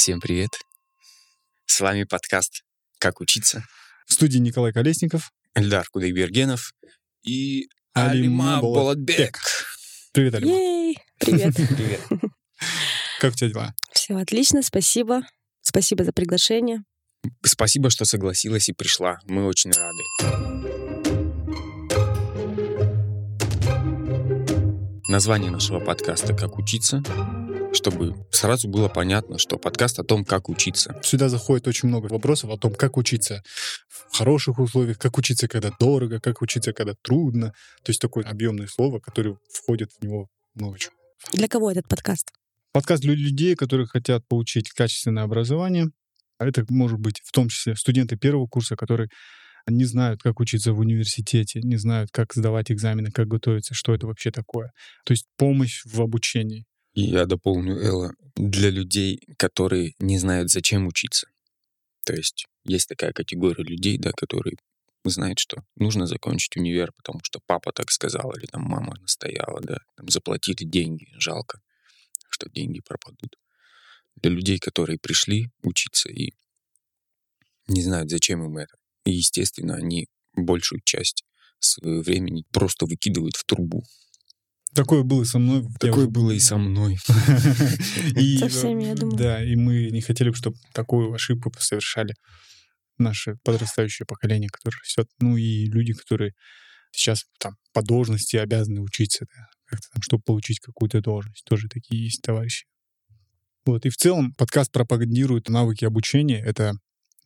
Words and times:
Всем 0.00 0.18
привет. 0.18 0.58
С 1.66 1.78
вами 1.82 2.04
подкаст 2.04 2.62
«Как 2.98 3.20
учиться». 3.20 3.66
В 4.06 4.14
студии 4.14 4.38
Николай 4.38 4.72
Колесников. 4.72 5.30
Эльдар 5.54 5.86
Кудайбергенов 5.90 6.72
и 7.22 7.68
Алима 7.92 8.62
Болотбек. 8.62 9.38
Привет, 10.12 10.36
Алима. 10.36 10.52
Ей! 10.52 10.98
Привет. 11.18 11.54
Привет. 11.76 12.00
Как 13.20 13.34
у 13.34 13.36
тебя 13.36 13.50
дела? 13.50 13.74
Все 13.92 14.16
отлично, 14.16 14.62
спасибо. 14.62 15.20
Спасибо 15.60 16.02
за 16.02 16.14
приглашение. 16.14 16.78
Спасибо, 17.44 17.90
что 17.90 18.06
согласилась 18.06 18.70
и 18.70 18.72
пришла. 18.72 19.18
Мы 19.26 19.44
очень 19.44 19.70
рады. 19.70 21.29
Название 25.10 25.50
нашего 25.50 25.80
подкаста 25.80 26.36
«Как 26.36 26.56
учиться», 26.56 27.02
чтобы 27.74 28.14
сразу 28.30 28.68
было 28.68 28.88
понятно, 28.88 29.38
что 29.38 29.58
подкаст 29.58 29.98
о 29.98 30.04
том, 30.04 30.24
как 30.24 30.48
учиться. 30.48 31.00
Сюда 31.02 31.28
заходит 31.28 31.66
очень 31.66 31.88
много 31.88 32.06
вопросов 32.06 32.50
о 32.50 32.56
том, 32.56 32.72
как 32.72 32.96
учиться 32.96 33.42
в 33.88 34.16
хороших 34.16 34.60
условиях, 34.60 35.00
как 35.00 35.18
учиться, 35.18 35.48
когда 35.48 35.72
дорого, 35.80 36.20
как 36.20 36.42
учиться, 36.42 36.72
когда 36.72 36.94
трудно. 37.02 37.48
То 37.82 37.90
есть 37.90 38.00
такое 38.00 38.22
объемное 38.22 38.68
слово, 38.68 39.00
которое 39.00 39.36
входит 39.52 39.90
в 39.98 40.04
него 40.04 40.28
много 40.54 40.78
чего. 40.78 40.94
Для 41.32 41.48
кого 41.48 41.72
этот 41.72 41.88
подкаст? 41.88 42.30
Подкаст 42.70 43.02
для 43.02 43.14
людей, 43.14 43.56
которые 43.56 43.88
хотят 43.88 44.24
получить 44.28 44.70
качественное 44.70 45.24
образование. 45.24 45.88
А 46.38 46.46
это 46.46 46.64
может 46.68 47.00
быть 47.00 47.20
в 47.24 47.32
том 47.32 47.48
числе 47.48 47.74
студенты 47.74 48.16
первого 48.16 48.46
курса, 48.46 48.76
которые 48.76 49.08
не 49.66 49.84
знают, 49.84 50.22
как 50.22 50.40
учиться 50.40 50.72
в 50.72 50.78
университете, 50.78 51.60
не 51.62 51.76
знают, 51.76 52.10
как 52.12 52.32
сдавать 52.34 52.70
экзамены, 52.70 53.10
как 53.10 53.28
готовиться, 53.28 53.74
что 53.74 53.94
это 53.94 54.06
вообще 54.06 54.30
такое. 54.30 54.72
То 55.04 55.12
есть 55.12 55.26
помощь 55.36 55.82
в 55.84 56.00
обучении. 56.00 56.66
И 56.94 57.02
я 57.02 57.26
дополню 57.26 57.76
Элла 57.76 58.12
для 58.36 58.70
людей, 58.70 59.20
которые 59.36 59.94
не 59.98 60.18
знают, 60.18 60.50
зачем 60.50 60.86
учиться. 60.86 61.28
То 62.04 62.14
есть 62.14 62.46
есть 62.64 62.88
такая 62.88 63.12
категория 63.12 63.62
людей, 63.62 63.98
да, 63.98 64.10
которые 64.12 64.56
знают, 65.04 65.38
что 65.38 65.62
нужно 65.76 66.06
закончить 66.06 66.56
универ, 66.56 66.92
потому 66.92 67.20
что 67.22 67.40
папа 67.46 67.72
так 67.72 67.90
сказал, 67.90 68.32
или 68.32 68.46
там 68.46 68.62
мама 68.62 68.96
настояла, 69.00 69.60
да, 69.62 69.78
там 69.96 70.08
заплатили 70.08 70.64
деньги, 70.64 71.08
жалко, 71.18 71.60
что 72.28 72.50
деньги 72.50 72.80
пропадут. 72.80 73.36
Для 74.16 74.30
людей, 74.30 74.58
которые 74.58 74.98
пришли 74.98 75.50
учиться 75.62 76.10
и 76.10 76.32
не 77.68 77.82
знают, 77.82 78.10
зачем 78.10 78.44
им 78.44 78.58
это. 78.58 78.74
И, 79.10 79.16
естественно, 79.16 79.74
они 79.74 80.06
большую 80.34 80.80
часть 80.84 81.24
своего 81.58 82.02
времени 82.02 82.44
просто 82.52 82.86
выкидывают 82.86 83.36
в 83.36 83.44
трубу. 83.44 83.84
Такое 84.74 85.02
было 85.02 85.24
со 85.24 85.38
мной. 85.38 85.62
Я 85.62 85.68
Такое 85.78 86.04
уже- 86.04 86.10
было 86.10 86.30
и 86.30 86.38
со 86.38 86.56
мной. 86.56 86.98
И, 88.16 88.38
Со 88.38 88.48
всеми, 88.48 88.84
я 88.84 88.92
э, 88.92 88.94
думаю. 88.94 89.18
Да, 89.18 89.44
и 89.44 89.56
мы 89.56 89.90
не 89.90 90.00
хотели 90.00 90.28
бы, 90.30 90.36
чтобы 90.36 90.56
такую 90.72 91.12
ошибку 91.12 91.52
совершали 91.58 92.14
наше 92.96 93.36
подрастающее 93.42 94.06
поколение, 94.06 94.48
которое 94.48 94.78
растет. 94.78 95.08
Ну 95.20 95.36
и 95.36 95.64
люди, 95.66 95.92
которые 95.92 96.32
сейчас 96.92 97.24
там 97.40 97.54
по 97.72 97.82
должности 97.82 98.36
обязаны 98.36 98.80
учиться, 98.80 99.26
да, 99.34 99.46
как-то 99.64 99.88
там, 99.92 100.02
чтобы 100.02 100.22
получить 100.24 100.60
какую-то 100.60 101.00
должность. 101.00 101.44
Тоже 101.44 101.68
такие 101.68 102.04
есть 102.04 102.22
товарищи. 102.22 102.66
Вот, 103.66 103.84
и 103.86 103.90
в 103.90 103.96
целом 103.96 104.32
подкаст 104.34 104.70
пропагандирует 104.70 105.48
навыки 105.48 105.84
обучения. 105.84 106.40
Это 106.40 106.74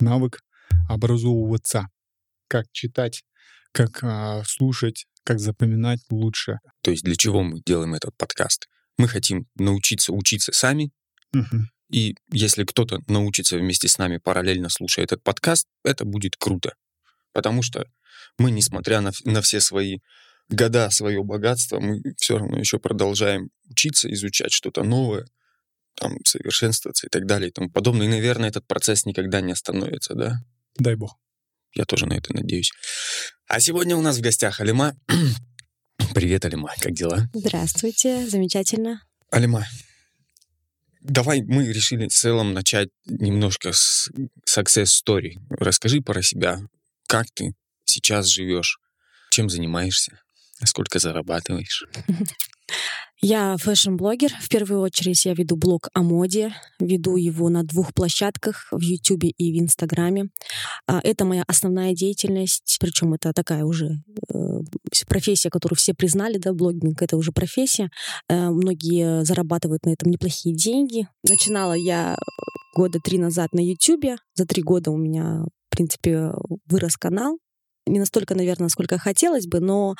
навык 0.00 0.40
образовываться. 0.88 1.88
Как 2.48 2.66
читать, 2.72 3.24
как 3.72 4.02
а, 4.02 4.42
слушать, 4.46 5.06
как 5.24 5.40
запоминать 5.40 6.00
лучше. 6.10 6.58
То 6.82 6.90
есть 6.90 7.02
для 7.02 7.16
чего 7.16 7.42
мы 7.42 7.60
делаем 7.64 7.94
этот 7.94 8.16
подкаст? 8.16 8.68
Мы 8.98 9.08
хотим 9.08 9.46
научиться 9.56 10.12
учиться 10.12 10.52
сами, 10.52 10.92
Мгм. 11.32 11.68
и 11.90 12.14
если 12.30 12.64
кто-то 12.64 13.00
научится 13.08 13.56
вместе 13.58 13.88
с 13.88 13.98
нами 13.98 14.18
параллельно 14.18 14.68
слушая 14.68 15.05
этот 15.05 15.22
подкаст, 15.22 15.66
это 15.82 16.05
будет 16.05 16.36
круто. 16.36 16.74
Потому 17.32 17.62
что 17.62 17.86
мы, 18.38 18.50
несмотря 18.50 19.00
на, 19.00 19.10
на 19.24 19.40
все 19.42 19.61
свои 19.61 19.98
года, 20.48 20.90
свое 20.90 21.24
богатство, 21.24 21.80
мы 21.80 22.02
все 22.18 22.39
равно 22.39 22.58
еще 22.58 22.78
продолжаем 22.78 23.48
учиться, 23.68 24.12
изучать 24.12 24.52
что-то 24.52 24.84
новое, 24.84 25.27
там, 25.96 26.16
совершенствоваться 26.24 27.06
и 27.06 27.11
так 27.11 27.27
далее 27.27 27.48
и 27.48 27.52
тому 27.52 27.70
подобное. 27.70 28.06
И, 28.06 28.11
наверное, 28.11 28.48
этот 28.51 28.66
процесс 28.66 29.06
никогда 29.06 29.40
не 29.40 29.52
остановится, 29.52 30.14
да? 30.14 30.39
Дай 30.77 30.96
бог. 30.96 31.17
Я 31.74 31.85
тоже 31.85 32.07
на 32.07 32.14
это 32.14 32.33
надеюсь. 32.35 32.73
А 33.46 33.61
сегодня 33.61 33.96
у 33.96 34.01
нас 34.01 34.18
в 34.18 34.20
гостях 34.20 34.61
Алима. 34.61 34.96
Привет, 36.14 36.45
Алима, 36.45 36.73
как 36.80 36.92
дела? 36.92 37.29
Здравствуйте, 37.33 38.27
замечательно. 38.29 39.02
Алима, 39.30 39.67
давай 41.01 41.42
мы 41.42 41.73
решили 41.73 42.07
в 42.07 42.13
целом 42.13 42.52
начать 42.52 42.89
немножко 43.07 43.73
с 43.73 44.08
success 44.48 44.86
story. 44.86 45.34
Расскажи 45.51 46.01
про 46.01 46.23
себя, 46.23 46.61
как 47.07 47.27
ты 47.34 47.55
сейчас 47.84 48.27
живешь, 48.27 48.79
чем 49.30 49.48
занимаешься, 49.48 50.20
сколько 50.64 50.98
зарабатываешь. 50.98 51.84
Я 53.27 53.57
фэшн-блогер. 53.57 54.35
В 54.39 54.51
первую 54.51 54.83
очередь 54.83 55.24
я 55.24 55.33
веду 55.33 55.57
блог 55.57 55.89
о 55.95 56.02
моде. 56.02 56.52
Веду 56.79 57.17
его 57.17 57.48
на 57.48 57.62
двух 57.62 57.95
площадках, 57.95 58.67
в 58.70 58.83
Ютубе 58.83 59.30
и 59.30 59.51
в 59.51 59.62
Инстаграме. 59.62 60.29
А, 60.86 61.01
Это 61.02 61.24
моя 61.24 61.42
основная 61.46 61.95
деятельность, 61.95 62.77
причем 62.79 63.14
это 63.14 63.33
такая 63.33 63.64
уже 63.64 64.02
э, 64.30 64.58
профессия, 65.08 65.48
которую 65.48 65.79
все 65.79 65.95
признали, 65.95 66.36
да, 66.36 66.52
блогинг— 66.52 67.01
это 67.01 67.17
уже 67.17 67.33
профессия. 67.33 67.89
Э, 68.29 68.51
Многие 68.51 69.24
зарабатывают 69.24 69.86
на 69.86 69.95
этом 69.95 70.11
неплохие 70.11 70.55
деньги. 70.55 71.08
Начинала 71.27 71.73
я 71.73 72.18
года 72.77 73.01
три 73.02 73.17
назад 73.17 73.55
на 73.55 73.61
Ютубе. 73.61 74.17
За 74.34 74.45
три 74.45 74.63
года 74.63 74.90
у 74.90 74.98
меня, 74.98 75.46
в 75.70 75.77
принципе, 75.77 76.33
вырос 76.67 76.98
канал. 76.98 77.39
Не 77.86 77.98
настолько, 77.98 78.34
наверное, 78.34 78.64
насколько 78.64 78.98
хотелось 78.98 79.46
бы, 79.46 79.61
но 79.61 79.95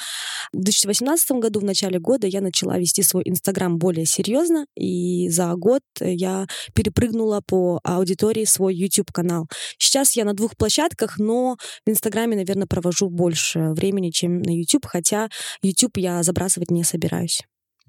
в 0.53 0.59
2018 0.59 1.33
году, 1.33 1.61
в 1.61 1.65
начале 1.65 1.99
года, 1.99 2.27
я 2.27 2.41
начала 2.41 2.79
вести 2.79 3.03
свой 3.03 3.23
Инстаграм 3.27 3.77
более 3.77 4.07
серьезно, 4.07 4.67
и 4.75 5.29
за 5.29 5.53
год 5.55 5.83
я 6.01 6.47
перепрыгнула 6.75 7.43
по 7.47 7.81
аудитории 7.85 8.45
свой 8.45 8.75
YouTube-канал. 8.75 9.49
Сейчас 9.79 10.17
я 10.17 10.25
на 10.25 10.33
двух 10.33 10.57
площадках, 10.57 11.19
но 11.19 11.57
в 11.85 11.91
Инстаграме, 11.91 12.37
наверное, 12.37 12.67
провожу 12.67 13.11
больше 13.11 13.71
времени, 13.71 14.11
чем 14.11 14.41
на 14.41 14.57
YouTube, 14.57 14.87
хотя 14.87 15.29
YouTube 15.63 15.99
я 15.99 16.23
забрасывать 16.23 16.71
не 16.71 16.85
собираюсь. 16.85 17.43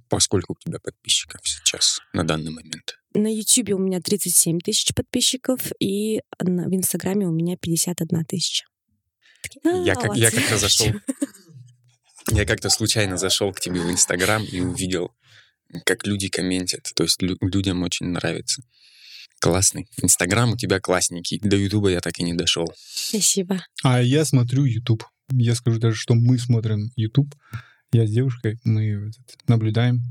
Поскольку 0.10 0.54
у 0.54 0.58
тебя 0.64 0.80
подписчиков 0.80 1.42
сейчас 1.44 2.00
на 2.14 2.24
данный 2.24 2.52
момент? 2.52 2.98
На 3.14 3.34
YouTube 3.34 3.72
у 3.72 3.78
меня 3.80 4.02
37 4.02 4.60
тысяч 4.60 4.94
подписчиков, 4.94 5.62
и 5.80 6.20
в 6.40 6.76
Инстаграме 6.76 7.26
у 7.28 7.32
меня 7.32 7.56
51 7.58 8.26
тысяча. 8.26 8.66
Я, 9.64 9.96
как, 9.96 10.16
я 10.16 10.32
как-то 10.32 10.58
зашел... 10.58 10.88
Я 12.32 12.46
как-то 12.46 12.70
случайно 12.70 13.18
зашел 13.18 13.54
к 13.54 13.60
тебе 13.60 13.82
в 13.82 13.92
Инстаграм 13.92 14.44
и 14.44 14.60
увидел, 14.60 15.12
как 15.86 16.08
люди 16.08 16.28
комментят. 16.28 16.92
То 16.96 17.04
есть 17.04 17.22
лю- 17.22 17.38
людям 17.40 17.84
очень 17.84 18.08
нравится. 18.08 18.64
Классный. 19.40 19.88
Инстаграм 20.02 20.52
у 20.54 20.58
тебя 20.58 20.80
классненький. 20.80 21.40
До 21.40 21.56
Ютуба 21.56 21.90
я 21.90 22.02
так 22.02 22.20
и 22.20 22.24
не 22.24 22.34
дошел. 22.34 22.66
Спасибо. 22.84 23.64
А 23.84 24.02
я 24.02 24.26
смотрю 24.26 24.66
YouTube. 24.66 25.04
Я 25.32 25.54
скажу 25.54 25.80
даже, 25.80 25.98
что 25.98 26.16
мы 26.16 26.40
смотрим 26.40 26.92
YouTube. 26.96 27.34
Я 27.92 28.08
с 28.08 28.12
девушкой, 28.12 28.60
мы 28.64 29.10
этот, 29.10 29.48
наблюдаем, 29.48 30.02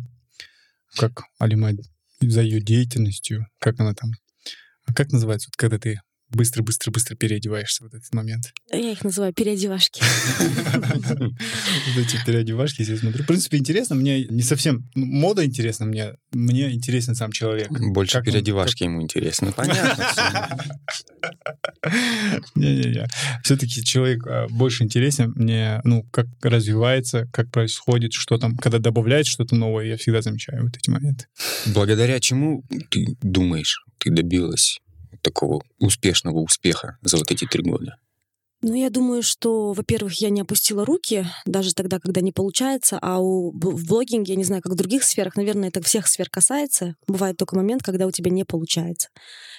как 0.96 1.24
Алима 1.38 1.72
за 2.20 2.42
ее 2.42 2.60
деятельностью, 2.60 3.46
как 3.58 3.80
она 3.80 3.94
там... 3.94 4.12
А 4.86 4.94
как 4.94 5.10
называется, 5.10 5.48
вот, 5.48 5.56
когда 5.56 5.78
ты 5.78 6.00
быстро-быстро-быстро 6.30 7.16
переодеваешься 7.16 7.84
в 7.84 7.86
этот 7.86 8.02
момент? 8.12 8.52
Я 8.72 8.92
их 8.92 9.04
называю 9.04 9.32
переодевашки. 9.32 10.02
Вот 11.94 12.06
эти 12.06 12.24
переодевашки 12.24 12.82
я 12.82 12.96
смотрю. 12.96 13.24
В 13.24 13.26
принципе, 13.26 13.58
интересно. 13.58 13.94
Мне 13.94 14.24
не 14.24 14.42
совсем... 14.42 14.88
ну, 14.94 15.06
Мода 15.06 15.44
интересна 15.44 15.86
мне. 15.86 16.14
Мне 16.32 16.72
интересен 16.72 17.14
сам 17.14 17.30
человек. 17.32 17.70
Больше 17.70 18.22
переодевашки 18.22 18.84
ему 18.84 19.02
интересно. 19.02 19.52
Понятно. 19.52 20.58
Не-не-не. 22.54 23.06
Все-таки 23.42 23.84
человек 23.84 24.26
а, 24.26 24.46
больше 24.48 24.84
интересен 24.84 25.32
мне, 25.36 25.80
ну, 25.84 26.04
как 26.10 26.26
развивается, 26.42 27.26
как 27.32 27.50
происходит, 27.50 28.12
что 28.12 28.38
там, 28.38 28.56
когда 28.56 28.78
добавляет 28.78 29.26
что-то 29.26 29.54
новое, 29.54 29.86
я 29.86 29.96
всегда 29.96 30.22
замечаю 30.22 30.64
вот 30.64 30.76
эти 30.76 30.90
моменты. 30.90 31.26
Благодаря 31.66 32.20
чему 32.20 32.64
ты 32.90 33.16
думаешь, 33.20 33.84
ты 33.98 34.10
добилась 34.10 34.80
такого 35.24 35.64
успешного 35.78 36.38
успеха 36.38 36.98
за 37.02 37.16
вот 37.16 37.30
эти 37.30 37.46
три 37.46 37.62
года? 37.62 37.96
Ну, 38.66 38.72
я 38.72 38.88
думаю, 38.88 39.22
что, 39.22 39.74
во-первых, 39.74 40.22
я 40.22 40.30
не 40.30 40.40
опустила 40.40 40.86
руки, 40.86 41.26
даже 41.44 41.74
тогда, 41.74 42.00
когда 42.00 42.22
не 42.22 42.32
получается, 42.32 42.98
а 43.02 43.20
у, 43.20 43.50
в 43.50 43.86
блогинге, 43.86 44.32
я 44.32 44.38
не 44.38 44.44
знаю, 44.44 44.62
как 44.62 44.72
в 44.72 44.74
других 44.74 45.04
сферах, 45.04 45.36
наверное, 45.36 45.68
это 45.68 45.82
всех 45.82 46.06
сфер 46.06 46.30
касается. 46.30 46.96
Бывает 47.06 47.36
только 47.36 47.56
момент, 47.56 47.82
когда 47.82 48.06
у 48.06 48.10
тебя 48.10 48.30
не 48.30 48.44
получается. 48.44 49.10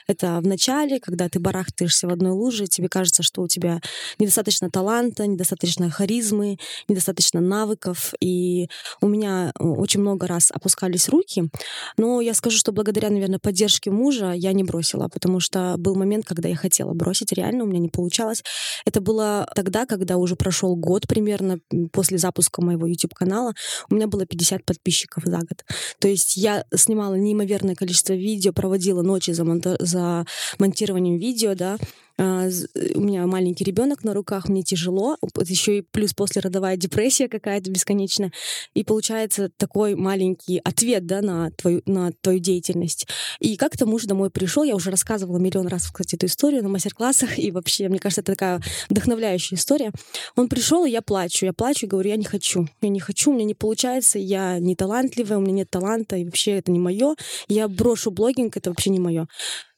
Это 0.07 0.39
в 0.39 0.47
начале, 0.47 0.99
когда 0.99 1.29
ты 1.29 1.39
барахтаешься 1.39 2.07
в 2.07 2.11
одной 2.11 2.31
луже, 2.31 2.67
тебе 2.67 2.89
кажется, 2.89 3.23
что 3.23 3.41
у 3.41 3.47
тебя 3.47 3.81
недостаточно 4.19 4.69
таланта, 4.69 5.25
недостаточно 5.25 5.89
харизмы, 5.89 6.57
недостаточно 6.87 7.41
навыков. 7.41 8.13
И 8.19 8.69
у 9.01 9.07
меня 9.07 9.51
э, 9.59 9.63
очень 9.63 10.01
много 10.01 10.27
раз 10.27 10.51
опускались 10.51 11.09
руки. 11.09 11.49
Но 11.97 12.21
я 12.21 12.33
скажу, 12.33 12.57
что 12.57 12.71
благодаря, 12.71 13.09
наверное, 13.09 13.39
поддержке 13.39 13.89
мужа 13.89 14.31
я 14.31 14.53
не 14.53 14.63
бросила, 14.63 15.07
потому 15.07 15.39
что 15.39 15.75
был 15.77 15.95
момент, 15.95 16.25
когда 16.25 16.49
я 16.49 16.55
хотела 16.55 16.93
бросить, 16.93 17.31
реально 17.33 17.63
у 17.63 17.67
меня 17.67 17.79
не 17.79 17.89
получалось. 17.89 18.43
Это 18.85 18.94
было 19.01 19.47
тогда, 19.55 19.85
когда 19.85 20.17
уже 20.17 20.35
прошел 20.35 20.75
год 20.75 21.07
примерно 21.07 21.59
после 21.91 22.17
запуска 22.17 22.61
моего 22.61 22.87
YouTube-канала. 22.87 23.53
У 23.89 23.95
меня 23.95 24.07
было 24.07 24.25
50 24.25 24.65
подписчиков 24.65 25.23
за 25.25 25.37
год. 25.37 25.65
То 25.99 26.07
есть 26.07 26.37
я 26.37 26.65
снимала 26.73 27.15
неимоверное 27.15 27.75
количество 27.75 28.13
видео, 28.13 28.53
проводила 28.53 29.01
ночи 29.01 29.31
за, 29.31 29.43
монта- 29.43 29.77
за 29.79 30.25
монтированием 30.59 31.17
видео, 31.17 31.55
да, 31.55 31.77
а, 32.17 32.47
у 32.95 33.01
меня 33.01 33.27
маленький 33.27 33.63
ребенок 33.63 34.03
на 34.03 34.13
руках, 34.13 34.47
мне 34.47 34.63
тяжело, 34.63 35.17
еще 35.45 35.79
и 35.79 35.81
плюс 35.81 36.13
послеродовая 36.13 36.77
депрессия 36.77 37.27
какая-то 37.27 37.69
бесконечная, 37.69 38.31
и 38.73 38.83
получается 38.83 39.49
такой 39.57 39.95
маленький 39.95 40.59
ответ, 40.63 41.05
да, 41.05 41.21
на 41.21 41.51
твою, 41.51 41.81
на 41.85 42.11
твою 42.21 42.39
деятельность. 42.39 43.07
И 43.39 43.57
как-то 43.57 43.85
муж 43.85 44.03
домой 44.05 44.29
пришел, 44.29 44.63
я 44.63 44.75
уже 44.75 44.91
рассказывала 44.91 45.37
миллион 45.37 45.67
раз, 45.67 45.87
кстати, 45.87 46.15
эту 46.15 46.27
историю 46.27 46.63
на 46.63 46.69
мастер-классах, 46.69 47.37
и 47.37 47.51
вообще, 47.51 47.89
мне 47.89 47.99
кажется, 47.99 48.21
это 48.21 48.33
такая 48.33 48.61
вдохновляющая 48.89 49.57
история. 49.57 49.91
Он 50.35 50.47
пришел, 50.47 50.85
и 50.85 50.91
я 50.91 51.01
плачу, 51.01 51.45
я 51.45 51.53
плачу 51.53 51.85
и 51.85 51.89
говорю, 51.89 52.09
я 52.09 52.17
не 52.17 52.25
хочу, 52.25 52.67
я 52.81 52.89
не 52.89 52.99
хочу, 52.99 53.31
у 53.31 53.33
меня 53.33 53.45
не 53.45 53.55
получается, 53.55 54.19
я 54.19 54.59
не 54.59 54.75
талантливая, 54.75 55.37
у 55.37 55.41
меня 55.41 55.53
нет 55.53 55.69
таланта, 55.69 56.15
и 56.15 56.23
вообще 56.23 56.51
это 56.53 56.71
не 56.71 56.79
мое, 56.79 57.15
я 57.47 57.67
брошу 57.67 58.11
блогинг, 58.11 58.55
это 58.55 58.69
вообще 58.69 58.89
не 58.89 58.99
мое. 58.99 59.27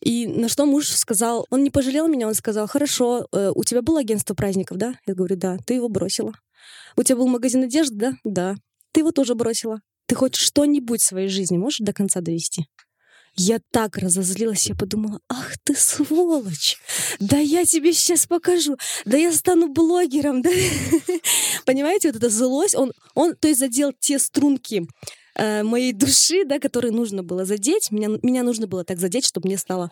И 0.02 0.28
на 0.28 0.48
что 0.48 0.66
муж 0.66 0.90
сказал, 0.90 1.48
он 1.50 1.64
не 1.64 1.72
пожалел 1.72 2.08
меня, 2.08 2.27
он 2.28 2.34
сказал, 2.34 2.68
хорошо, 2.68 3.28
э, 3.32 3.52
у 3.54 3.64
тебя 3.64 3.82
было 3.82 4.00
агентство 4.00 4.34
праздников, 4.34 4.78
да? 4.78 4.96
Я 5.06 5.14
говорю, 5.14 5.36
да, 5.36 5.58
ты 5.66 5.76
его 5.76 5.90
бросила. 5.90 6.34
У 6.96 7.04
тебя 7.04 7.18
был 7.18 7.28
магазин 7.28 7.64
одежды, 7.64 7.96
да? 7.96 8.14
Да. 8.24 8.56
Ты 8.92 9.02
его 9.02 9.12
тоже 9.12 9.36
бросила. 9.36 9.80
Ты 10.08 10.16
хоть 10.16 10.36
что-нибудь 10.36 11.02
в 11.02 11.06
своей 11.06 11.28
жизни 11.28 11.58
можешь 11.58 11.80
до 11.80 11.94
конца 11.94 12.22
довести? 12.22 12.66
Я 13.40 13.60
так 13.72 13.98
разозлилась, 13.98 14.68
я 14.68 14.74
подумала, 14.74 15.20
ах 15.30 15.54
ты 15.64 15.76
сволочь, 15.76 16.78
да 17.20 17.38
я 17.38 17.66
тебе 17.66 17.94
сейчас 17.94 18.26
покажу, 18.26 18.78
да 19.06 19.16
я 19.16 19.32
стану 19.32 19.72
блогером, 19.72 20.42
да? 20.42 20.50
Понимаете, 21.66 22.08
вот 22.08 22.18
эта 22.18 22.30
злость, 22.30 22.74
он, 22.74 22.94
он, 23.14 23.36
то 23.36 23.48
есть 23.48 23.60
задел 23.60 23.94
те 24.00 24.18
струнки 24.18 24.88
э, 25.36 25.62
моей 25.62 25.94
души, 25.94 26.46
да, 26.46 26.58
которые 26.58 26.92
нужно 26.92 27.22
было 27.22 27.46
задеть. 27.46 27.92
Меня, 27.92 28.10
меня 28.24 28.42
нужно 28.42 28.66
было 28.66 28.84
так 28.84 28.98
задеть, 28.98 29.26
чтобы 29.26 29.48
мне 29.48 29.58
стало 29.60 29.92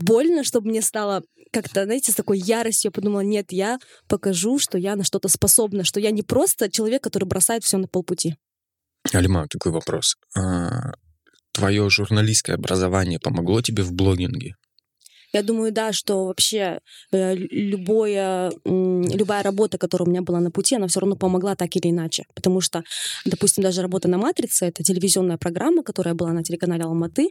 больно, 0.00 0.44
чтобы 0.44 0.68
мне 0.68 0.82
стало 0.82 1.22
как-то, 1.52 1.84
знаете, 1.84 2.12
с 2.12 2.14
такой 2.14 2.38
яростью. 2.38 2.88
Я 2.88 2.92
подумала, 2.92 3.20
нет, 3.20 3.52
я 3.52 3.78
покажу, 4.08 4.58
что 4.58 4.78
я 4.78 4.96
на 4.96 5.04
что-то 5.04 5.28
способна, 5.28 5.84
что 5.84 6.00
я 6.00 6.10
не 6.10 6.22
просто 6.22 6.70
человек, 6.70 7.02
который 7.02 7.24
бросает 7.24 7.64
все 7.64 7.78
на 7.78 7.86
полпути. 7.86 8.36
Алима, 9.12 9.46
такой 9.48 9.72
вопрос. 9.72 10.16
А, 10.36 10.92
твое 11.52 11.88
журналистское 11.90 12.56
образование 12.56 13.18
помогло 13.18 13.60
тебе 13.60 13.82
в 13.82 13.92
блогинге? 13.92 14.56
Я 15.32 15.42
думаю, 15.42 15.72
да, 15.72 15.92
что 15.92 16.26
вообще 16.26 16.80
э, 17.10 17.34
любое, 17.34 18.52
любая 18.64 19.42
работа, 19.42 19.78
которая 19.78 20.06
у 20.06 20.10
меня 20.10 20.20
была 20.20 20.40
на 20.40 20.50
пути, 20.50 20.76
она 20.76 20.88
все 20.88 21.00
равно 21.00 21.16
помогла 21.16 21.54
так 21.56 21.74
или 21.74 21.90
иначе. 21.90 22.24
Потому 22.34 22.60
что, 22.60 22.82
допустим, 23.24 23.62
даже 23.62 23.80
работа 23.80 24.08
на 24.08 24.18
«Матрице»— 24.18 24.66
это 24.66 24.82
телевизионная 24.82 25.38
программа, 25.38 25.82
которая 25.82 26.14
была 26.14 26.32
на 26.32 26.44
телеканале 26.44 26.84
«Алматы», 26.84 27.30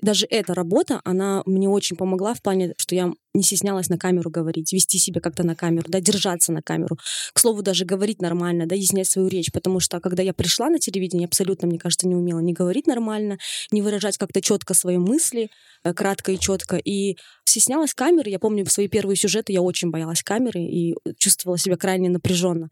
даже 0.00 0.26
эта 0.28 0.54
работа, 0.54 1.00
она 1.04 1.42
мне 1.46 1.68
очень 1.68 1.96
помогла 1.96 2.34
в 2.34 2.42
плане, 2.42 2.74
что 2.76 2.94
я 2.94 3.12
не 3.32 3.42
стеснялась 3.42 3.88
на 3.88 3.98
камеру 3.98 4.30
говорить, 4.30 4.72
вести 4.72 4.98
себя 4.98 5.20
как-то 5.20 5.44
на 5.44 5.54
камеру, 5.54 5.86
да, 5.88 6.00
держаться 6.00 6.52
на 6.52 6.62
камеру. 6.62 6.98
К 7.32 7.38
слову, 7.38 7.62
даже 7.62 7.84
говорить 7.84 8.20
нормально, 8.20 8.66
да, 8.66 8.74
изъяснять 8.76 9.08
свою 9.08 9.28
речь, 9.28 9.52
потому 9.52 9.78
что 9.78 10.00
когда 10.00 10.22
я 10.22 10.34
пришла 10.34 10.68
на 10.68 10.78
телевидение, 10.78 11.26
абсолютно, 11.26 11.68
мне 11.68 11.78
кажется, 11.78 12.08
не 12.08 12.16
умела 12.16 12.40
ни 12.40 12.52
говорить 12.52 12.86
нормально, 12.86 13.38
не 13.70 13.82
выражать 13.82 14.18
как-то 14.18 14.40
четко 14.40 14.74
свои 14.74 14.98
мысли, 14.98 15.50
э, 15.84 15.94
кратко 15.94 16.32
и 16.32 16.38
четко, 16.38 16.76
и 16.76 17.16
стеснялась 17.44 17.94
камеры. 17.94 18.30
Я 18.30 18.38
помню, 18.38 18.64
в 18.64 18.72
свои 18.72 18.88
первые 18.88 19.16
сюжеты 19.16 19.52
я 19.52 19.62
очень 19.62 19.90
боялась 19.90 20.22
камеры 20.22 20.60
и 20.60 20.94
чувствовала 21.18 21.58
себя 21.58 21.76
крайне 21.76 22.08
напряженно. 22.08 22.68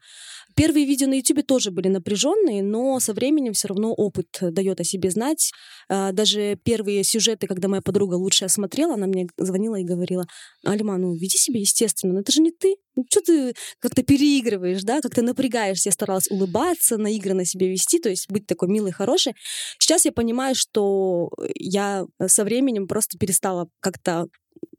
Первые 0.55 0.85
видео 0.85 1.07
на 1.07 1.13
YouTube 1.13 1.45
тоже 1.45 1.71
были 1.71 1.87
напряженные, 1.87 2.63
но 2.63 2.99
со 2.99 3.13
временем 3.13 3.53
все 3.53 3.67
равно 3.67 3.93
опыт 3.93 4.27
дает 4.41 4.79
о 4.79 4.83
себе 4.83 5.09
знать. 5.11 5.51
А, 5.87 6.11
даже 6.11 6.57
первые 6.63 7.03
сюжеты, 7.03 7.47
когда 7.47 7.67
моя 7.67 7.81
подруга 7.81 8.15
лучше 8.15 8.45
осмотрела, 8.45 8.95
она 8.95 9.07
мне 9.07 9.27
звонила 9.37 9.75
и 9.75 9.83
говорила, 9.83 10.25
Алима, 10.65 10.97
ну 10.97 11.13
веди 11.13 11.37
себя 11.37 11.59
естественно, 11.59 12.13
но 12.13 12.19
это 12.21 12.31
же 12.31 12.41
не 12.41 12.51
ты. 12.51 12.75
Ну 12.95 13.05
что 13.09 13.21
ты 13.21 13.53
как-то 13.79 14.03
переигрываешь, 14.03 14.83
да, 14.83 15.01
как-то 15.01 15.21
напрягаешься. 15.21 15.89
Я 15.89 15.93
старалась 15.93 16.29
улыбаться, 16.29 16.97
наигранно 16.97 17.45
себя 17.45 17.67
вести, 17.67 17.99
то 17.99 18.09
есть 18.09 18.29
быть 18.29 18.45
такой 18.45 18.67
милой, 18.67 18.91
хорошей. 18.91 19.33
Сейчас 19.77 20.05
я 20.05 20.11
понимаю, 20.11 20.55
что 20.55 21.29
я 21.55 22.05
со 22.27 22.43
временем 22.43 22.87
просто 22.87 23.17
перестала 23.17 23.69
как-то 23.79 24.27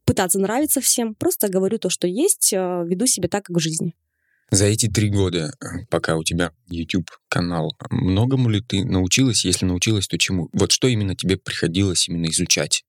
пытаться 0.05 0.39
нравиться 0.39 0.81
всем, 0.81 1.15
просто 1.15 1.47
говорю 1.47 1.79
то, 1.79 1.89
что 1.89 2.07
есть, 2.07 2.53
а, 2.55 2.83
веду 2.83 3.05
себя 3.05 3.29
так, 3.29 3.45
как 3.45 3.55
в 3.57 3.59
жизни. 3.59 3.95
За 4.51 4.65
эти 4.65 4.87
три 4.87 5.09
года, 5.09 5.53
э, 5.61 5.85
пока 5.89 6.17
у 6.17 6.23
тебя 6.25 6.51
YouTube-канал, 6.69 7.73
многому 7.89 8.49
ли 8.49 8.61
ты 8.61 8.83
научилась? 8.83 9.45
Если 9.45 9.65
научилась, 9.65 10.09
то 10.09 10.17
чему? 10.17 10.49
Вот 10.51 10.73
что 10.73 10.89
именно 10.89 11.15
тебе 11.15 11.37
приходилось 11.37 12.09
именно 12.09 12.25
изучать? 12.25 12.83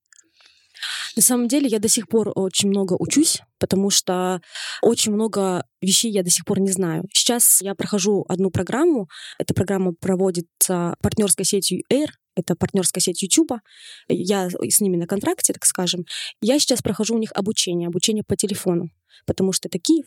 На 1.14 1.23
самом 1.23 1.47
деле 1.47 1.69
я 1.69 1.79
до 1.79 1.87
сих 1.87 2.09
пор 2.09 2.32
очень 2.35 2.69
много 2.69 2.97
учусь, 2.99 3.41
потому 3.61 3.91
что 3.91 4.41
очень 4.81 5.12
много 5.12 5.64
вещей 5.81 6.11
я 6.11 6.25
до 6.25 6.31
сих 6.31 6.44
пор 6.44 6.59
не 6.59 6.73
знаю. 6.73 7.05
Сейчас 7.12 7.62
я 7.62 7.76
прохожу 7.76 8.25
одну 8.29 8.50
программу. 8.50 9.09
Эта 9.38 9.55
программа 9.55 9.93
проводится 9.94 10.97
партнерской 11.00 11.44
сетью 11.44 11.85
Air, 11.93 12.09
это 12.35 12.56
партнерская 12.56 13.00
сеть 13.00 13.23
YouTube. 13.23 13.53
Я 14.09 14.49
с 14.50 14.81
ними 14.81 14.97
на 14.97 15.06
контракте, 15.06 15.53
так 15.53 15.64
скажем. 15.64 16.06
Я 16.41 16.59
сейчас 16.59 16.82
прохожу 16.82 17.14
у 17.14 17.19
них 17.19 17.31
обучение, 17.35 17.87
обучение 17.87 18.25
по 18.25 18.37
телефону, 18.37 18.88
потому 19.26 19.53
что 19.53 19.69
это 19.69 19.79
Киев, 19.79 20.06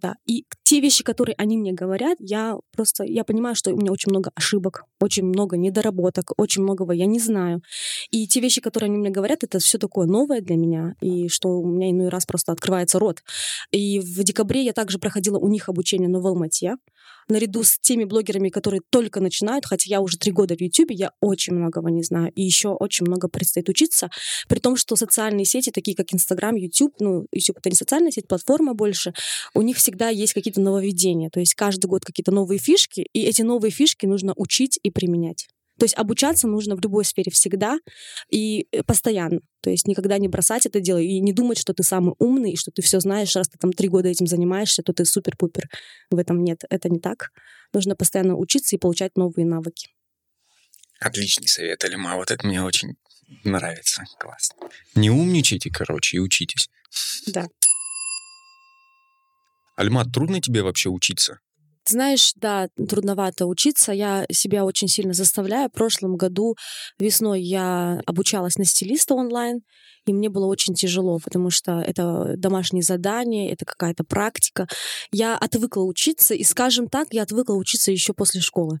да. 0.00 0.14
И 0.26 0.44
те 0.62 0.80
вещи, 0.80 1.02
которые 1.02 1.34
они 1.38 1.56
мне 1.56 1.72
говорят, 1.72 2.18
я 2.20 2.56
просто, 2.76 3.04
я 3.04 3.24
понимаю, 3.24 3.54
что 3.54 3.72
у 3.72 3.76
меня 3.76 3.90
очень 3.90 4.10
много 4.10 4.30
ошибок, 4.34 4.84
очень 5.00 5.24
много 5.24 5.56
недоработок, 5.56 6.32
очень 6.36 6.62
многого 6.62 6.92
я 6.92 7.06
не 7.06 7.18
знаю. 7.18 7.62
И 8.10 8.26
те 8.28 8.40
вещи, 8.40 8.60
которые 8.60 8.88
они 8.88 8.98
мне 8.98 9.10
говорят, 9.10 9.42
это 9.42 9.58
все 9.58 9.78
такое 9.78 10.06
новое 10.06 10.40
для 10.40 10.56
меня, 10.56 10.94
и 11.00 11.28
что 11.28 11.48
у 11.60 11.66
меня 11.66 11.90
иной 11.90 12.08
раз 12.08 12.26
просто 12.26 12.52
открывается 12.52 12.98
рот. 12.98 13.22
И 13.70 13.98
в 14.00 14.22
декабре 14.22 14.64
я 14.64 14.72
также 14.72 14.98
проходила 14.98 15.38
у 15.38 15.48
них 15.48 15.68
обучение 15.68 16.08
на 16.08 16.18
Алмате 16.18 16.76
наряду 17.28 17.62
с 17.62 17.78
теми 17.78 18.04
блогерами, 18.04 18.48
которые 18.48 18.80
только 18.90 19.20
начинают, 19.20 19.66
хотя 19.66 19.84
я 19.88 20.00
уже 20.00 20.16
три 20.16 20.32
года 20.32 20.56
в 20.56 20.60
YouTube, 20.60 20.90
я 20.90 21.12
очень 21.20 21.54
многого 21.54 21.90
не 21.90 22.02
знаю, 22.02 22.32
и 22.34 22.42
еще 22.42 22.70
очень 22.70 23.06
много 23.06 23.28
предстоит 23.28 23.68
учиться, 23.68 24.08
при 24.48 24.58
том, 24.58 24.76
что 24.76 24.96
социальные 24.96 25.44
сети, 25.44 25.70
такие 25.70 25.96
как 25.96 26.12
Instagram, 26.12 26.56
YouTube, 26.56 26.94
ну, 27.00 27.26
YouTube 27.32 27.58
это 27.58 27.70
не 27.70 27.76
социальная 27.76 28.10
сеть, 28.10 28.28
платформа 28.28 28.74
больше, 28.74 29.12
у 29.54 29.62
них 29.62 29.76
всегда 29.76 30.08
есть 30.08 30.32
какие-то 30.32 30.60
нововведения, 30.60 31.30
то 31.30 31.40
есть 31.40 31.54
каждый 31.54 31.86
год 31.86 32.04
какие-то 32.04 32.32
новые 32.32 32.58
фишки, 32.58 33.06
и 33.12 33.22
эти 33.22 33.42
новые 33.42 33.70
фишки 33.70 34.06
нужно 34.06 34.32
учить 34.36 34.78
и 34.82 34.90
применять. 34.90 35.48
То 35.78 35.84
есть 35.84 35.96
обучаться 35.96 36.48
нужно 36.48 36.76
в 36.76 36.80
любой 36.80 37.04
сфере 37.04 37.30
всегда 37.30 37.78
и 38.30 38.66
э, 38.72 38.82
постоянно. 38.82 39.40
То 39.60 39.70
есть 39.70 39.86
никогда 39.86 40.18
не 40.18 40.28
бросать 40.28 40.66
это 40.66 40.80
дело 40.80 40.98
и 40.98 41.20
не 41.20 41.32
думать, 41.32 41.58
что 41.58 41.72
ты 41.72 41.82
самый 41.82 42.14
умный, 42.18 42.52
и 42.52 42.56
что 42.56 42.70
ты 42.70 42.82
все 42.82 43.00
знаешь, 43.00 43.34
раз 43.36 43.48
ты 43.48 43.58
там 43.58 43.72
три 43.72 43.88
года 43.88 44.08
этим 44.08 44.26
занимаешься, 44.26 44.82
то 44.82 44.92
ты 44.92 45.04
супер-пупер. 45.04 45.68
В 46.10 46.18
этом 46.18 46.42
нет, 46.42 46.64
это 46.68 46.88
не 46.88 46.98
так. 46.98 47.30
Нужно 47.72 47.94
постоянно 47.94 48.36
учиться 48.36 48.74
и 48.76 48.78
получать 48.78 49.16
новые 49.16 49.46
навыки. 49.46 49.88
Отличный 51.00 51.46
совет, 51.46 51.84
Алима. 51.84 52.16
Вот 52.16 52.30
это 52.30 52.46
мне 52.46 52.62
очень 52.62 52.96
нравится. 53.44 54.04
Классно. 54.18 54.68
Не 54.94 55.10
умничайте, 55.10 55.70
короче, 55.70 56.16
и 56.16 56.20
учитесь. 56.20 56.68
Да. 57.26 57.46
Альма, 59.76 60.04
трудно 60.04 60.40
тебе 60.40 60.62
вообще 60.62 60.88
учиться? 60.88 61.38
Знаешь, 61.88 62.32
да, 62.36 62.68
трудновато 62.76 63.46
учиться. 63.46 63.92
Я 63.92 64.26
себя 64.30 64.64
очень 64.64 64.88
сильно 64.88 65.14
заставляю. 65.14 65.70
В 65.70 65.72
прошлом 65.72 66.16
году 66.16 66.54
весной 66.98 67.40
я 67.40 68.02
обучалась 68.04 68.58
на 68.58 68.66
стилиста 68.66 69.14
онлайн, 69.14 69.62
и 70.04 70.12
мне 70.12 70.28
было 70.28 70.46
очень 70.46 70.74
тяжело, 70.74 71.18
потому 71.18 71.48
что 71.48 71.80
это 71.80 72.34
домашние 72.36 72.82
задания, 72.82 73.52
это 73.52 73.64
какая-то 73.64 74.04
практика. 74.04 74.66
Я 75.12 75.36
отвыкла 75.36 75.82
учиться, 75.82 76.34
и, 76.34 76.44
скажем 76.44 76.88
так, 76.88 77.08
я 77.12 77.22
отвыкла 77.22 77.54
учиться 77.54 77.90
еще 77.90 78.12
после 78.12 78.40
школы 78.40 78.80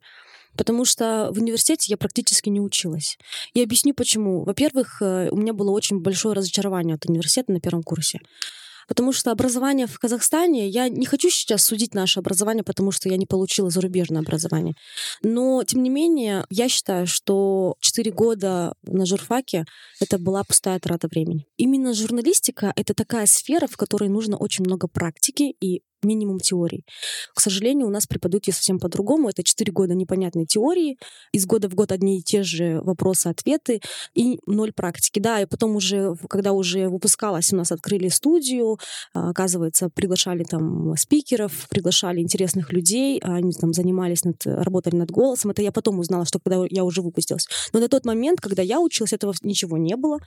потому 0.56 0.84
что 0.84 1.28
в 1.30 1.38
университете 1.38 1.86
я 1.90 1.96
практически 1.96 2.48
не 2.48 2.60
училась. 2.60 3.16
И 3.54 3.62
объясню 3.62 3.94
почему. 3.94 4.42
Во-первых, 4.42 5.00
э, 5.00 5.28
у 5.30 5.36
меня 5.36 5.52
было 5.52 5.70
очень 5.70 6.00
большое 6.00 6.34
разочарование 6.34 6.96
от 6.96 7.06
университета 7.06 7.52
на 7.52 7.60
первом 7.60 7.84
курсе. 7.84 8.18
Потому 8.88 9.12
что 9.12 9.30
образование 9.30 9.86
в 9.86 9.98
Казахстане, 9.98 10.66
я 10.68 10.88
не 10.88 11.06
хочу 11.06 11.28
сейчас 11.30 11.62
судить 11.62 11.94
наше 11.94 12.18
образование, 12.18 12.64
потому 12.64 12.90
что 12.90 13.08
я 13.08 13.16
не 13.16 13.26
получила 13.26 13.70
зарубежное 13.70 14.22
образование. 14.22 14.74
Но, 15.22 15.62
тем 15.62 15.82
не 15.82 15.90
менее, 15.90 16.46
я 16.50 16.68
считаю, 16.68 17.06
что 17.06 17.74
4 17.80 18.10
года 18.10 18.72
на 18.82 19.04
журфаке— 19.06 19.64
это 20.00 20.18
была 20.18 20.42
пустая 20.42 20.80
трата 20.80 21.06
времени. 21.08 21.46
Именно 21.58 21.92
журналистика— 21.92 22.72
это 22.76 22.94
такая 22.94 23.26
сфера, 23.26 23.66
в 23.66 23.76
которой 23.76 24.08
нужно 24.08 24.36
очень 24.38 24.64
много 24.64 24.88
практики 24.88 25.54
и 25.60 25.82
минимум 26.02 26.38
теорий. 26.38 26.84
К 27.34 27.40
сожалению, 27.40 27.86
у 27.86 27.90
нас 27.90 28.06
преподают 28.06 28.46
ее 28.46 28.54
совсем 28.54 28.78
по-другому. 28.78 29.28
Это 29.28 29.42
4 29.42 29.72
года 29.72 29.94
непонятной 29.94 30.46
теории, 30.46 30.98
из 31.32 31.46
года 31.46 31.68
в 31.68 31.74
год 31.74 31.92
одни 31.92 32.18
и 32.18 32.22
те 32.22 32.42
же 32.42 32.80
вопросы-ответы 32.82 33.80
и 34.14 34.38
ноль 34.46 34.72
практики. 34.72 35.18
Да, 35.18 35.40
и 35.40 35.46
потом 35.46 35.76
уже, 35.76 36.14
когда 36.28 36.52
уже 36.52 36.88
выпускалась, 36.88 37.52
у 37.52 37.56
нас 37.56 37.72
открыли 37.72 38.08
студию, 38.08 38.78
а, 39.14 39.30
оказывается, 39.30 39.90
приглашали 39.90 40.44
там 40.44 40.96
спикеров, 40.96 41.68
приглашали 41.68 42.20
интересных 42.20 42.72
людей, 42.72 43.18
они 43.20 43.52
там 43.52 43.72
занимались, 43.72 44.24
над, 44.24 44.46
работали 44.46 44.96
над 44.96 45.10
голосом. 45.10 45.50
Это 45.50 45.62
я 45.62 45.72
потом 45.72 45.98
узнала, 45.98 46.24
что 46.24 46.38
когда 46.38 46.64
я 46.70 46.84
уже 46.84 47.02
выпустилась. 47.02 47.46
Но 47.72 47.80
на 47.80 47.88
тот 47.88 48.04
момент, 48.04 48.40
когда 48.40 48.62
я 48.62 48.80
училась, 48.80 49.12
этого 49.12 49.34
ничего 49.42 49.76
не 49.78 49.96
было. 49.96 50.18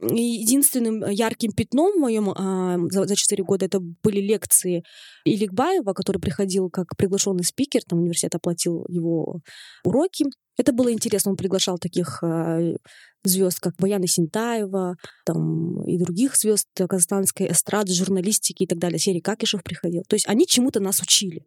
И 0.00 0.22
единственным 0.22 1.08
ярким 1.08 1.52
пятном 1.52 1.92
в 1.92 2.00
моем 2.00 2.30
а, 2.30 2.78
за, 2.90 3.16
4 3.16 3.42
года 3.44 3.64
это 3.66 3.80
были 3.80 4.20
лекции 4.20 4.84
Иликбаева, 5.24 5.92
который 5.92 6.18
приходил 6.20 6.70
как 6.70 6.96
приглашенный 6.96 7.44
спикер, 7.44 7.82
там 7.82 8.00
университет 8.00 8.34
оплатил 8.34 8.84
его 8.88 9.40
уроки. 9.84 10.26
Это 10.56 10.72
было 10.72 10.92
интересно, 10.92 11.32
он 11.32 11.36
приглашал 11.36 11.78
таких 11.78 12.22
э, 12.22 12.76
звезд, 13.24 13.60
как 13.60 13.76
Баяна 13.76 14.06
Синтаева, 14.06 14.96
там, 15.24 15.82
и 15.84 15.98
других 15.98 16.36
звезд 16.36 16.68
казахстанской 16.74 17.50
эстрады, 17.50 17.92
журналистики 17.92 18.62
и 18.62 18.66
так 18.66 18.78
далее. 18.78 18.98
Серии 18.98 19.20
Какишев 19.20 19.62
приходил. 19.62 20.02
То 20.08 20.14
есть 20.14 20.28
они 20.28 20.46
чему-то 20.46 20.80
нас 20.80 21.00
учили. 21.00 21.44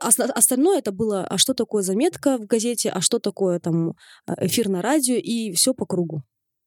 Остальное 0.00 0.78
это 0.78 0.92
было, 0.92 1.26
а 1.26 1.36
что 1.38 1.52
такое 1.52 1.82
заметка 1.82 2.38
в 2.38 2.46
газете, 2.46 2.90
а 2.90 3.00
что 3.00 3.18
такое 3.18 3.58
там 3.58 3.90
э, 4.26 4.46
эфир 4.46 4.68
на 4.68 4.82
радио, 4.82 5.16
и 5.16 5.52
все 5.52 5.74
по 5.74 5.86
кругу. 5.86 6.22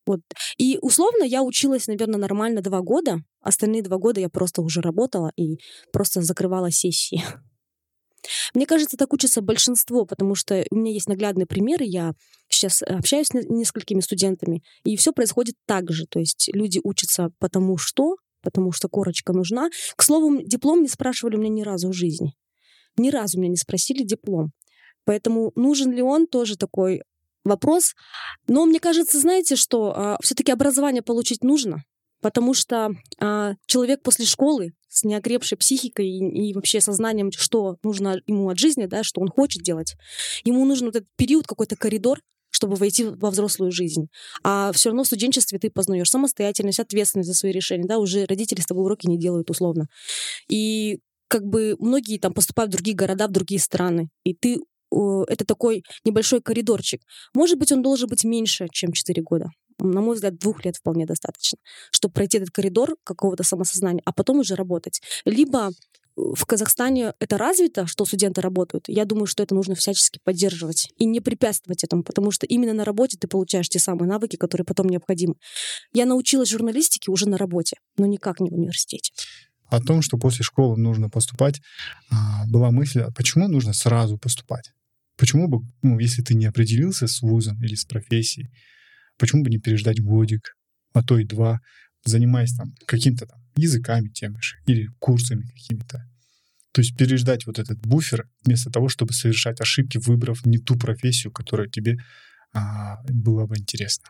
Вот. 0.07 0.21
И 0.57 0.79
условно 0.81 1.23
я 1.23 1.43
училась, 1.43 1.87
наверное, 1.87 2.17
нормально 2.17 2.61
два 2.61 2.81
года. 2.81 3.19
Остальные 3.41 3.83
два 3.83 3.97
года 3.97 4.19
я 4.21 4.29
просто 4.29 4.61
уже 4.61 4.81
работала 4.81 5.31
и 5.35 5.57
просто 5.91 6.21
закрывала 6.21 6.71
сессии. 6.71 7.23
Мне 8.53 8.65
кажется, 8.65 8.97
так 8.97 9.13
учится 9.13 9.41
большинство, 9.41 10.05
потому 10.05 10.33
что 10.35 10.65
у 10.71 10.75
меня 10.75 10.91
есть 10.91 11.07
наглядные 11.07 11.45
примеры. 11.45 11.85
Я 11.85 12.13
сейчас 12.49 12.81
общаюсь 12.81 13.27
с 13.27 13.33
несколькими 13.33 13.99
студентами, 13.99 14.63
и 14.83 14.95
все 14.95 15.11
происходит 15.13 15.55
так 15.65 15.91
же. 15.91 16.05
То 16.07 16.19
есть 16.19 16.49
люди 16.53 16.79
учатся 16.83 17.29
потому 17.39 17.77
что, 17.77 18.15
потому 18.41 18.71
что 18.71 18.89
корочка 18.89 19.33
нужна. 19.33 19.69
К 19.95 20.03
слову, 20.03 20.41
диплом 20.41 20.81
не 20.81 20.87
спрашивали 20.87 21.35
у 21.35 21.39
меня 21.39 21.49
ни 21.49 21.61
разу 21.61 21.89
в 21.89 21.93
жизни. 21.93 22.33
Ни 22.97 23.09
разу 23.09 23.39
меня 23.39 23.51
не 23.51 23.57
спросили 23.57 24.03
диплом. 24.03 24.51
Поэтому 25.05 25.51
нужен 25.55 25.91
ли 25.91 26.01
он 26.01 26.27
тоже 26.27 26.57
такой 26.57 27.03
вопрос. 27.47 27.93
Но 28.47 28.65
мне 28.65 28.79
кажется, 28.79 29.19
знаете, 29.19 29.55
что 29.55 29.93
а, 29.95 30.17
все-таки 30.21 30.51
образование 30.51 31.01
получить 31.01 31.43
нужно, 31.43 31.83
потому 32.21 32.53
что 32.53 32.91
а, 33.19 33.53
человек 33.65 34.01
после 34.03 34.25
школы 34.25 34.73
с 34.89 35.03
неокрепшей 35.03 35.57
психикой 35.57 36.07
и, 36.07 36.49
и 36.49 36.53
вообще 36.53 36.81
сознанием, 36.81 37.31
что 37.31 37.77
нужно 37.83 38.21
ему 38.25 38.49
от 38.49 38.57
жизни, 38.57 38.85
да, 38.85 39.03
что 39.03 39.21
он 39.21 39.29
хочет 39.29 39.63
делать, 39.63 39.95
ему 40.43 40.65
нужен 40.65 40.87
вот 40.87 40.95
этот 40.95 41.09
период, 41.17 41.47
какой-то 41.47 41.75
коридор, 41.75 42.21
чтобы 42.49 42.75
войти 42.75 43.03
во 43.03 43.29
взрослую 43.29 43.71
жизнь. 43.71 44.07
А 44.43 44.71
все 44.71 44.89
равно 44.89 45.03
в 45.03 45.07
студенчестве 45.07 45.59
ты 45.59 45.69
познаешь 45.69 46.09
самостоятельность, 46.09 46.79
ответственность 46.79 47.29
за 47.29 47.35
свои 47.35 47.51
решения, 47.51 47.85
да, 47.87 47.99
уже 47.99 48.25
родители 48.25 48.61
с 48.61 48.65
тобой 48.65 48.85
уроки 48.85 49.07
не 49.07 49.19
делают 49.19 49.49
условно. 49.49 49.87
И 50.49 50.99
как 51.27 51.43
бы 51.43 51.75
многие 51.79 52.17
там 52.17 52.33
поступают 52.33 52.71
в 52.71 52.73
другие 52.73 52.95
города, 52.95 53.27
в 53.27 53.31
другие 53.31 53.59
страны, 53.59 54.09
и 54.23 54.33
ты 54.33 54.59
это 54.91 55.45
такой 55.45 55.83
небольшой 56.05 56.41
коридорчик. 56.41 57.01
Может 57.33 57.57
быть, 57.57 57.71
он 57.71 57.81
должен 57.81 58.07
быть 58.07 58.23
меньше, 58.23 58.67
чем 58.71 58.91
4 58.91 59.21
года. 59.23 59.49
На 59.79 60.01
мой 60.01 60.15
взгляд, 60.15 60.37
двух 60.37 60.65
лет 60.65 60.75
вполне 60.77 61.05
достаточно, 61.05 61.59
чтобы 61.91 62.13
пройти 62.13 62.37
этот 62.37 62.49
коридор 62.49 62.95
какого-то 63.03 63.43
самосознания, 63.43 64.01
а 64.05 64.11
потом 64.11 64.39
уже 64.39 64.55
работать. 64.55 65.01
Либо 65.23 65.69
в 66.17 66.45
Казахстане 66.47 67.13
это 67.19 67.37
развито, 67.37 67.85
что 67.85 68.03
студенты 68.03 68.41
работают. 68.41 68.85
Я 68.87 69.05
думаю, 69.05 69.27
что 69.27 69.43
это 69.43 69.53
нужно 69.53 69.75
всячески 69.75 70.19
поддерживать 70.23 70.91
и 70.97 71.05
не 71.05 71.19
препятствовать 71.19 71.83
этому, 71.83 72.03
потому 72.03 72.31
что 72.31 72.47
именно 72.47 72.73
на 72.73 72.85
работе 72.85 73.17
ты 73.19 73.27
получаешь 73.27 73.69
те 73.69 73.77
самые 73.77 74.09
навыки, 74.09 74.35
которые 74.35 74.65
потом 74.65 74.87
необходимы. 74.87 75.35
Я 75.93 76.05
научилась 76.05 76.49
журналистике 76.49 77.11
уже 77.11 77.29
на 77.29 77.37
работе, 77.37 77.77
но 77.97 78.07
никак 78.07 78.39
не 78.39 78.49
в 78.49 78.53
университете 78.53 79.11
о 79.69 79.79
том, 79.81 80.01
что 80.01 80.17
после 80.17 80.43
школы 80.43 80.77
нужно 80.77 81.09
поступать, 81.09 81.61
а, 82.09 82.45
была 82.47 82.71
мысль, 82.71 83.01
а 83.01 83.11
почему 83.11 83.47
нужно 83.47 83.73
сразу 83.73 84.17
поступать? 84.17 84.71
Почему 85.17 85.47
бы, 85.47 85.65
ну, 85.81 85.99
если 85.99 86.21
ты 86.21 86.35
не 86.35 86.45
определился 86.45 87.07
с 87.07 87.21
вузом 87.21 87.61
или 87.63 87.75
с 87.75 87.85
профессией, 87.85 88.49
почему 89.17 89.43
бы 89.43 89.49
не 89.49 89.57
переждать 89.57 90.01
годик, 90.01 90.55
а 90.93 91.03
то 91.03 91.17
и 91.17 91.25
два, 91.25 91.59
занимаясь 92.05 92.53
там 92.53 92.73
каким-то 92.85 93.25
там 93.25 93.39
языками 93.55 94.09
теми 94.09 94.39
же 94.41 94.57
или 94.67 94.87
курсами 94.99 95.47
какими-то. 95.47 96.07
То 96.71 96.81
есть 96.81 96.95
переждать 96.95 97.47
вот 97.47 97.57
этот 97.57 97.79
буфер 97.79 98.29
вместо 98.45 98.69
того, 98.69 98.87
чтобы 98.87 99.13
совершать 99.13 99.59
ошибки, 99.59 99.97
выбрав 99.97 100.45
не 100.45 100.59
ту 100.59 100.77
профессию, 100.77 101.33
которая 101.33 101.67
тебе 101.67 101.97
а, 102.53 103.01
была 103.09 103.47
бы 103.47 103.57
интересна. 103.57 104.05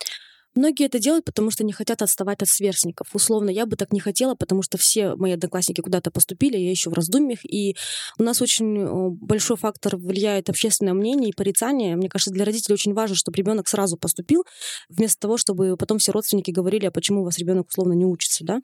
Многие 0.56 0.88
это 0.88 0.98
делают, 1.00 1.24
потому 1.24 1.52
что 1.52 1.64
не 1.64 1.72
хотят 1.72 2.02
отставать 2.02 2.42
от 2.42 2.48
сверстников. 2.50 3.10
Условно, 3.14 3.50
я 3.50 3.66
бы 3.66 3.76
так 3.76 3.94
не 3.94 4.00
хотела, 4.00 4.34
потому 4.34 4.64
что 4.64 4.78
все 4.78 5.16
мои 5.16 5.34
одноклассники 5.34 5.82
куда-то 5.82 6.10
поступили, 6.10 6.58
я 6.58 6.72
еще 6.72 6.90
в 6.90 6.94
раздумьях, 6.94 7.46
и 7.46 7.76
у 8.18 8.24
нас 8.24 8.42
очень 8.42 9.12
большой 9.12 9.58
фактор 9.58 9.98
влияет 9.98 10.50
общественное 10.50 10.94
мнение 10.94 11.30
и 11.30 11.34
порицание. 11.34 11.96
Мне 11.96 12.10
кажется, 12.10 12.32
для 12.32 12.44
родителей 12.44 12.74
очень 12.74 12.94
важно, 12.94 13.16
чтобы 13.16 13.38
ребенок 13.38 13.68
сразу 13.68 13.98
поступил, 13.98 14.46
вместо 14.90 15.20
того, 15.20 15.38
чтобы 15.38 15.78
потом 15.78 16.00
все 16.00 16.12
родственники 16.12 16.50
говорили, 16.50 16.88
а 16.88 16.92
почему 16.92 17.22
у 17.22 17.26
вас 17.26 17.38
ребенок 17.38 17.70
условно 17.70 17.94
не 17.94 18.06
учится, 18.06 18.44
да. 18.44 18.60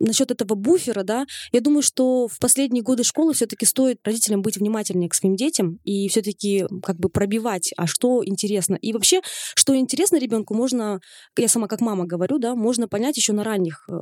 Насчет 0.00 0.32
этого 0.32 0.56
буфера, 0.56 1.04
да, 1.04 1.26
я 1.52 1.60
думаю, 1.60 1.82
что 1.82 2.26
в 2.26 2.40
последние 2.40 2.82
годы 2.82 3.04
школы 3.04 3.32
все-таки 3.34 3.64
стоит 3.64 3.98
родителям 4.04 4.42
быть 4.42 4.56
внимательнее 4.56 5.08
к 5.08 5.14
своим 5.14 5.36
детям 5.36 5.78
и 5.84 6.08
все-таки 6.08 6.66
как 6.82 6.96
бы 6.96 7.08
пробивать, 7.08 7.72
а 7.76 7.86
что 7.86 8.24
интересно. 8.24 8.74
И 8.74 8.92
вообще, 8.92 9.20
что 9.54 9.76
интересно 9.76 10.16
ребенку, 10.16 10.54
можно 10.54 11.00
я 11.36 11.48
сама 11.48 11.68
как 11.68 11.80
мама 11.80 12.06
говорю, 12.06 12.38
да, 12.38 12.54
можно 12.54 12.88
понять 12.88 13.16
еще 13.16 13.32
на 13.32 13.44
ранних 13.44 13.84
э, 13.88 13.94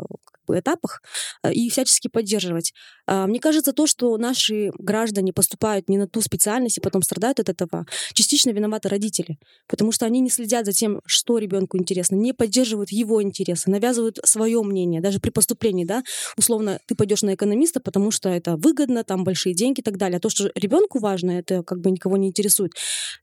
этапах 0.49 1.03
э, 1.43 1.53
и 1.53 1.71
всячески 1.71 2.09
поддерживать. 2.09 2.73
А, 3.07 3.27
мне 3.27 3.41
кажется, 3.41 3.73
то, 3.73 3.87
что 3.87 4.17
наши 4.17 4.71
граждане 4.79 5.33
поступают 5.33 5.89
не 5.89 5.99
на 5.99 6.07
ту 6.07 6.21
специальность 6.21 6.79
и 6.79 6.81
потом 6.81 7.03
страдают 7.03 7.41
от 7.41 7.49
этого, 7.49 7.87
частично 8.13 8.51
виноваты 8.51 8.89
родители, 8.89 9.39
потому 9.67 9.93
что 9.93 10.07
они 10.07 10.21
не 10.21 10.31
следят 10.31 10.67
за 10.67 10.73
тем, 10.73 11.01
что 11.07 11.39
ребенку 11.39 11.79
интересно, 11.79 12.17
не 12.17 12.33
поддерживают 12.33 12.91
его 12.91 13.23
интересы, 13.23 13.71
навязывают 13.71 14.19
свое 14.25 14.63
мнение, 14.63 15.01
даже 15.01 15.21
при 15.21 15.31
поступлении, 15.31 15.85
да, 15.85 16.03
условно, 16.37 16.81
ты 16.87 16.95
пойдешь 16.95 17.23
на 17.23 17.35
экономиста, 17.35 17.81
потому 17.81 18.11
что 18.11 18.29
это 18.29 18.57
выгодно, 18.57 19.05
там 19.05 19.25
большие 19.25 19.55
деньги 19.55 19.81
и 19.81 19.83
так 19.83 19.97
далее. 19.97 20.19
А 20.19 20.21
то, 20.21 20.29
что 20.29 20.51
ребенку 20.55 20.99
важно, 20.99 21.33
это 21.33 21.63
как 21.63 21.81
бы 21.81 21.91
никого 21.91 22.17
не 22.17 22.29
интересует. 22.29 22.73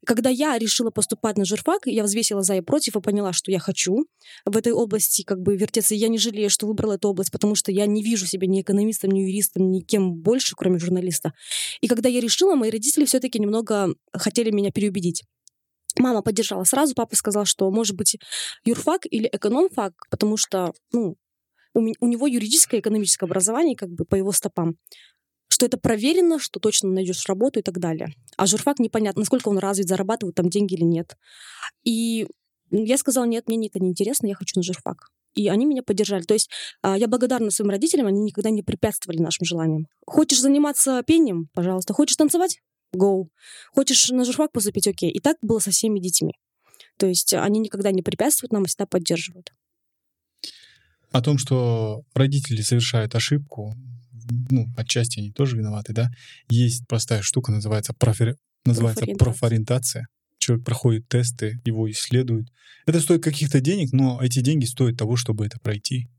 Когда 0.05 0.29
я 0.29 0.57
решила 0.57 0.91
поступать 0.91 1.37
на 1.37 1.45
журфак, 1.45 1.85
я 1.85 2.03
взвесила 2.03 2.41
за 2.41 2.55
и 2.55 2.61
против 2.61 2.95
и 2.95 3.01
поняла, 3.01 3.33
что 3.33 3.51
я 3.51 3.59
хочу 3.59 4.05
в 4.45 4.55
этой 4.57 4.71
области 4.71 5.23
как 5.23 5.41
бы 5.41 5.55
вертеться. 5.55 5.95
Я 5.95 6.07
не 6.07 6.17
жалею, 6.17 6.49
что 6.49 6.67
выбрала 6.67 6.93
эту 6.93 7.08
область, 7.09 7.31
потому 7.31 7.55
что 7.55 7.71
я 7.71 7.85
не 7.85 8.03
вижу 8.03 8.25
себя 8.25 8.47
ни 8.47 8.61
экономистом, 8.61 9.11
ни 9.11 9.19
юристом, 9.19 9.71
ни 9.71 9.81
кем 9.81 10.15
больше, 10.15 10.55
кроме 10.55 10.79
журналиста. 10.79 11.33
И 11.81 11.87
когда 11.87 12.09
я 12.09 12.21
решила, 12.21 12.55
мои 12.55 12.69
родители 12.69 13.05
все-таки 13.05 13.39
немного 13.39 13.93
хотели 14.13 14.51
меня 14.51 14.71
переубедить. 14.71 15.23
Мама 15.97 16.21
поддержала 16.21 16.63
сразу, 16.63 16.93
папа 16.95 17.15
сказал, 17.15 17.45
что 17.45 17.69
может 17.71 17.95
быть 17.95 18.17
юрфак 18.63 19.05
или 19.09 19.29
экономфак, 19.31 19.93
потому 20.09 20.37
что 20.37 20.73
ну, 20.93 21.15
у, 21.73 21.79
у 21.99 22.07
него 22.07 22.27
юридическое 22.27 22.79
и 22.79 22.81
экономическое 22.81 23.25
образование 23.25 23.75
как 23.75 23.89
бы 23.89 24.05
по 24.05 24.15
его 24.15 24.31
стопам 24.31 24.77
что 25.49 25.65
это 25.65 25.77
проверено, 25.77 26.39
что 26.39 26.59
точно 26.59 26.89
найдешь 26.89 27.25
работу 27.27 27.59
и 27.59 27.63
так 27.63 27.79
далее. 27.79 28.13
А 28.37 28.45
журфак 28.45 28.79
непонятно, 28.79 29.21
насколько 29.21 29.49
он 29.49 29.57
развит, 29.57 29.89
зарабатывает 29.89 30.35
там 30.35 30.49
деньги 30.49 30.75
или 30.75 30.83
нет. 30.83 31.17
И 31.83 32.27
я 32.71 32.97
сказала, 32.97 33.25
нет, 33.25 33.47
мне 33.47 33.67
это 33.67 33.79
не 33.79 33.89
интересно, 33.89 34.27
я 34.27 34.35
хочу 34.35 34.53
на 34.57 34.63
журфак. 34.63 35.09
И 35.35 35.47
они 35.47 35.65
меня 35.65 35.83
поддержали. 35.83 36.23
То 36.23 36.33
есть 36.33 36.49
а, 36.81 36.97
я 36.97 37.07
благодарна 37.07 37.51
своим 37.51 37.69
родителям, 37.69 38.07
они 38.07 38.21
никогда 38.21 38.49
не 38.49 38.63
препятствовали 38.63 39.19
нашим 39.19 39.45
желаниям. 39.45 39.87
Хочешь 40.05 40.41
заниматься 40.41 41.03
пением? 41.05 41.49
Пожалуйста. 41.53 41.93
Хочешь 41.93 42.17
танцевать? 42.17 42.59
Go. 42.95 43.25
Хочешь 43.73 44.09
на 44.09 44.25
журфак 44.25 44.51
поступить? 44.51 44.87
Окей. 44.87 45.11
И 45.11 45.19
так 45.19 45.37
было 45.41 45.59
со 45.59 45.71
всеми 45.71 45.99
детьми. 45.99 46.33
То 46.97 47.05
есть 47.05 47.33
они 47.33 47.59
никогда 47.59 47.91
не 47.91 48.01
препятствуют 48.01 48.51
нам, 48.51 48.63
а 48.63 48.65
всегда 48.67 48.85
поддерживают. 48.85 49.53
О 51.11 51.21
том, 51.21 51.37
что 51.37 52.03
родители 52.13 52.61
совершают 52.61 53.15
ошибку, 53.15 53.75
ну, 54.49 54.67
отчасти 54.77 55.19
они 55.19 55.31
тоже 55.31 55.57
виноваты, 55.57 55.93
да, 55.93 56.11
есть 56.49 56.85
простая 56.87 57.23
штука, 57.23 57.51
называется, 57.51 57.93
профи... 57.93 58.35
называется 58.65 59.05
профориентация 59.17 60.07
человек 60.49 60.65
проходит 60.65 61.07
тесты, 61.07 61.61
его 61.63 61.89
исследуют. 61.91 62.49
Это 62.85 62.99
стоит 62.99 63.23
каких-то 63.23 63.61
денег, 63.61 63.91
но 63.93 64.19
эти 64.21 64.39
деньги 64.39 64.65
стоят 64.65 64.97
того, 64.97 65.15
чтобы 65.15 65.45
это 65.45 65.59
пройти. 65.59 66.09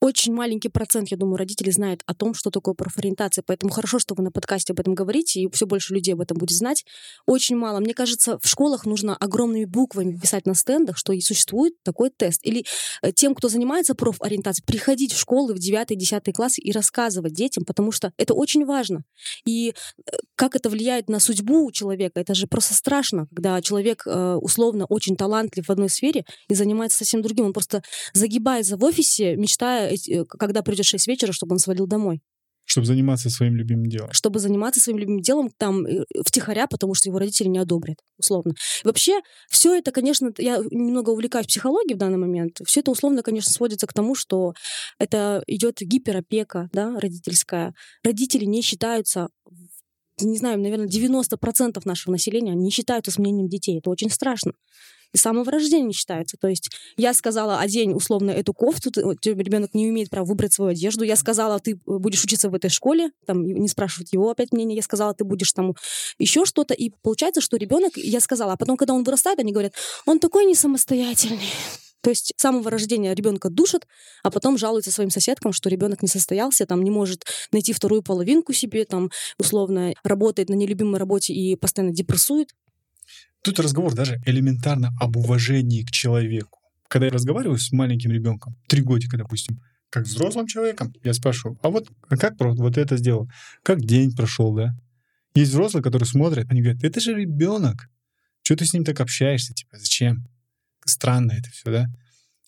Очень 0.00 0.34
маленький 0.34 0.68
процент, 0.68 1.08
я 1.08 1.16
думаю, 1.16 1.36
родителей 1.36 1.72
знает 1.72 2.02
о 2.06 2.14
том, 2.14 2.34
что 2.34 2.50
такое 2.50 2.74
профориентация. 2.74 3.42
Поэтому 3.46 3.72
хорошо, 3.72 3.98
что 3.98 4.14
вы 4.14 4.22
на 4.22 4.30
подкасте 4.30 4.72
об 4.72 4.80
этом 4.80 4.94
говорите, 4.94 5.40
и 5.40 5.50
все 5.50 5.66
больше 5.66 5.94
людей 5.94 6.14
об 6.14 6.20
этом 6.20 6.36
будет 6.36 6.56
знать. 6.56 6.84
Очень 7.26 7.56
мало. 7.56 7.80
Мне 7.80 7.94
кажется, 7.94 8.38
в 8.38 8.46
школах 8.46 8.84
нужно 8.84 9.16
огромными 9.16 9.64
буквами 9.64 10.18
писать 10.18 10.46
на 10.46 10.54
стендах, 10.54 10.98
что 10.98 11.12
и 11.12 11.20
существует 11.20 11.74
такой 11.82 12.10
тест. 12.10 12.40
Или 12.44 12.64
э, 13.02 13.12
тем, 13.12 13.34
кто 13.34 13.48
занимается 13.48 13.94
профориентацией, 13.94 14.66
приходить 14.66 15.12
в 15.12 15.18
школы 15.18 15.54
в 15.54 15.58
9-10 15.58 16.32
класс 16.32 16.58
и 16.58 16.70
рассказывать 16.72 17.32
детям, 17.32 17.64
потому 17.64 17.90
что 17.92 18.12
это 18.18 18.34
очень 18.34 18.64
важно. 18.66 19.04
И 19.46 19.70
э, 19.70 20.10
как 20.34 20.54
это 20.56 20.68
влияет 20.68 21.08
на 21.08 21.20
судьбу 21.20 21.70
человека, 21.72 22.20
это 22.20 22.34
же 22.34 22.46
просто 22.46 22.74
страшно, 22.74 23.26
когда 23.34 23.60
человек 23.62 24.06
э, 24.06 24.34
условно 24.34 24.86
очень 24.86 25.16
талантлив 25.16 25.66
в 25.66 25.70
одной 25.70 25.88
сфере 25.88 26.24
и 26.48 26.54
занимается 26.54 26.98
совсем 26.98 27.22
другим. 27.22 27.46
Он 27.46 27.52
просто 27.52 27.82
загибается 28.12 28.76
в 28.76 28.84
офисе, 28.84 29.36
мечтая 29.36 29.83
Э, 29.90 30.24
когда 30.24 30.62
придет 30.62 30.86
6 30.86 31.06
вечера, 31.06 31.32
чтобы 31.32 31.54
он 31.54 31.58
свалил 31.58 31.86
домой. 31.86 32.22
Чтобы 32.66 32.86
заниматься 32.86 33.28
своим 33.28 33.56
любимым 33.56 33.90
делом. 33.90 34.10
Чтобы 34.12 34.38
заниматься 34.38 34.80
своим 34.80 34.98
любимым 34.98 35.20
делом 35.20 35.50
там 35.58 35.84
э, 35.84 36.04
втихаря, 36.24 36.66
потому 36.66 36.94
что 36.94 37.10
его 37.10 37.18
родители 37.18 37.48
не 37.48 37.58
одобрят, 37.58 37.98
условно. 38.18 38.54
Вообще, 38.84 39.20
все 39.50 39.74
это, 39.74 39.92
конечно, 39.92 40.32
я 40.38 40.56
немного 40.70 41.10
увлекаюсь 41.10 41.46
психологией 41.46 41.94
в 41.94 41.98
данный 41.98 42.16
момент. 42.16 42.60
Все 42.64 42.80
это 42.80 42.90
условно, 42.90 43.22
конечно, 43.22 43.52
сводится 43.52 43.86
к 43.86 43.92
тому, 43.92 44.14
что 44.14 44.54
это 44.98 45.42
идет 45.46 45.80
гиперопека, 45.80 46.70
да, 46.72 46.98
родительская. 46.98 47.74
Родители 48.02 48.44
не 48.44 48.62
считаются 48.62 49.28
не 50.20 50.38
знаю, 50.38 50.60
наверное, 50.60 50.86
90% 50.86 51.80
нашего 51.84 52.12
населения 52.12 52.54
не 52.54 52.70
считаются 52.70 53.10
с 53.10 53.18
мнением 53.18 53.48
детей. 53.48 53.78
Это 53.78 53.90
очень 53.90 54.10
страшно 54.10 54.52
и 55.14 55.16
самого 55.16 55.50
рождения 55.50 55.92
считается. 55.92 56.36
То 56.36 56.48
есть 56.48 56.70
я 56.96 57.14
сказала, 57.14 57.60
одень 57.60 57.92
условно 57.92 58.32
эту 58.32 58.52
кофту, 58.52 58.90
ты, 58.90 59.32
ребенок 59.32 59.72
не 59.72 59.88
имеет 59.88 60.10
права 60.10 60.26
выбрать 60.26 60.52
свою 60.52 60.72
одежду. 60.72 61.04
Я 61.04 61.16
сказала, 61.16 61.60
ты 61.60 61.78
будешь 61.86 62.24
учиться 62.24 62.50
в 62.50 62.54
этой 62.54 62.68
школе, 62.68 63.10
там 63.24 63.44
не 63.46 63.68
спрашивать 63.68 64.12
его 64.12 64.30
опять 64.30 64.52
мнение. 64.52 64.76
Я 64.76 64.82
сказала, 64.82 65.14
ты 65.14 65.24
будешь 65.24 65.52
там 65.52 65.74
еще 66.18 66.44
что-то. 66.44 66.74
И 66.74 66.90
получается, 67.02 67.40
что 67.40 67.56
ребенок, 67.56 67.96
я 67.96 68.20
сказала, 68.20 68.54
а 68.54 68.56
потом, 68.56 68.76
когда 68.76 68.92
он 68.92 69.04
вырастает, 69.04 69.38
они 69.38 69.52
говорят, 69.52 69.74
он 70.04 70.18
такой 70.18 70.44
не 70.44 70.56
самостоятельный. 70.56 71.48
То 72.04 72.10
есть 72.10 72.34
с 72.36 72.42
самого 72.42 72.70
рождения 72.70 73.14
ребенка 73.14 73.48
душат, 73.48 73.86
а 74.22 74.30
потом 74.30 74.58
жалуются 74.58 74.90
своим 74.90 75.08
соседкам, 75.08 75.54
что 75.54 75.70
ребенок 75.70 76.02
не 76.02 76.08
состоялся, 76.08 76.66
там 76.66 76.82
не 76.82 76.90
может 76.90 77.24
найти 77.50 77.72
вторую 77.72 78.02
половинку 78.02 78.52
себе, 78.52 78.84
там 78.84 79.10
условно 79.38 79.94
работает 80.02 80.50
на 80.50 80.54
нелюбимой 80.54 80.98
работе 80.98 81.32
и 81.32 81.56
постоянно 81.56 81.94
депрессует. 81.94 82.50
Тут 83.44 83.60
разговор 83.60 83.94
даже 83.94 84.22
элементарно 84.24 84.96
об 84.98 85.18
уважении 85.18 85.82
к 85.82 85.90
человеку. 85.90 86.60
Когда 86.88 87.06
я 87.06 87.12
разговариваю 87.12 87.58
с 87.58 87.72
маленьким 87.72 88.10
ребенком, 88.10 88.56
три 88.68 88.80
годика, 88.80 89.18
допустим, 89.18 89.60
как 89.90 90.06
взрослым 90.06 90.46
человеком, 90.46 90.94
я 91.04 91.12
спрашиваю, 91.12 91.58
а 91.62 91.68
вот 91.68 91.86
а 92.08 92.16
как 92.16 92.34
вот 92.38 92.78
это 92.78 92.96
сделал? 92.96 93.28
Как 93.62 93.84
день 93.84 94.16
прошел, 94.16 94.54
да? 94.54 94.74
Есть 95.34 95.50
взрослые, 95.50 95.82
которые 95.82 96.06
смотрят, 96.06 96.50
они 96.50 96.62
говорят, 96.62 96.82
это 96.82 97.00
же 97.00 97.14
ребенок. 97.14 97.90
Что 98.42 98.56
ты 98.56 98.64
с 98.64 98.72
ним 98.72 98.82
так 98.82 99.00
общаешься? 99.00 99.52
Типа, 99.52 99.76
зачем? 99.76 100.26
Странно 100.86 101.32
это 101.32 101.50
все, 101.50 101.70
да? 101.70 101.86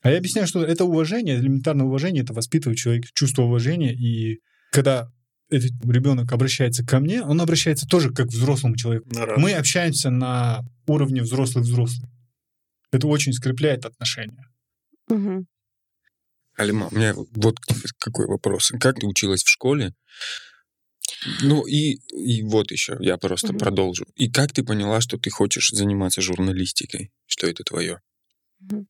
А 0.01 0.11
я 0.11 0.17
объясняю, 0.17 0.47
что 0.47 0.65
это 0.65 0.87
уважение, 0.87 1.37
элементарное 1.37 1.85
уважение, 1.85 2.23
это 2.23 2.33
воспитывает 2.33 2.79
человек 2.79 3.05
чувство 3.13 3.43
уважения. 3.43 3.93
И 3.93 4.41
когда 4.73 5.11
этот 5.49 5.73
ребенок 5.85 6.33
обращается 6.33 6.85
ко 6.85 6.99
мне, 6.99 7.23
он 7.23 7.41
обращается 7.41 7.87
тоже 7.87 8.13
как 8.13 8.29
к 8.29 8.33
взрослому 8.33 8.77
человеку. 8.77 9.09
Да, 9.11 9.35
Мы 9.37 9.53
общаемся 9.53 10.11
на 10.11 10.65
уровне 10.87 11.23
взрослых-взрослых. 11.23 12.11
Это 12.91 13.07
очень 13.07 13.33
скрепляет 13.33 13.85
отношения. 13.85 14.49
Угу. 15.09 15.47
Алима, 16.57 16.89
у 16.91 16.95
меня 16.95 17.15
вот 17.15 17.59
какой 17.99 18.27
вопрос. 18.27 18.73
Как 18.81 18.99
ты 18.99 19.07
училась 19.07 19.45
в 19.45 19.51
школе? 19.51 19.95
Ну 21.43 21.67
и, 21.67 21.99
и 22.13 22.43
вот 22.43 22.71
еще, 22.71 22.97
я 23.01 23.17
просто 23.17 23.49
угу. 23.49 23.59
продолжу. 23.59 24.07
И 24.15 24.31
как 24.31 24.53
ты 24.53 24.63
поняла, 24.63 25.01
что 25.01 25.19
ты 25.19 25.31
хочешь 25.31 25.71
заниматься 25.71 26.21
журналистикой? 26.21 27.13
Что 27.27 27.47
это 27.47 27.63
твое? 27.63 28.01
Угу. 28.61 28.87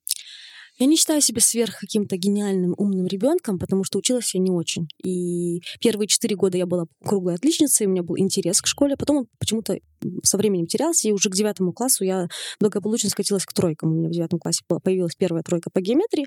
Я 0.78 0.86
не 0.86 0.96
считаю 0.96 1.20
себя 1.20 1.40
сверх 1.40 1.78
каким-то 1.80 2.16
гениальным, 2.16 2.74
умным 2.76 3.06
ребенком, 3.06 3.58
потому 3.58 3.84
что 3.84 3.98
училась 3.98 4.34
я 4.34 4.40
не 4.40 4.50
очень. 4.50 4.88
И 5.02 5.62
первые 5.80 6.06
четыре 6.06 6.36
года 6.36 6.58
я 6.58 6.66
была 6.66 6.84
круглой 7.04 7.34
отличницей, 7.34 7.86
у 7.86 7.90
меня 7.90 8.02
был 8.02 8.18
интерес 8.18 8.60
к 8.60 8.66
школе, 8.66 8.96
потом 8.96 9.26
почему-то 9.38 9.78
со 10.22 10.36
временем 10.36 10.66
терялся, 10.66 11.08
и 11.08 11.12
уже 11.12 11.30
к 11.30 11.34
девятому 11.34 11.72
классу 11.72 12.04
я 12.04 12.28
благополучно 12.60 13.10
скатилась 13.10 13.44
к 13.44 13.52
тройкам. 13.52 13.92
У 13.92 13.94
меня 13.94 14.08
в 14.08 14.12
девятом 14.12 14.38
классе 14.38 14.62
появилась 14.82 15.14
первая 15.14 15.42
тройка 15.42 15.70
по 15.70 15.80
геометрии. 15.80 16.26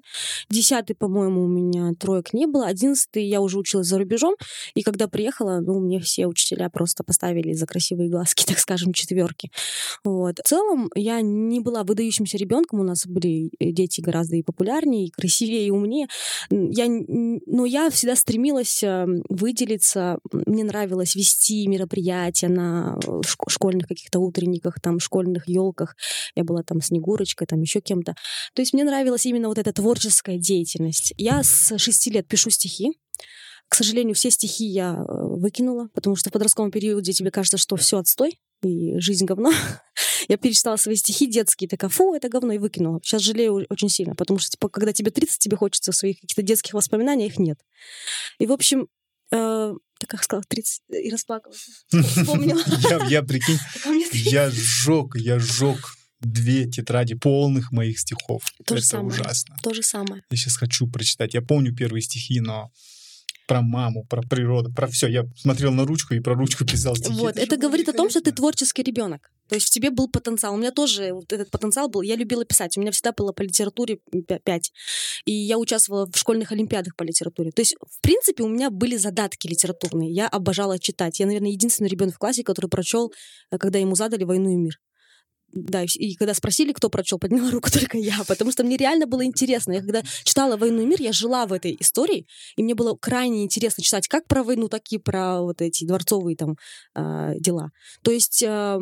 Десятый, 0.49 0.95
по-моему, 0.95 1.43
у 1.43 1.47
меня 1.47 1.91
троек 1.99 2.33
не 2.33 2.47
было. 2.47 2.65
Одиннадцатый 2.65 3.25
я 3.25 3.41
уже 3.41 3.57
училась 3.57 3.87
за 3.87 3.97
рубежом, 3.97 4.35
и 4.73 4.81
когда 4.81 5.07
приехала, 5.07 5.59
ну, 5.59 5.79
мне 5.79 5.99
все 5.99 6.27
учителя 6.27 6.69
просто 6.69 7.03
поставили 7.03 7.53
за 7.53 7.65
красивые 7.65 8.09
глазки, 8.09 8.45
так 8.47 8.59
скажем, 8.59 8.93
четверки. 8.93 9.51
Вот. 10.03 10.39
В 10.43 10.47
целом, 10.47 10.89
я 10.95 11.21
не 11.21 11.59
была 11.59 11.83
выдающимся 11.83 12.37
ребенком, 12.37 12.79
у 12.79 12.83
нас 12.83 13.05
были 13.05 13.51
дети 13.59 14.01
гораздо 14.01 14.38
и 14.39 14.43
популярнее, 14.43 15.05
и 15.05 15.11
красивее, 15.11 15.67
и 15.67 15.71
умнее. 15.71 16.07
Я, 16.49 16.85
но 16.87 17.65
я 17.65 17.89
всегда 17.89 18.15
стремилась 18.15 18.83
эм, 18.83 19.23
выделиться. 19.29 20.19
Мне 20.31 20.63
нравилось 20.63 21.15
вести 21.15 21.67
мероприятия 21.67 22.47
на 22.47 22.97
э, 23.05 23.21
школьных 23.47 23.87
каких-то 23.87 24.19
утренниках, 24.19 24.79
там, 24.81 24.99
школьных 24.99 25.47
елках. 25.47 25.95
Я 26.35 26.43
была 26.43 26.63
там 26.63 26.81
Снегурочкой, 26.81 27.47
там 27.47 27.61
еще 27.61 27.81
кем-то. 27.81 28.15
То 28.53 28.61
есть 28.61 28.73
мне 28.73 28.83
нравилась 28.83 29.25
именно 29.25 29.47
вот 29.47 29.57
эта 29.57 29.73
творческая 29.73 30.37
деятельность. 30.37 31.13
Я 31.17 31.43
с 31.43 31.77
шести 31.77 32.09
лет 32.09 32.27
пишу 32.27 32.49
стихи. 32.49 32.91
К 33.67 33.75
сожалению, 33.75 34.15
все 34.15 34.31
стихи 34.31 34.65
я 34.65 34.95
э, 34.95 35.03
выкинула, 35.07 35.89
потому 35.93 36.15
что 36.15 36.29
в 36.29 36.33
подростковом 36.33 36.71
периоде 36.71 37.13
тебе 37.13 37.29
кажется, 37.29 37.57
что 37.57 37.75
все 37.75 37.99
отстой, 37.99 38.39
и 38.61 38.99
жизнь 38.99 39.25
говно. 39.25 39.51
Я 40.27 40.37
перечитала 40.37 40.75
свои 40.75 40.95
стихи 40.95 41.27
детские, 41.27 41.69
такая, 41.69 41.89
фу, 41.89 42.13
это 42.13 42.29
говно, 42.29 42.53
и 42.53 42.57
выкинула. 42.57 42.99
Сейчас 43.03 43.21
жалею 43.21 43.65
очень 43.69 43.89
сильно, 43.89 44.15
потому 44.15 44.39
что, 44.39 44.51
типа, 44.51 44.69
когда 44.69 44.93
тебе 44.93 45.11
30, 45.11 45.39
тебе 45.39 45.57
хочется 45.57 45.91
своих 45.91 46.19
каких-то 46.19 46.41
детских 46.41 46.73
воспоминаний, 46.73 47.27
их 47.27 47.39
нет. 47.39 47.59
И, 48.39 48.45
в 48.45 48.51
общем, 48.51 48.87
э, 49.31 49.73
так 49.99 50.09
как 50.09 50.23
сказала 50.23 50.43
30, 50.47 50.83
и 50.89 51.09
расплакалась. 51.09 51.67
Вспомнила. 51.89 52.61
Я, 52.89 53.05
я 53.07 53.23
прикинь, 53.23 53.57
я 54.13 54.49
сжег, 54.49 55.15
я 55.15 55.39
сжег 55.39 55.95
две 56.19 56.69
тетради 56.69 57.15
полных 57.15 57.71
моих 57.71 57.99
стихов. 57.99 58.43
То 58.65 58.75
это 58.75 58.83
самое, 58.83 59.07
ужасно. 59.07 59.55
То 59.63 59.73
же 59.73 59.83
самое. 59.83 60.23
Я 60.29 60.37
сейчас 60.37 60.57
хочу 60.57 60.87
прочитать. 60.87 61.33
Я 61.33 61.41
помню 61.41 61.73
первые 61.73 62.01
стихи, 62.01 62.39
но 62.41 62.71
про 63.49 63.61
маму, 63.61 64.05
про 64.05 64.21
природу, 64.21 64.71
про 64.71 64.87
все. 64.87 65.07
Я 65.07 65.25
смотрел 65.35 65.71
на 65.73 65.85
ручку 65.85 66.13
и 66.13 66.19
про 66.19 66.35
ручку 66.35 66.65
писал 66.65 66.95
стихи. 66.95 67.19
Вот, 67.19 67.35
это, 67.35 67.41
это 67.41 67.57
говорит 67.57 67.89
о 67.89 67.93
том, 67.93 68.07
что 68.09 68.21
ты 68.21 68.31
творческий 68.31 68.83
ребенок. 68.83 69.31
То 69.47 69.55
есть 69.55 69.67
в 69.67 69.71
тебе 69.71 69.89
был 69.89 70.07
потенциал. 70.07 70.53
У 70.53 70.57
меня 70.57 70.69
тоже 70.71 71.13
вот 71.13 71.33
этот 71.33 71.49
потенциал 71.49 71.89
был. 71.89 72.03
Я 72.03 72.15
любила 72.15 72.45
писать. 72.45 72.77
У 72.77 72.81
меня 72.81 72.91
всегда 72.91 73.11
было 73.11 73.31
по 73.31 73.41
литературе 73.41 73.97
5. 74.45 74.71
И 75.25 75.31
я 75.31 75.57
участвовала 75.57 76.05
в 76.05 76.15
школьных 76.15 76.51
олимпиадах 76.51 76.95
по 76.95 77.01
литературе. 77.01 77.51
То 77.51 77.61
есть, 77.61 77.75
в 77.79 78.01
принципе, 78.01 78.43
у 78.43 78.47
меня 78.47 78.69
были 78.69 78.97
задатки 78.97 79.47
литературные. 79.47 80.11
Я 80.11 80.27
обожала 80.27 80.77
читать. 80.77 81.19
Я, 81.19 81.25
наверное, 81.25 81.49
единственный 81.49 81.89
ребенок 81.89 82.13
в 82.13 82.19
классе, 82.19 82.43
который 82.43 82.67
прочел, 82.67 83.11
э, 83.49 83.57
когда 83.57 83.79
ему 83.79 83.95
задали 83.95 84.25
«Войну 84.25 84.51
и 84.51 84.57
мир». 84.57 84.79
Да, 85.53 85.83
и 85.83 86.13
когда 86.15 86.33
спросили, 86.33 86.73
кто 86.73 86.89
прочел, 86.89 87.19
подняла 87.19 87.51
руку 87.51 87.71
только 87.71 87.97
я, 87.97 88.19
потому 88.27 88.51
что 88.51 88.63
мне 88.63 88.77
реально 88.77 89.07
было 89.07 89.25
интересно. 89.25 89.73
Я 89.73 89.81
когда 89.81 90.03
читала 90.23 90.57
«Войну 90.57 90.81
и 90.81 90.85
мир», 90.85 91.01
я 91.01 91.11
жила 91.11 91.45
в 91.45 91.53
этой 91.53 91.75
истории, 91.79 92.27
и 92.55 92.63
мне 92.63 92.75
было 92.75 92.95
крайне 92.95 93.43
интересно 93.43 93.83
читать 93.83 94.07
как 94.07 94.27
про 94.27 94.43
войну, 94.43 94.67
так 94.67 94.83
и 94.89 94.97
про 94.97 95.41
вот 95.41 95.61
эти 95.61 95.85
дворцовые 95.85 96.35
там 96.35 96.57
э, 96.95 97.33
дела. 97.39 97.71
То 98.03 98.11
есть 98.11 98.43
э, 98.43 98.79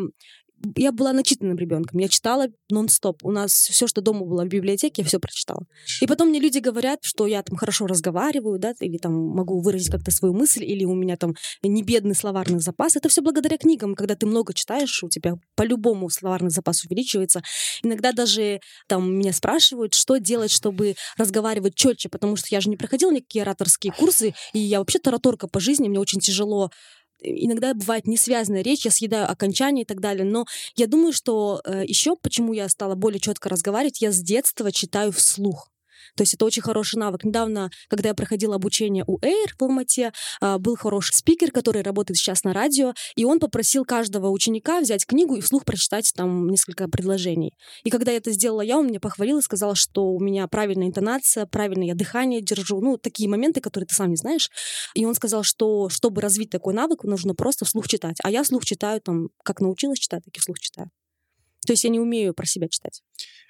я 0.76 0.92
была 0.92 1.14
начитанным 1.14 1.58
ребенком. 1.58 2.00
Я 2.00 2.08
читала 2.08 2.48
нон-стоп. 2.70 3.24
У 3.24 3.32
нас 3.32 3.52
все, 3.52 3.88
что 3.88 4.02
дома 4.02 4.26
было 4.26 4.44
в 4.44 4.48
библиотеке, 4.48 5.02
я 5.02 5.08
все 5.08 5.20
прочитала. 5.20 5.62
И 6.02 6.08
потом 6.08 6.30
мне 6.30 6.40
люди 6.40 6.60
говорят, 6.60 7.00
что 7.04 7.28
я 7.28 7.44
там 7.44 7.58
хорошо 7.58 7.88
разговариваю, 7.88 8.60
да, 8.60 8.74
или 8.80 8.98
там 8.98 9.14
могу 9.14 9.62
выразить 9.62 9.92
как-то 9.92 10.12
свою 10.12 10.34
мысль, 10.34 10.64
или 10.64 10.86
у 10.86 10.96
меня 10.96 11.18
там 11.18 11.36
не 11.62 11.84
бедный 11.84 12.16
словарный 12.16 12.60
запас. 12.60 12.96
Это 12.96 13.10
все 13.10 13.22
благодаря 13.22 13.58
книгам. 13.58 13.96
Когда 13.96 14.16
ты 14.16 14.26
много 14.26 14.54
читаешь, 14.54 15.04
у 15.04 15.10
тебя 15.10 15.36
по-любому 15.56 16.10
словарный 16.10 16.50
запас 16.50 16.84
увеличивается. 16.86 17.42
Иногда 17.84 18.12
даже 18.12 18.60
там 18.88 19.14
меня 19.14 19.34
спрашивают, 19.34 19.94
что 19.94 20.18
делать, 20.18 20.52
чтобы 20.52 20.96
разговаривать 21.18 21.76
четче, 21.76 22.10
потому 22.10 22.36
что 22.36 22.48
я 22.52 22.62
же 22.62 22.70
не 22.70 22.78
проходила 22.78 23.12
никакие 23.12 23.44
ораторские 23.44 23.94
курсы, 23.94 24.34
и 24.54 24.60
я 24.60 24.80
вообще 24.80 25.00
тараторка 25.00 25.48
по 25.48 25.60
жизни, 25.60 25.88
мне 25.88 26.00
очень 26.00 26.20
тяжело 26.20 26.72
иногда 27.20 27.74
бывает 27.74 28.08
не 28.08 28.18
связанная 28.18 28.62
речь, 28.62 28.86
я 28.86 28.92
съедаю 28.92 29.30
окончания 29.30 29.84
и 29.84 29.86
так 29.86 30.00
далее. 30.00 30.26
Но 30.26 30.46
я 30.76 30.88
думаю, 30.88 31.14
что 31.14 31.62
э, 31.66 31.84
еще 31.86 32.16
почему 32.16 32.54
я 32.54 32.70
стала 32.70 32.96
более 32.96 33.20
четко 33.20 33.50
разговаривать, 33.50 34.02
я 34.02 34.12
с 34.12 34.22
детства 34.22 34.72
читаю 34.72 35.12
вслух. 35.12 35.70
То 36.18 36.24
есть 36.24 36.34
это 36.34 36.46
очень 36.46 36.64
хороший 36.64 36.98
навык. 36.98 37.24
Недавно, 37.24 37.70
когда 37.88 38.10
я 38.10 38.16
проходила 38.16 38.56
обучение 38.56 39.04
у 39.08 39.20
Air 39.20 39.50
в 39.58 39.62
Алмате, 39.62 40.12
а, 40.42 40.58
был 40.58 40.76
хороший 40.76 41.14
спикер, 41.14 41.52
который 41.52 41.84
работает 41.84 42.18
сейчас 42.18 42.44
на 42.44 42.54
радио, 42.54 42.94
и 43.16 43.24
он 43.24 43.40
попросил 43.40 43.86
каждого 43.86 44.30
ученика 44.30 44.82
взять 44.82 45.06
книгу 45.06 45.36
и 45.36 45.42
вслух 45.42 45.64
прочитать 45.64 46.12
там 46.16 46.50
несколько 46.50 46.88
предложений. 46.90 47.54
И 47.84 47.92
когда 47.92 48.12
это 48.12 48.32
сделала 48.32 48.62
я, 48.62 48.78
он 48.78 48.88
меня 48.88 49.00
похвалил 49.00 49.38
и 49.38 49.42
сказал, 49.42 49.76
что 49.76 50.08
у 50.08 50.20
меня 50.20 50.48
правильная 50.48 50.88
интонация, 50.88 51.46
правильное 51.46 51.88
я 51.88 51.96
дыхание 51.96 52.42
держу, 52.42 52.82
ну, 52.82 52.98
такие 52.98 53.30
моменты, 53.30 53.62
которые 53.62 53.88
ты 53.88 53.96
сам 53.96 54.10
не 54.10 54.18
знаешь. 54.18 54.50
И 54.96 55.06
он 55.06 55.14
сказал, 55.14 55.44
что 55.44 55.90
чтобы 55.90 56.22
развить 56.22 56.50
такой 56.50 56.74
навык, 56.74 57.04
нужно 57.04 57.36
просто 57.36 57.66
вслух 57.66 57.88
читать. 57.88 58.18
А 58.24 58.32
я 58.32 58.44
вслух 58.44 58.66
читаю 58.66 59.00
там, 59.02 59.30
как 59.44 59.62
научилась 59.62 60.00
читать, 60.00 60.24
так 60.26 60.36
и 60.36 60.40
вслух 60.40 60.58
читаю. 60.60 60.90
То 61.68 61.74
есть 61.74 61.84
я 61.84 61.90
не 61.90 62.00
умею 62.00 62.34
про 62.34 62.46
себя 62.46 62.70
читать. 62.70 63.04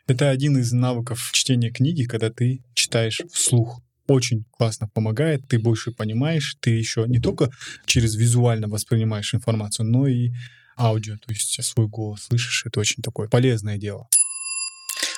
Это 0.08 0.30
один 0.30 0.58
из 0.58 0.71
навыков 0.71 1.30
чтения 1.34 1.69
книги, 1.69 2.03
когда 2.03 2.32
ты 2.32 2.63
читаешь 2.73 3.21
вслух. 3.32 3.82
Очень 4.08 4.45
классно 4.51 4.88
помогает, 4.88 5.47
ты 5.47 5.60
больше 5.60 5.91
понимаешь, 5.91 6.56
ты 6.62 6.71
еще 6.71 7.06
не 7.08 7.19
только 7.19 7.51
через 7.86 8.15
визуально 8.15 8.67
воспринимаешь 8.69 9.34
информацию, 9.34 9.86
но 9.86 10.08
и 10.08 10.32
аудио, 10.77 11.17
то 11.17 11.32
есть 11.32 11.62
свой 11.63 11.88
голос 11.88 12.23
слышишь, 12.23 12.65
это 12.65 12.80
очень 12.80 13.03
такое 13.03 13.27
полезное 13.27 13.77
дело. 13.77 14.08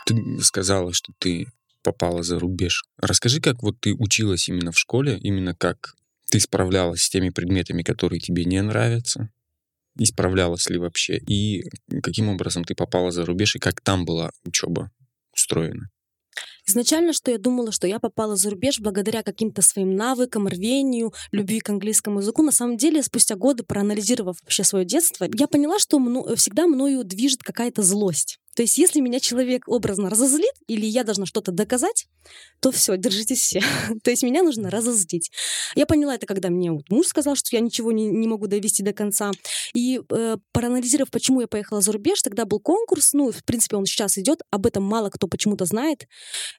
Ты 0.06 0.42
сказала, 0.42 0.92
что 0.92 1.14
ты 1.20 1.48
попала 1.84 2.24
за 2.24 2.40
рубеж. 2.40 2.84
Расскажи, 2.98 3.40
как 3.40 3.62
вот 3.62 3.80
ты 3.80 3.94
училась 3.94 4.50
именно 4.50 4.72
в 4.72 4.80
школе, 4.80 5.20
именно 5.22 5.56
как 5.56 5.96
ты 6.32 6.40
справлялась 6.40 7.04
с 7.04 7.10
теми 7.10 7.30
предметами, 7.30 7.84
которые 7.84 8.20
тебе 8.20 8.44
не 8.44 8.62
нравятся, 8.62 9.30
исправлялась 10.00 10.70
ли 10.70 10.78
вообще, 10.78 11.18
и 11.18 11.64
каким 12.02 12.30
образом 12.30 12.64
ты 12.64 12.76
попала 12.76 13.12
за 13.12 13.26
рубеж, 13.26 13.56
и 13.56 13.60
как 13.60 13.82
там 13.82 14.06
была 14.06 14.32
учеба 14.46 14.92
устроена? 15.34 15.90
Изначально, 16.68 17.14
что 17.14 17.32
я 17.32 17.40
думала, 17.40 17.72
что 17.72 17.88
я 17.88 18.00
попала 18.00 18.36
за 18.36 18.52
рубеж 18.52 18.80
благодаря 18.80 19.24
каким-то 19.24 19.64
своим 19.64 19.96
навыкам, 19.96 20.48
рвению, 20.48 21.14
любви 21.32 21.60
к 21.62 21.70
английскому 21.70 22.20
языку. 22.20 22.44
На 22.44 22.52
самом 22.52 22.78
деле, 22.78 23.02
спустя 23.02 23.36
годы, 23.36 23.64
проанализировав 23.64 24.38
вообще 24.44 24.64
свое 24.64 24.86
детство, 24.86 25.28
я 25.34 25.48
поняла, 25.48 25.80
что 25.80 25.98
мно, 25.98 26.36
всегда 26.36 26.68
мною 26.68 27.04
движет 27.04 27.42
какая-то 27.42 27.82
злость. 27.82 28.38
То 28.60 28.64
есть, 28.64 28.78
если 28.78 29.00
меня 29.00 29.22
человек 29.22 29.70
образно 29.70 30.10
разозлит, 30.10 30.52
или 30.68 30.86
я 30.86 31.06
должна 31.06 31.26
что-то 31.26 31.54
доказать, 31.54 32.08
то 32.60 32.74
все, 32.74 32.98
держитесь 32.98 33.40
все. 33.40 33.62
то 34.04 34.12
есть, 34.12 34.22
меня 34.22 34.44
нужно 34.44 34.70
разозлить. 34.70 35.32
Я 35.76 35.86
поняла 35.86 36.16
это, 36.16 36.26
когда 36.26 36.50
мне 36.50 36.70
вот 36.70 36.90
муж 36.90 37.08
сказал, 37.08 37.38
что 37.38 37.56
я 37.56 37.62
ничего 37.62 37.94
не, 37.94 38.08
не 38.08 38.28
могу 38.28 38.48
довести 38.48 38.84
до 38.84 38.92
конца. 38.92 39.32
И 39.74 40.02
э, 40.12 40.36
проанализировав, 40.52 41.10
почему 41.10 41.40
я 41.40 41.48
поехала 41.48 41.80
за 41.80 41.94
рубеж, 41.94 42.22
тогда 42.22 42.44
был 42.44 42.60
конкурс, 42.60 43.14
ну, 43.14 43.32
в 43.32 43.46
принципе, 43.46 43.78
он 43.78 43.86
сейчас 43.86 44.18
идет, 44.18 44.42
об 44.52 44.66
этом 44.66 44.84
мало 44.84 45.10
кто 45.10 45.30
почему-то 45.30 45.64
знает. 45.64 46.10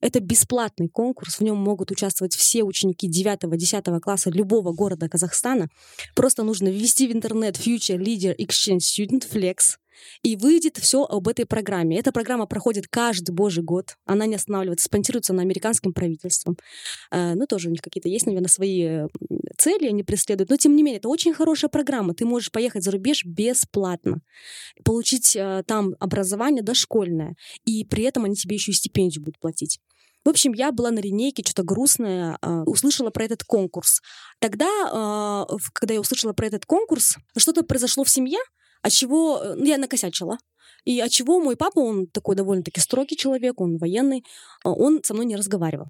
Это 0.00 0.20
бесплатный 0.20 0.88
конкурс, 0.88 1.36
в 1.36 1.42
нем 1.42 1.58
могут 1.58 1.90
участвовать 1.90 2.34
все 2.34 2.62
ученики 2.62 3.10
9-10 3.10 4.00
класса 4.00 4.30
любого 4.30 4.72
города 4.72 5.06
Казахстана. 5.06 5.68
Просто 6.16 6.44
нужно 6.44 6.68
ввести 6.68 7.08
в 7.08 7.12
интернет 7.12 7.58
Future 7.58 7.98
Leader 7.98 8.34
Exchange 8.38 8.78
Student 8.78 9.30
Flex, 9.30 9.74
и 10.22 10.36
выйдет 10.36 10.76
все 10.78 11.04
об 11.04 11.28
этой 11.28 11.46
программе. 11.46 11.98
Эта 11.98 12.12
программа 12.12 12.46
проходит 12.46 12.86
каждый 12.88 13.32
божий 13.32 13.62
год. 13.62 13.96
Она 14.04 14.26
не 14.26 14.34
останавливается, 14.34 14.86
спонсируется 14.86 15.32
на 15.32 15.42
американским 15.42 15.92
правительством. 15.92 16.56
Э, 17.10 17.34
ну, 17.34 17.46
тоже 17.46 17.68
у 17.68 17.70
них 17.70 17.80
какие-то 17.82 18.08
есть, 18.08 18.26
наверное, 18.26 18.48
свои 18.48 19.06
цели 19.56 19.86
они 19.86 20.02
преследуют. 20.02 20.50
Но, 20.50 20.56
тем 20.56 20.76
не 20.76 20.82
менее, 20.82 20.98
это 20.98 21.08
очень 21.08 21.34
хорошая 21.34 21.68
программа. 21.68 22.14
Ты 22.14 22.24
можешь 22.24 22.50
поехать 22.50 22.82
за 22.82 22.90
рубеж 22.90 23.24
бесплатно, 23.24 24.20
получить 24.84 25.36
э, 25.36 25.62
там 25.66 25.94
образование 26.00 26.62
дошкольное, 26.62 27.34
и 27.64 27.84
при 27.84 28.04
этом 28.04 28.24
они 28.24 28.36
тебе 28.36 28.56
еще 28.56 28.72
и 28.72 28.74
стипендию 28.74 29.24
будут 29.24 29.38
платить. 29.38 29.80
В 30.24 30.28
общем, 30.28 30.52
я 30.52 30.70
была 30.70 30.90
на 30.90 30.98
линейке, 30.98 31.42
что-то 31.42 31.62
грустное, 31.62 32.38
э, 32.42 32.62
услышала 32.66 33.10
про 33.10 33.24
этот 33.24 33.42
конкурс. 33.42 34.02
Тогда, 34.38 35.46
когда 35.74 35.94
я 35.94 36.00
услышала 36.00 36.32
про 36.32 36.46
этот 36.46 36.64
конкурс, 36.64 37.16
что-то 37.36 37.62
произошло 37.62 38.04
в 38.04 38.10
семье, 38.10 38.38
от 38.82 38.92
чего 38.92 39.42
ну, 39.56 39.64
я 39.64 39.78
накосячила. 39.78 40.38
И 40.84 41.00
от 41.00 41.10
чего 41.10 41.40
мой 41.40 41.56
папа, 41.56 41.80
он 41.80 42.06
такой 42.06 42.36
довольно-таки 42.36 42.80
строгий 42.80 43.16
человек, 43.16 43.60
он 43.60 43.76
военный, 43.76 44.24
а, 44.64 44.72
он 44.72 45.00
со 45.04 45.14
мной 45.14 45.26
не 45.26 45.36
разговаривал. 45.36 45.88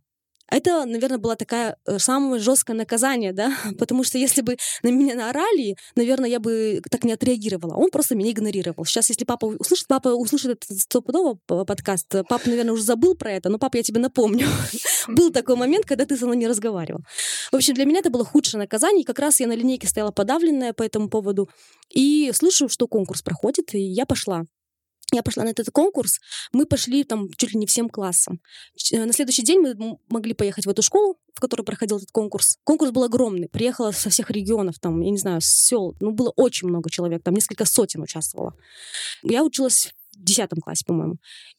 Это, 0.51 0.85
наверное, 0.85 1.19
было 1.19 1.37
такое 1.37 1.77
э, 1.87 1.99
самое 1.99 2.41
жесткое 2.41 2.77
наказание, 2.77 3.33
да, 3.33 3.53
потому 3.79 4.05
что 4.05 4.19
если 4.19 4.43
бы 4.43 4.57
на 4.83 4.89
меня 4.89 5.15
наорали, 5.15 5.77
наверное, 5.95 6.29
я 6.29 6.41
бы 6.41 6.83
так 6.91 7.05
не 7.05 7.13
отреагировала. 7.13 7.75
Он 7.75 7.91
просто 7.91 8.15
меня 8.15 8.33
игнорировал. 8.33 8.85
Сейчас, 8.85 9.09
если 9.09 9.25
папа 9.25 9.47
услышит, 9.47 9.87
папа 9.87 10.09
услышит 10.09 10.51
этот 10.51 10.79
стопудово 10.79 11.39
подкаст, 11.47 12.09
папа, 12.29 12.43
наверное, 12.47 12.73
уже 12.73 12.83
забыл 12.83 13.15
про 13.15 13.33
это, 13.33 13.49
но 13.49 13.59
папа, 13.59 13.77
я 13.77 13.83
тебе 13.83 14.01
напомню. 14.01 14.47
Был 15.09 15.31
такой 15.31 15.57
момент, 15.57 15.87
когда 15.87 16.05
ты 16.05 16.17
со 16.17 16.27
мной 16.27 16.37
не 16.37 16.47
разговаривал. 16.47 17.01
В 17.51 17.57
общем, 17.57 17.75
для 17.75 17.85
меня 17.85 18.01
это 18.01 18.11
было 18.11 18.25
худшее 18.25 18.61
наказание, 18.61 19.03
и 19.03 19.05
как 19.05 19.19
раз 19.19 19.41
я 19.41 19.47
на 19.47 19.55
линейке 19.55 19.89
стояла 19.89 20.11
подавленная 20.11 20.73
по 20.73 20.83
этому 20.83 21.09
поводу, 21.09 21.49
и 21.91 22.31
слышу, 22.35 22.69
что 22.69 22.87
конкурс 22.87 23.23
проходит, 23.23 23.75
и 23.75 23.81
я 23.81 24.07
пошла. 24.07 24.45
Я 25.13 25.23
пошла 25.23 25.45
на 25.45 25.49
этот 25.49 25.71
конкурс, 25.71 26.21
мы 26.53 26.67
пошли 26.67 27.05
там 27.05 27.29
чуть 27.33 27.53
ли 27.53 27.59
не 27.59 27.67
всем 27.67 27.89
классом. 27.89 28.41
Э, 28.93 29.05
на 29.05 29.13
следующий 29.13 29.43
день 29.43 29.61
мы 29.61 29.99
могли 30.09 30.35
поехать 30.35 30.67
в 30.67 30.69
эту 30.69 30.83
школу, 30.83 31.19
в 31.35 31.41
которой 31.41 31.63
проходил 31.63 31.97
этот 31.97 32.11
конкурс. 32.13 32.59
Конкурс 32.65 32.93
был 32.93 33.05
огромный, 33.05 33.49
приехало 33.49 33.91
со 33.91 34.11
всех 34.11 34.31
регионов, 34.31 34.79
там, 34.79 35.01
я 35.01 35.11
не 35.11 35.19
знаю, 35.19 35.41
сел, 35.41 35.97
ну, 36.01 36.13
было 36.13 36.33
очень 36.37 36.69
много 36.69 36.91
человек, 36.91 37.23
там 37.25 37.35
несколько 37.35 37.65
сотен 37.65 38.03
участвовало. 38.03 38.55
Я 39.23 39.43
училась 39.45 39.93
в 40.13 40.23
десятом 40.23 40.61
классе, 40.61 40.85
по-моему. 40.87 41.17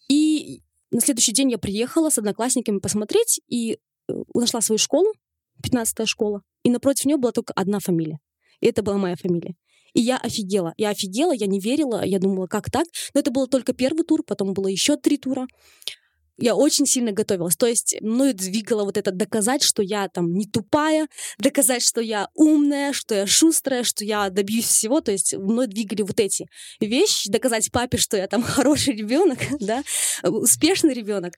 И 0.08 0.62
на 0.92 1.02
следующий 1.02 1.34
день 1.34 1.52
я 1.52 1.58
приехала 1.58 2.10
с 2.10 2.18
одноклассниками 2.18 2.80
посмотреть 2.80 3.42
и 3.48 3.80
э, 4.08 4.14
нашла 4.34 4.62
свою 4.62 4.78
школу, 4.78 5.12
15-я 5.62 6.06
школа, 6.06 6.42
и 6.64 6.70
напротив 6.70 7.06
нее 7.06 7.18
была 7.18 7.32
только 7.32 7.54
одна 7.54 7.80
фамилия. 7.80 8.20
И 8.62 8.68
это 8.68 8.84
была 8.84 8.98
моя 8.98 9.16
фамилия. 9.16 9.56
И 9.94 10.02
я 10.02 10.18
офигела. 10.18 10.74
Я 10.78 10.90
офигела, 10.90 11.32
я 11.34 11.48
не 11.48 11.60
верила, 11.60 12.04
я 12.04 12.20
думала, 12.20 12.48
как 12.48 12.72
так? 12.72 12.88
Но 13.14 13.20
это 13.20 13.32
был 13.32 13.48
только 13.48 13.74
первый 13.74 14.04
тур, 14.04 14.24
потом 14.24 14.54
было 14.54 14.68
еще 14.68 14.98
три 14.98 15.18
тура. 15.18 15.48
Я 16.42 16.56
очень 16.56 16.88
сильно 16.88 17.12
готовилась. 17.12 17.56
То 17.56 17.68
есть 17.68 17.96
мною 18.02 18.34
двигало 18.34 18.84
вот 18.84 18.98
это 18.98 19.12
доказать, 19.12 19.62
что 19.62 19.84
я 19.84 20.08
там 20.10 20.34
не 20.34 20.48
тупая, 20.48 21.08
доказать, 21.38 21.84
что 21.84 22.02
я 22.02 22.30
умная, 22.34 22.94
что 22.94 23.14
я 23.14 23.28
шустрая, 23.28 23.84
что 23.84 24.04
я 24.04 24.30
добьюсь 24.30 24.66
всего. 24.66 25.02
То 25.02 25.12
есть 25.12 25.36
мной 25.36 25.68
двигали 25.68 26.02
вот 26.02 26.20
эти 26.20 26.48
вещи, 26.80 27.30
доказать 27.30 27.72
папе, 27.72 27.98
что 27.98 28.18
я 28.18 28.28
там 28.28 28.42
хороший 28.44 28.96
ребенок, 28.96 29.40
да, 29.60 29.84
успешный 30.24 30.94
ребенок. 30.94 31.36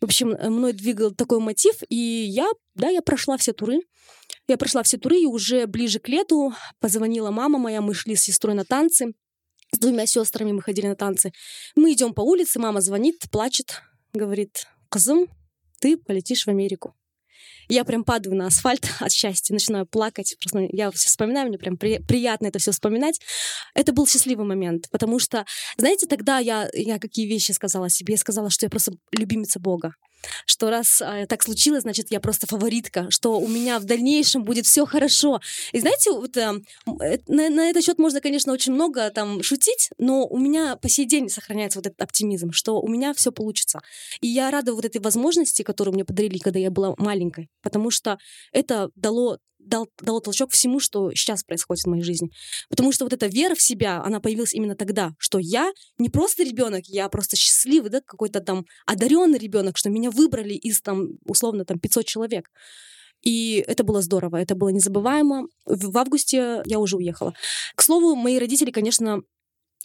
В 0.00 0.06
общем, 0.06 0.30
мной 0.30 0.72
двигал 0.72 1.12
такой 1.12 1.40
мотив, 1.40 1.74
и 1.88 1.96
я, 1.96 2.48
да, 2.74 2.88
я 2.88 3.02
прошла 3.02 3.36
все 3.36 3.52
туры. 3.52 3.80
Я 4.50 4.58
прошла 4.58 4.82
все 4.82 4.98
туры, 4.98 5.20
и 5.20 5.26
уже 5.26 5.68
ближе 5.68 6.00
к 6.00 6.08
лету 6.08 6.52
позвонила 6.80 7.30
мама 7.30 7.56
моя, 7.56 7.80
мы 7.80 7.94
шли 7.94 8.16
с 8.16 8.22
сестрой 8.22 8.56
на 8.56 8.64
танцы. 8.64 9.14
С 9.70 9.78
двумя 9.78 10.06
сестрами 10.06 10.50
мы 10.50 10.60
ходили 10.60 10.88
на 10.88 10.96
танцы. 10.96 11.30
Мы 11.76 11.92
идем 11.92 12.12
по 12.12 12.22
улице, 12.22 12.58
мама 12.58 12.80
звонит, 12.80 13.30
плачет, 13.30 13.80
говорит, 14.12 14.66
«Кызым, 14.88 15.28
ты 15.78 15.96
полетишь 15.96 16.46
в 16.46 16.48
Америку». 16.48 16.96
Я 17.70 17.84
прям 17.84 18.04
падаю 18.04 18.36
на 18.36 18.46
асфальт 18.46 18.86
от 19.00 19.12
счастья, 19.12 19.54
начинаю 19.54 19.86
плакать. 19.86 20.36
Просто 20.40 20.68
я 20.72 20.90
все 20.90 21.08
вспоминаю, 21.08 21.48
мне 21.48 21.58
прям 21.58 21.76
при, 21.76 21.98
приятно 21.98 22.48
это 22.48 22.58
все 22.58 22.72
вспоминать. 22.72 23.20
Это 23.74 23.92
был 23.92 24.06
счастливый 24.06 24.44
момент, 24.44 24.90
потому 24.90 25.18
что, 25.18 25.46
знаете, 25.76 26.06
тогда 26.06 26.38
я, 26.38 26.68
я 26.74 26.98
какие 26.98 27.26
вещи 27.26 27.52
сказала 27.52 27.88
себе? 27.88 28.14
Я 28.14 28.18
сказала, 28.18 28.50
что 28.50 28.66
я 28.66 28.70
просто 28.70 28.92
любимица 29.12 29.60
Бога 29.60 29.94
что 30.46 30.70
раз 30.70 31.00
э, 31.00 31.26
так 31.26 31.42
случилось, 31.42 31.82
значит, 31.82 32.10
я 32.10 32.20
просто 32.20 32.46
фаворитка, 32.46 33.06
что 33.10 33.38
у 33.38 33.48
меня 33.48 33.78
в 33.78 33.84
дальнейшем 33.84 34.44
будет 34.44 34.66
все 34.66 34.86
хорошо. 34.86 35.40
И 35.72 35.80
знаете, 35.80 36.12
вот 36.12 36.36
эм, 36.36 36.64
э, 37.00 37.18
на, 37.26 37.48
на 37.48 37.70
этот 37.70 37.84
счет 37.84 37.98
можно, 37.98 38.20
конечно, 38.20 38.52
очень 38.52 38.72
много 38.72 39.10
там 39.10 39.42
шутить, 39.42 39.90
но 39.98 40.26
у 40.26 40.38
меня 40.38 40.76
по 40.76 40.88
сей 40.88 41.06
день 41.06 41.28
сохраняется 41.28 41.78
вот 41.78 41.86
этот 41.86 42.00
оптимизм, 42.00 42.52
что 42.52 42.80
у 42.80 42.88
меня 42.88 43.14
все 43.14 43.32
получится. 43.32 43.80
И 44.20 44.26
я 44.26 44.50
рада 44.50 44.74
вот 44.74 44.84
этой 44.84 45.00
возможности, 45.00 45.62
которую 45.62 45.94
мне 45.94 46.04
подарили, 46.04 46.38
когда 46.38 46.58
я 46.58 46.70
была 46.70 46.94
маленькой, 46.98 47.48
потому 47.62 47.90
что 47.90 48.18
это 48.52 48.90
дало 48.94 49.38
дал, 49.58 49.88
дало 50.00 50.20
толчок 50.20 50.50
всему, 50.52 50.80
что 50.80 51.10
сейчас 51.14 51.44
происходит 51.44 51.84
в 51.84 51.88
моей 51.88 52.02
жизни. 52.02 52.30
Потому 52.68 52.92
что 52.92 53.04
вот 53.04 53.12
эта 53.12 53.26
вера 53.26 53.54
в 53.54 53.62
себя, 53.62 54.02
она 54.02 54.20
появилась 54.20 54.54
именно 54.54 54.74
тогда, 54.74 55.12
что 55.18 55.38
я 55.38 55.70
не 55.98 56.08
просто 56.08 56.42
ребенок, 56.42 56.84
я 56.86 57.08
просто 57.08 57.36
счастливый, 57.36 57.90
да, 57.90 58.00
какой-то 58.00 58.40
там 58.40 58.64
одаренный 58.86 59.38
ребенок, 59.38 59.76
что 59.76 59.90
меня 59.90 60.10
выбрали 60.10 60.54
из 60.54 60.80
там 60.80 61.18
условно 61.26 61.64
там 61.64 61.78
500 61.78 62.06
человек. 62.06 62.50
И 63.22 63.62
это 63.66 63.84
было 63.84 64.00
здорово, 64.00 64.38
это 64.38 64.54
было 64.54 64.70
незабываемо. 64.70 65.46
В 65.66 65.98
августе 65.98 66.62
я 66.64 66.78
уже 66.78 66.96
уехала. 66.96 67.34
К 67.74 67.82
слову, 67.82 68.14
мои 68.14 68.38
родители, 68.38 68.70
конечно, 68.70 69.20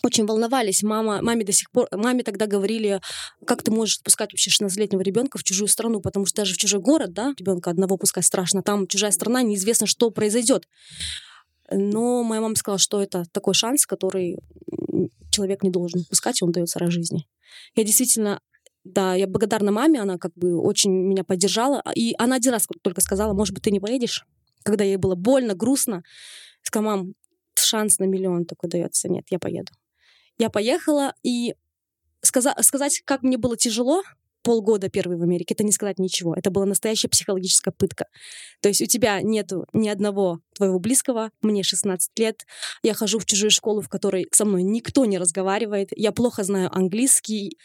очень 0.03 0.25
волновались. 0.25 0.83
Мама, 0.83 1.21
маме 1.21 1.43
до 1.43 1.51
сих 1.51 1.71
пор, 1.71 1.87
маме 1.91 2.23
тогда 2.23 2.45
говорили, 2.47 3.01
как 3.45 3.63
ты 3.63 3.71
можешь 3.71 4.01
пускать 4.03 4.31
вообще 4.33 4.51
16-летнего 4.51 5.01
ребенка 5.01 5.37
в 5.37 5.43
чужую 5.43 5.67
страну, 5.67 5.99
потому 6.01 6.25
что 6.25 6.41
даже 6.41 6.53
в 6.53 6.57
чужой 6.57 6.79
город, 6.79 7.13
да, 7.13 7.33
ребенка 7.37 7.69
одного 7.69 7.97
пускать 7.97 8.25
страшно, 8.25 8.61
там 8.61 8.87
чужая 8.87 9.11
страна, 9.11 9.41
неизвестно, 9.41 9.87
что 9.87 10.11
произойдет. 10.11 10.67
Но 11.71 12.23
моя 12.23 12.41
мама 12.41 12.55
сказала, 12.55 12.77
что 12.77 13.01
это 13.01 13.25
такой 13.31 13.53
шанс, 13.53 13.85
который 13.85 14.37
человек 15.31 15.63
не 15.63 15.71
должен 15.71 16.05
пускать, 16.05 16.41
и 16.41 16.45
он 16.45 16.51
дается 16.51 16.77
раз 16.79 16.91
жизни. 16.91 17.27
Я 17.75 17.83
действительно 17.83 18.39
Да, 18.85 19.15
я 19.15 19.25
благодарна 19.27 19.71
маме, 19.71 19.99
она 19.99 20.17
как 20.17 20.33
бы 20.35 20.61
очень 20.61 20.91
меня 20.91 21.23
поддержала. 21.23 21.81
И 21.95 22.13
она 22.19 22.35
один 22.35 22.51
раз 22.51 22.67
только 22.83 23.01
сказала, 23.01 23.33
может 23.33 23.53
быть, 23.53 23.63
ты 23.63 23.71
не 23.71 23.79
поедешь? 23.79 24.25
Когда 24.63 24.83
ей 24.83 24.97
было 24.97 25.15
больно, 25.15 25.55
грустно. 25.55 26.03
Сказала, 26.61 26.97
мам, 26.97 27.13
шанс 27.55 27.99
на 27.99 28.05
миллион 28.05 28.45
такой 28.45 28.69
дается. 28.69 29.09
Нет, 29.09 29.25
я 29.31 29.39
поеду. 29.39 29.71
Я 30.37 30.49
поехала, 30.49 31.13
и 31.23 31.55
сказа- 32.21 32.55
сказать, 32.61 33.01
как 33.05 33.23
мне 33.23 33.37
было 33.37 33.57
тяжело, 33.57 34.03
полгода 34.45 34.89
первый 34.89 35.17
в 35.17 35.23
Америке, 35.23 35.55
это 35.55 35.63
не 35.63 35.71
сказать 35.71 35.97
ничего. 35.97 36.35
Это 36.35 36.51
была 36.51 36.65
настоящая 36.65 37.07
психологическая 37.07 37.73
пытка. 37.75 38.05
То 38.61 38.69
есть 38.69 38.81
у 38.81 38.85
тебя 38.85 39.19
нету 39.21 39.65
ни 39.73 39.89
одного 39.89 40.39
твоего 40.53 40.77
близкого, 40.79 41.31
мне 41.41 41.63
16 41.63 42.11
лет, 42.19 42.45
я 42.83 42.93
хожу 42.93 43.17
в 43.17 43.25
чужую 43.25 43.49
школу, 43.49 43.81
в 43.81 43.89
которой 43.89 44.27
со 44.31 44.45
мной 44.45 44.61
никто 44.61 45.05
не 45.05 45.17
разговаривает, 45.17 45.89
я 45.95 46.11
плохо 46.11 46.43
знаю 46.43 46.69
английский, 46.71 47.57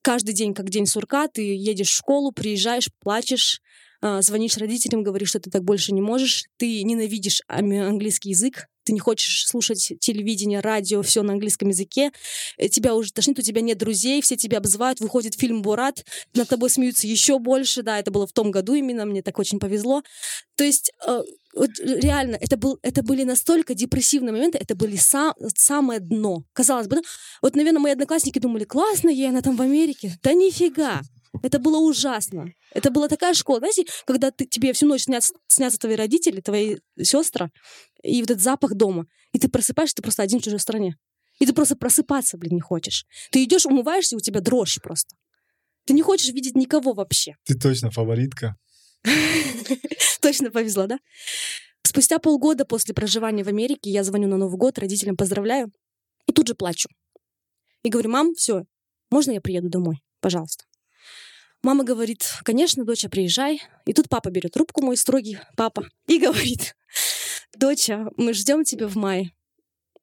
каждый 0.00 0.32
день 0.32 0.54
как 0.54 0.70
день 0.70 0.86
сурка, 0.86 1.26
ты 1.26 1.42
едешь 1.56 1.90
в 1.90 1.96
школу, 1.96 2.30
приезжаешь, 2.30 2.88
плачешь, 3.00 3.60
а, 4.00 4.22
звонишь 4.22 4.56
родителям, 4.58 5.02
говоришь, 5.02 5.30
что 5.30 5.40
ты 5.40 5.50
так 5.50 5.64
больше 5.64 5.92
не 5.92 6.00
можешь, 6.00 6.44
ты 6.56 6.84
ненавидишь 6.84 7.42
английский 7.48 8.30
язык, 8.30 8.68
ты 8.88 8.94
не 8.94 9.00
хочешь 9.00 9.46
слушать 9.46 9.92
телевидение, 10.00 10.60
радио, 10.60 11.02
все 11.02 11.22
на 11.22 11.34
английском 11.34 11.68
языке, 11.68 12.10
э, 12.56 12.68
тебя 12.68 12.94
уже 12.94 13.12
тошнит, 13.12 13.38
у 13.38 13.42
тебя 13.42 13.60
нет 13.60 13.76
друзей, 13.76 14.22
все 14.22 14.34
тебя 14.34 14.58
обзывают, 14.58 15.00
выходит 15.00 15.34
фильм 15.34 15.60
«Бурат», 15.60 16.06
над 16.34 16.48
тобой 16.48 16.70
смеются 16.70 17.06
еще 17.06 17.38
больше, 17.38 17.82
да, 17.82 17.98
это 17.98 18.10
было 18.10 18.26
в 18.26 18.32
том 18.32 18.50
году 18.50 18.72
именно, 18.72 19.04
мне 19.04 19.20
так 19.20 19.38
очень 19.38 19.58
повезло. 19.58 20.02
То 20.56 20.64
есть 20.64 20.90
э, 21.06 21.22
вот 21.54 21.70
реально, 21.80 22.36
это, 22.40 22.56
был, 22.56 22.78
это 22.82 23.02
были 23.02 23.24
настолько 23.24 23.74
депрессивные 23.74 24.32
моменты, 24.32 24.56
это 24.56 24.74
были 24.74 24.96
сам, 24.96 25.34
самое 25.54 26.00
дно. 26.00 26.44
Казалось 26.54 26.88
бы, 26.88 26.96
да? 26.96 27.02
вот, 27.42 27.56
наверное, 27.56 27.80
мои 27.80 27.92
одноклассники 27.92 28.38
думали, 28.38 28.64
классно 28.64 29.10
ей, 29.10 29.28
она 29.28 29.42
там 29.42 29.54
в 29.54 29.60
Америке. 29.60 30.18
Да 30.22 30.32
нифига. 30.32 31.02
Это 31.42 31.58
было 31.58 31.78
ужасно. 31.78 32.52
Это 32.72 32.90
была 32.90 33.08
такая 33.08 33.34
школа, 33.34 33.58
знаете, 33.58 33.84
когда 34.06 34.30
ты, 34.30 34.46
тебе 34.46 34.72
всю 34.72 34.86
ночь 34.86 35.02
снятся, 35.02 35.34
снятся 35.46 35.78
твои 35.78 35.94
родители, 35.94 36.40
твои 36.40 36.76
сестры, 37.00 37.50
и 38.02 38.20
вот 38.20 38.30
этот 38.30 38.42
запах 38.42 38.74
дома. 38.74 39.06
И 39.32 39.38
ты 39.38 39.48
просыпаешься, 39.48 39.96
ты 39.96 40.02
просто 40.02 40.22
один 40.22 40.40
в 40.40 40.44
чужой 40.44 40.60
стране. 40.60 40.96
И 41.38 41.46
ты 41.46 41.52
просто 41.52 41.76
просыпаться, 41.76 42.36
блин, 42.36 42.54
не 42.54 42.60
хочешь. 42.60 43.04
Ты 43.30 43.44
идешь, 43.44 43.66
умываешься, 43.66 44.16
у 44.16 44.20
тебя 44.20 44.40
дрожь 44.40 44.78
просто. 44.82 45.14
Ты 45.84 45.94
не 45.94 46.02
хочешь 46.02 46.32
видеть 46.32 46.56
никого 46.56 46.92
вообще. 46.92 47.34
Ты 47.44 47.54
точно 47.58 47.90
фаворитка. 47.90 48.56
Точно 50.20 50.50
повезло, 50.50 50.86
да? 50.86 50.98
Спустя 51.82 52.18
полгода 52.18 52.64
после 52.64 52.94
проживания 52.94 53.44
в 53.44 53.48
Америке 53.48 53.90
я 53.90 54.04
звоню 54.04 54.28
на 54.28 54.36
Новый 54.36 54.58
год, 54.58 54.78
родителям 54.78 55.16
поздравляю, 55.16 55.72
и 56.26 56.32
тут 56.32 56.48
же 56.48 56.54
плачу. 56.54 56.88
И 57.82 57.88
говорю, 57.88 58.10
мам, 58.10 58.34
все, 58.34 58.64
можно 59.10 59.32
я 59.32 59.40
приеду 59.40 59.68
домой? 59.68 60.02
Пожалуйста. 60.20 60.64
Мама 61.62 61.84
говорит, 61.84 62.24
конечно, 62.44 62.84
доча, 62.84 63.08
приезжай. 63.08 63.60
И 63.84 63.92
тут 63.92 64.08
папа 64.08 64.30
берет 64.30 64.52
трубку, 64.52 64.82
мой 64.82 64.96
строгий 64.96 65.38
папа, 65.56 65.88
и 66.06 66.18
говорит, 66.18 66.76
доча, 67.56 68.06
мы 68.16 68.32
ждем 68.32 68.64
тебя 68.64 68.86
в 68.86 68.96
мае. 68.96 69.32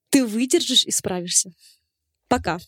Ты 0.10 0.26
выдержишь 0.26 0.86
и 0.86 0.92
справишься. 0.92 1.52
Пока. 2.28 2.60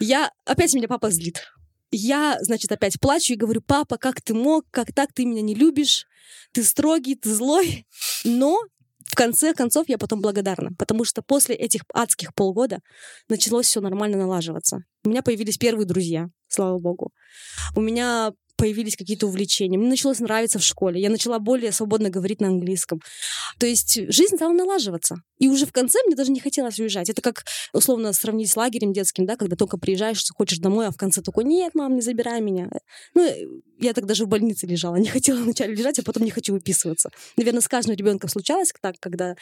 Я... 0.00 0.30
Опять 0.44 0.74
меня 0.74 0.88
папа 0.88 1.10
злит. 1.10 1.44
Я, 1.90 2.36
значит, 2.40 2.70
опять 2.70 3.00
плачу 3.00 3.32
и 3.32 3.36
говорю, 3.36 3.62
папа, 3.62 3.96
как 3.96 4.20
ты 4.20 4.34
мог, 4.34 4.66
как 4.70 4.92
так 4.92 5.12
ты 5.12 5.24
меня 5.24 5.40
не 5.40 5.54
любишь, 5.54 6.06
ты 6.52 6.62
строгий, 6.62 7.14
ты 7.14 7.32
злой. 7.32 7.86
Но 8.24 8.60
конце 9.18 9.52
концов 9.52 9.88
я 9.88 9.98
потом 9.98 10.20
благодарна, 10.20 10.70
потому 10.78 11.04
что 11.04 11.22
после 11.22 11.56
этих 11.56 11.82
адских 11.92 12.32
полгода 12.34 12.78
началось 13.28 13.66
все 13.66 13.80
нормально 13.80 14.16
налаживаться. 14.16 14.84
У 15.04 15.08
меня 15.08 15.22
появились 15.22 15.58
первые 15.58 15.86
друзья, 15.86 16.28
слава 16.46 16.78
богу. 16.78 17.10
У 17.74 17.80
меня 17.80 18.32
появились 18.58 18.96
какие-то 18.96 19.26
увлечения. 19.26 19.78
Мне 19.78 19.88
началось 19.88 20.18
нравиться 20.18 20.58
в 20.58 20.64
школе. 20.64 21.00
Я 21.00 21.10
начала 21.10 21.38
более 21.38 21.70
свободно 21.70 22.10
говорить 22.10 22.40
на 22.40 22.48
английском. 22.48 23.00
То 23.58 23.66
есть 23.66 23.94
жизнь 24.12 24.34
стала 24.34 24.52
налаживаться. 24.52 25.16
И 25.38 25.48
уже 25.48 25.64
в 25.64 25.72
конце 25.72 25.98
мне 26.06 26.16
даже 26.16 26.32
не 26.32 26.40
хотелось 26.40 26.80
уезжать. 26.80 27.08
Это 27.08 27.22
как, 27.22 27.44
условно, 27.72 28.12
сравнить 28.12 28.50
с 28.50 28.56
лагерем 28.56 28.92
детским, 28.92 29.26
да, 29.26 29.36
когда 29.36 29.54
только 29.54 29.78
приезжаешь, 29.78 30.22
хочешь 30.36 30.58
домой, 30.58 30.88
а 30.88 30.90
в 30.90 30.96
конце 30.96 31.22
такой, 31.22 31.44
нет, 31.44 31.74
мам, 31.74 31.94
не 31.94 32.00
забирай 32.00 32.40
меня. 32.40 32.68
Ну, 33.14 33.24
я 33.78 33.92
так 33.92 34.06
даже 34.06 34.24
в 34.24 34.28
больнице 34.28 34.66
лежала. 34.66 34.96
Не 34.96 35.08
хотела 35.08 35.38
вначале 35.38 35.74
лежать, 35.74 36.00
а 36.00 36.02
потом 36.02 36.24
не 36.24 36.30
хочу 36.30 36.52
выписываться. 36.52 37.10
Наверное, 37.36 37.60
с 37.60 37.68
каждым 37.68 37.94
ребенком 37.94 38.28
случалось 38.28 38.72
так, 38.82 38.96
когда 39.00 39.36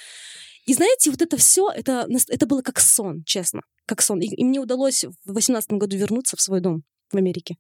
и 0.66 0.74
знаете, 0.74 1.11
вот 1.11 1.22
это 1.22 1.37
все, 1.37 1.70
это, 1.70 2.07
это 2.29 2.46
было 2.46 2.61
как 2.61 2.81
сон, 2.81 3.22
честно, 3.24 3.62
как 3.87 4.02
сон. 4.02 4.20
И, 4.20 4.26
и 4.26 4.44
мне 4.44 4.59
удалось 4.59 5.05
в 5.05 5.33
18 5.33 5.70
году 5.72 5.96
вернуться 5.96 6.37
в 6.37 6.42
свой 6.42 6.61
дом 6.61 6.83
в 7.12 7.16
Америке 7.16 7.57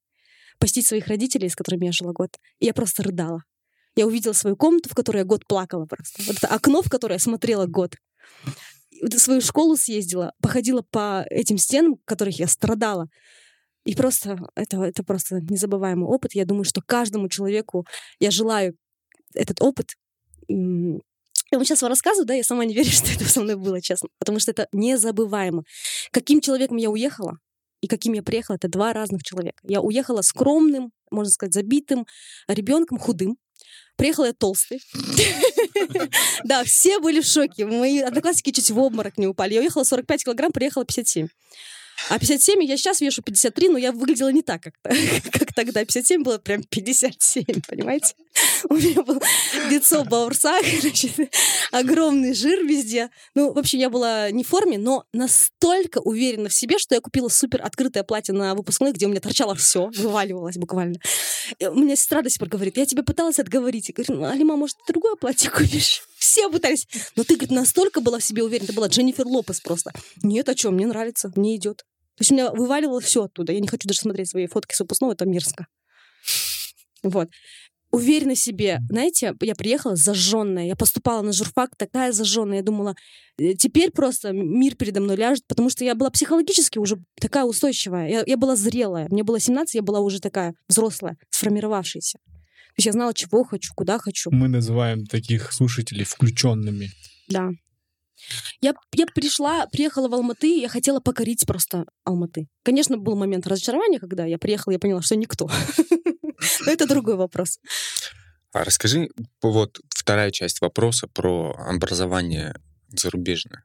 посетить 0.58 0.86
своих 0.86 1.06
родителей, 1.06 1.48
с 1.48 1.56
которыми 1.56 1.86
я 1.86 1.92
жила 1.92 2.12
год. 2.12 2.30
И 2.58 2.66
я 2.66 2.74
просто 2.74 3.02
рыдала. 3.02 3.42
Я 3.96 4.06
увидела 4.06 4.34
свою 4.34 4.56
комнату, 4.56 4.90
в 4.90 4.94
которой 4.94 5.18
я 5.18 5.24
год 5.24 5.46
плакала 5.46 5.86
просто. 5.86 6.22
Вот 6.26 6.36
это 6.36 6.48
окно, 6.48 6.82
в 6.82 6.90
которое 6.90 7.14
я 7.14 7.18
смотрела 7.18 7.66
год. 7.66 7.96
Свою 9.16 9.40
школу 9.40 9.76
съездила, 9.76 10.32
походила 10.40 10.82
по 10.82 11.24
этим 11.30 11.58
стенам, 11.58 11.96
в 11.96 12.04
которых 12.04 12.38
я 12.38 12.46
страдала. 12.46 13.08
И 13.84 13.94
просто 13.94 14.38
это, 14.54 14.82
это 14.82 15.04
просто 15.04 15.40
незабываемый 15.40 16.08
опыт. 16.08 16.34
Я 16.34 16.44
думаю, 16.44 16.64
что 16.64 16.82
каждому 16.82 17.28
человеку 17.28 17.86
я 18.18 18.30
желаю 18.30 18.76
этот 19.34 19.62
опыт. 19.62 19.94
Я 20.48 21.58
вам 21.58 21.64
сейчас 21.64 21.82
вам 21.82 21.90
рассказываю, 21.90 22.26
да, 22.26 22.34
я 22.34 22.42
сама 22.42 22.64
не 22.64 22.74
верю, 22.74 22.90
что 22.90 23.10
это 23.10 23.24
со 23.24 23.40
мной 23.40 23.56
было, 23.56 23.80
честно. 23.80 24.08
Потому 24.18 24.40
что 24.40 24.50
это 24.50 24.68
незабываемо. 24.72 25.62
Каким 26.10 26.40
человеком 26.40 26.76
я 26.76 26.90
уехала, 26.90 27.38
и 27.86 27.88
каким 27.88 28.14
я 28.14 28.22
приехала, 28.22 28.56
это 28.56 28.68
два 28.68 28.92
разных 28.92 29.22
человека. 29.22 29.62
Я 29.62 29.80
уехала 29.80 30.20
скромным, 30.22 30.90
можно 31.12 31.30
сказать, 31.30 31.54
забитым 31.54 32.04
ребенком, 32.48 32.98
худым. 32.98 33.38
Приехала 33.96 34.26
я 34.26 34.32
толстый. 34.32 34.82
Да, 36.44 36.64
все 36.64 36.98
были 36.98 37.20
в 37.20 37.26
шоке. 37.26 37.66
Мои 37.66 38.00
одноклассники 38.00 38.50
чуть 38.50 38.70
в 38.70 38.78
обморок 38.78 39.18
не 39.18 39.26
упали. 39.26 39.54
Я 39.54 39.60
уехала 39.60 39.84
45 39.84 40.24
килограмм, 40.24 40.50
приехала 40.50 40.84
57. 40.84 41.28
А 42.08 42.18
57 42.18 42.62
я 42.64 42.76
сейчас 42.76 43.00
вешу 43.00 43.22
53, 43.22 43.68
но 43.68 43.78
я 43.78 43.92
выглядела 43.92 44.30
не 44.30 44.42
так, 44.42 44.62
как, 44.62 44.74
как 45.32 45.54
тогда. 45.54 45.84
57 45.84 46.22
было 46.22 46.38
прям 46.38 46.62
57, 46.62 47.44
понимаете? 47.68 48.14
У 48.68 48.74
меня 48.74 49.02
было 49.02 49.20
лицо 49.70 50.02
в 50.04 50.08
баурсах, 50.08 50.64
значит, 50.80 51.12
огромный 51.72 52.34
жир 52.34 52.64
везде. 52.64 53.10
Ну, 53.34 53.52
вообще, 53.52 53.78
я 53.78 53.90
была 53.90 54.30
не 54.30 54.44
в 54.44 54.48
форме, 54.48 54.78
но 54.78 55.04
настолько 55.12 55.98
уверена 55.98 56.48
в 56.48 56.54
себе, 56.54 56.78
что 56.78 56.94
я 56.94 57.00
купила 57.00 57.28
супер 57.28 57.62
открытое 57.62 58.02
платье 58.02 58.34
на 58.34 58.54
выпускной, 58.54 58.92
где 58.92 59.06
у 59.06 59.08
меня 59.08 59.20
торчало 59.20 59.54
все, 59.54 59.90
вываливалось 59.96 60.56
буквально. 60.56 60.98
И 61.58 61.66
у 61.66 61.74
меня 61.74 61.96
сестра 61.96 62.22
до 62.22 62.30
сих 62.30 62.38
пор 62.38 62.48
говорит, 62.48 62.76
я 62.76 62.86
тебе 62.86 63.02
пыталась 63.02 63.38
отговорить. 63.38 63.88
Я 63.88 63.94
говорю, 63.94 64.22
ну, 64.22 64.28
Алима, 64.28 64.56
может, 64.56 64.76
другое 64.88 65.16
платье 65.16 65.50
купишь? 65.50 66.02
Все 66.18 66.48
пытались. 66.50 66.86
Но 67.14 67.24
ты, 67.24 67.34
говорит, 67.34 67.50
настолько 67.50 68.00
была 68.00 68.18
в 68.18 68.24
себе 68.24 68.42
уверена. 68.42 68.66
Ты 68.66 68.72
была 68.72 68.88
Дженнифер 68.88 69.26
Лопес 69.26 69.60
просто. 69.60 69.92
Нет, 70.22 70.48
а 70.48 70.56
что, 70.56 70.70
мне 70.70 70.86
нравится, 70.86 71.30
мне 71.36 71.56
идет. 71.56 71.84
То 72.16 72.22
есть 72.22 72.30
у 72.30 72.34
меня 72.34 72.50
вываливало 72.50 73.00
все 73.00 73.24
оттуда. 73.24 73.52
Я 73.52 73.60
не 73.60 73.68
хочу 73.68 73.86
даже 73.86 74.00
смотреть 74.00 74.30
свои 74.30 74.46
фотки 74.46 74.74
с 74.74 74.80
выпускного, 74.80 75.12
это 75.12 75.26
мерзко. 75.26 75.66
Вот. 77.02 77.28
Уверена 77.90 78.34
в 78.34 78.38
себе. 78.38 78.80
Знаете, 78.90 79.34
я 79.40 79.54
приехала 79.54 79.96
зажженная. 79.96 80.66
Я 80.66 80.76
поступала 80.76 81.22
на 81.22 81.32
журфак 81.32 81.70
такая 81.76 82.12
зажженная. 82.12 82.58
Я 82.58 82.62
думала, 82.62 82.94
«Э, 83.38 83.54
теперь 83.54 83.90
просто 83.90 84.32
мир 84.32 84.74
передо 84.74 85.00
мной 85.00 85.16
ляжет, 85.16 85.44
потому 85.46 85.70
что 85.70 85.84
я 85.84 85.94
была 85.94 86.10
психологически 86.10 86.78
уже 86.78 86.98
такая 87.20 87.44
устойчивая. 87.44 88.08
Я, 88.08 88.22
я 88.26 88.36
была 88.36 88.56
зрелая. 88.56 89.08
Мне 89.10 89.22
было 89.22 89.40
17, 89.40 89.74
я 89.74 89.82
была 89.82 90.00
уже 90.00 90.20
такая 90.20 90.54
взрослая, 90.68 91.16
сформировавшаяся. 91.30 92.18
То 92.18 92.80
есть 92.80 92.86
я 92.86 92.92
знала, 92.92 93.14
чего 93.14 93.44
хочу, 93.44 93.72
куда 93.74 93.98
хочу. 93.98 94.30
Мы 94.30 94.48
называем 94.48 95.06
таких 95.06 95.52
слушателей 95.52 96.04
включенными. 96.04 96.90
Да. 97.28 97.50
Я, 98.60 98.74
я 98.94 99.06
пришла, 99.06 99.66
приехала 99.66 100.08
в 100.08 100.14
Алматы, 100.14 100.58
я 100.60 100.68
хотела 100.68 101.00
покорить 101.00 101.44
просто 101.46 101.84
Алматы. 102.04 102.48
Конечно, 102.62 102.96
был 102.96 103.16
момент 103.16 103.46
разочарования, 103.46 104.00
когда 104.00 104.24
я 104.24 104.38
приехала, 104.38 104.72
я 104.72 104.78
поняла, 104.78 105.02
что 105.02 105.16
никто. 105.16 105.48
Но 106.66 106.72
это 106.72 106.86
другой 106.86 107.16
вопрос. 107.16 107.58
А 108.52 108.64
расскажи, 108.64 109.10
вот 109.42 109.80
вторая 109.90 110.30
часть 110.30 110.60
вопроса 110.60 111.08
про 111.08 111.54
образование 111.68 112.54
зарубежное. 112.88 113.64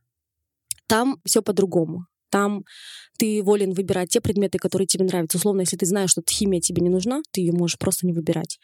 Там 0.88 1.22
все 1.26 1.42
по-другому. 1.42 2.08
Там 2.30 2.64
ты 3.18 3.44
волен 3.44 3.74
выбирать 3.74 4.10
те 4.10 4.22
предметы, 4.22 4.58
которые 4.58 4.88
тебе 4.88 5.06
нравятся. 5.06 5.38
Условно, 5.38 5.62
если 5.62 5.78
ты 5.78 5.86
знаешь, 5.86 6.12
что 6.12 6.24
химия 6.28 6.60
тебе 6.60 6.82
не 6.82 6.90
нужна, 6.90 7.22
ты 7.32 7.42
ее 7.42 7.54
можешь 7.54 7.78
просто 7.78 8.08
не 8.08 8.14
выбирать. 8.14 8.60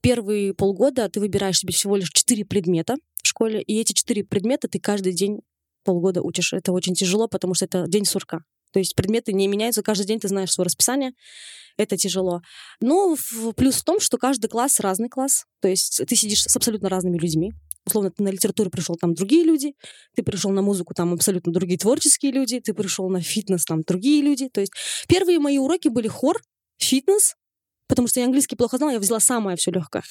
Первые 0.00 0.54
полгода 0.54 1.08
ты 1.08 1.20
выбираешь 1.20 1.58
себе 1.58 1.72
всего 1.72 1.96
лишь 1.96 2.10
четыре 2.10 2.44
предмета, 2.44 2.96
школе, 3.22 3.62
и 3.62 3.78
эти 3.78 3.92
четыре 3.92 4.24
предмета 4.24 4.68
ты 4.68 4.80
каждый 4.80 5.12
день 5.12 5.40
полгода 5.84 6.22
учишь. 6.22 6.52
Это 6.52 6.72
очень 6.72 6.94
тяжело, 6.94 7.28
потому 7.28 7.54
что 7.54 7.64
это 7.64 7.86
день 7.86 8.04
сурка. 8.04 8.40
То 8.72 8.78
есть 8.78 8.94
предметы 8.94 9.32
не 9.32 9.48
меняются, 9.48 9.82
каждый 9.82 10.06
день 10.06 10.20
ты 10.20 10.28
знаешь 10.28 10.50
свое 10.50 10.66
расписание, 10.66 11.12
это 11.76 11.96
тяжело. 11.96 12.42
Но 12.80 13.16
плюс 13.56 13.76
в 13.76 13.84
том, 13.84 14.00
что 14.00 14.18
каждый 14.18 14.48
класс 14.48 14.80
разный 14.80 15.08
класс, 15.08 15.44
то 15.60 15.68
есть 15.68 16.02
ты 16.06 16.16
сидишь 16.16 16.42
с 16.42 16.56
абсолютно 16.56 16.88
разными 16.88 17.18
людьми. 17.18 17.52
Условно, 17.88 18.10
ты 18.10 18.22
на 18.22 18.28
литературу 18.28 18.68
пришел, 18.68 18.96
там 18.96 19.14
другие 19.14 19.44
люди, 19.44 19.72
ты 20.14 20.22
пришел 20.22 20.50
на 20.50 20.60
музыку, 20.60 20.92
там 20.92 21.14
абсолютно 21.14 21.54
другие 21.54 21.78
творческие 21.78 22.32
люди, 22.32 22.60
ты 22.60 22.74
пришел 22.74 23.08
на 23.08 23.22
фитнес, 23.22 23.64
там 23.64 23.80
другие 23.80 24.20
люди. 24.20 24.50
То 24.50 24.60
есть 24.60 24.72
первые 25.08 25.38
мои 25.38 25.56
уроки 25.56 25.88
были 25.88 26.06
хор, 26.06 26.38
фитнес, 26.76 27.34
потому 27.88 28.06
что 28.06 28.20
я 28.20 28.26
английский 28.26 28.56
плохо 28.56 28.76
знала, 28.76 28.90
я 28.90 28.98
взяла 28.98 29.20
самое 29.20 29.56
все 29.56 29.70
легкое. 29.70 30.02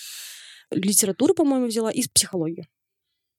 Литературу, 0.71 1.35
по-моему, 1.35 1.67
взяла 1.67 1.91
и 1.91 2.01
психологию. 2.11 2.65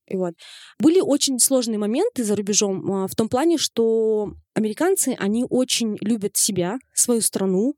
И 0.07 0.17
вот. 0.17 0.35
Были 0.79 1.01
очень 1.01 1.41
сложные 1.41 1.79
моменты 1.79 2.23
за 2.23 2.37
рубежом 2.37 2.93
а, 2.93 3.09
в 3.09 3.15
том 3.17 3.29
плане, 3.29 3.59
что 3.59 4.33
американцы, 4.55 5.17
они 5.19 5.45
очень 5.51 5.99
любят 6.01 6.37
себя, 6.37 6.79
свою 6.95 7.23
страну, 7.23 7.75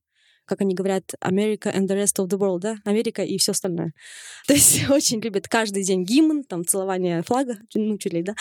как 0.51 0.63
они 0.63 0.75
говорят, 0.75 1.05
America 1.25 1.73
and 1.73 1.87
the 1.87 1.97
rest 1.97 2.19
of 2.19 2.27
the 2.27 2.37
world, 2.37 2.59
да, 2.59 2.77
Америка 2.85 3.23
и 3.23 3.39
все 3.39 3.53
остальное. 3.53 3.93
То 4.49 4.53
есть 4.55 4.81
очень 4.91 5.21
любят 5.21 5.47
каждый 5.47 5.85
день 5.85 6.05
гимн, 6.05 6.43
там, 6.43 6.65
целование 6.67 7.23
флага, 7.23 7.57
ну, 7.75 7.97
чуть 7.99 8.13
ли, 8.13 8.23
да. 8.23 8.35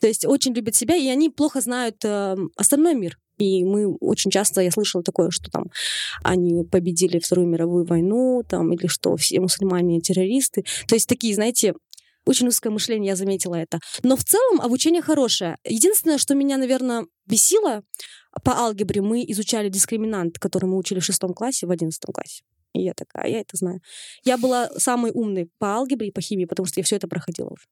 То 0.00 0.08
есть 0.08 0.26
очень 0.26 0.52
любят 0.54 0.74
себя, 0.74 0.96
и 0.96 1.06
они 1.06 1.30
плохо 1.30 1.60
знают 1.60 2.04
э, 2.04 2.36
остальной 2.56 2.94
мир. 2.96 3.16
И 3.38 3.64
мы 3.64 3.94
очень 4.00 4.32
часто, 4.32 4.60
я 4.60 4.72
слышала 4.72 5.04
такое, 5.04 5.30
что 5.30 5.50
там 5.52 5.66
они 6.24 6.64
победили 6.64 7.20
Вторую 7.20 7.46
мировую 7.46 7.84
войну, 7.84 8.42
там, 8.48 8.72
или 8.72 8.88
что 8.88 9.16
все 9.16 9.40
мусульмане 9.40 10.00
террористы. 10.00 10.64
То 10.88 10.96
есть 10.96 11.08
такие, 11.08 11.34
знаете, 11.34 11.74
очень 12.24 12.48
узкое 12.48 12.70
мышление, 12.70 13.10
я 13.10 13.16
заметила 13.16 13.54
это. 13.54 13.78
Но 14.02 14.16
в 14.16 14.24
целом 14.24 14.60
обучение 14.60 15.02
хорошее. 15.02 15.56
Единственное, 15.64 16.18
что 16.18 16.34
меня, 16.34 16.56
наверное, 16.56 17.06
бесило, 17.32 17.82
по 18.44 18.52
алгебре 18.52 19.00
мы 19.00 19.24
изучали 19.28 19.68
дискриминант, 19.68 20.38
который 20.38 20.66
мы 20.66 20.76
учили 20.76 21.00
в 21.00 21.04
шестом 21.04 21.32
классе, 21.32 21.66
в 21.66 21.70
одиннадцатом 21.70 22.12
классе. 22.12 22.44
И 22.74 22.82
я 22.82 22.94
такая, 22.94 23.28
я 23.28 23.40
это 23.40 23.56
знаю. 23.56 23.80
Я 24.24 24.38
была 24.38 24.70
самой 24.76 25.10
умной 25.12 25.50
по 25.58 25.74
алгебре 25.74 26.08
и 26.08 26.12
по 26.12 26.20
химии, 26.20 26.44
потому 26.44 26.66
что 26.66 26.80
я 26.80 26.84
все 26.84 26.96
это 26.96 27.08
проходила 27.08 27.48
уже. 27.48 27.64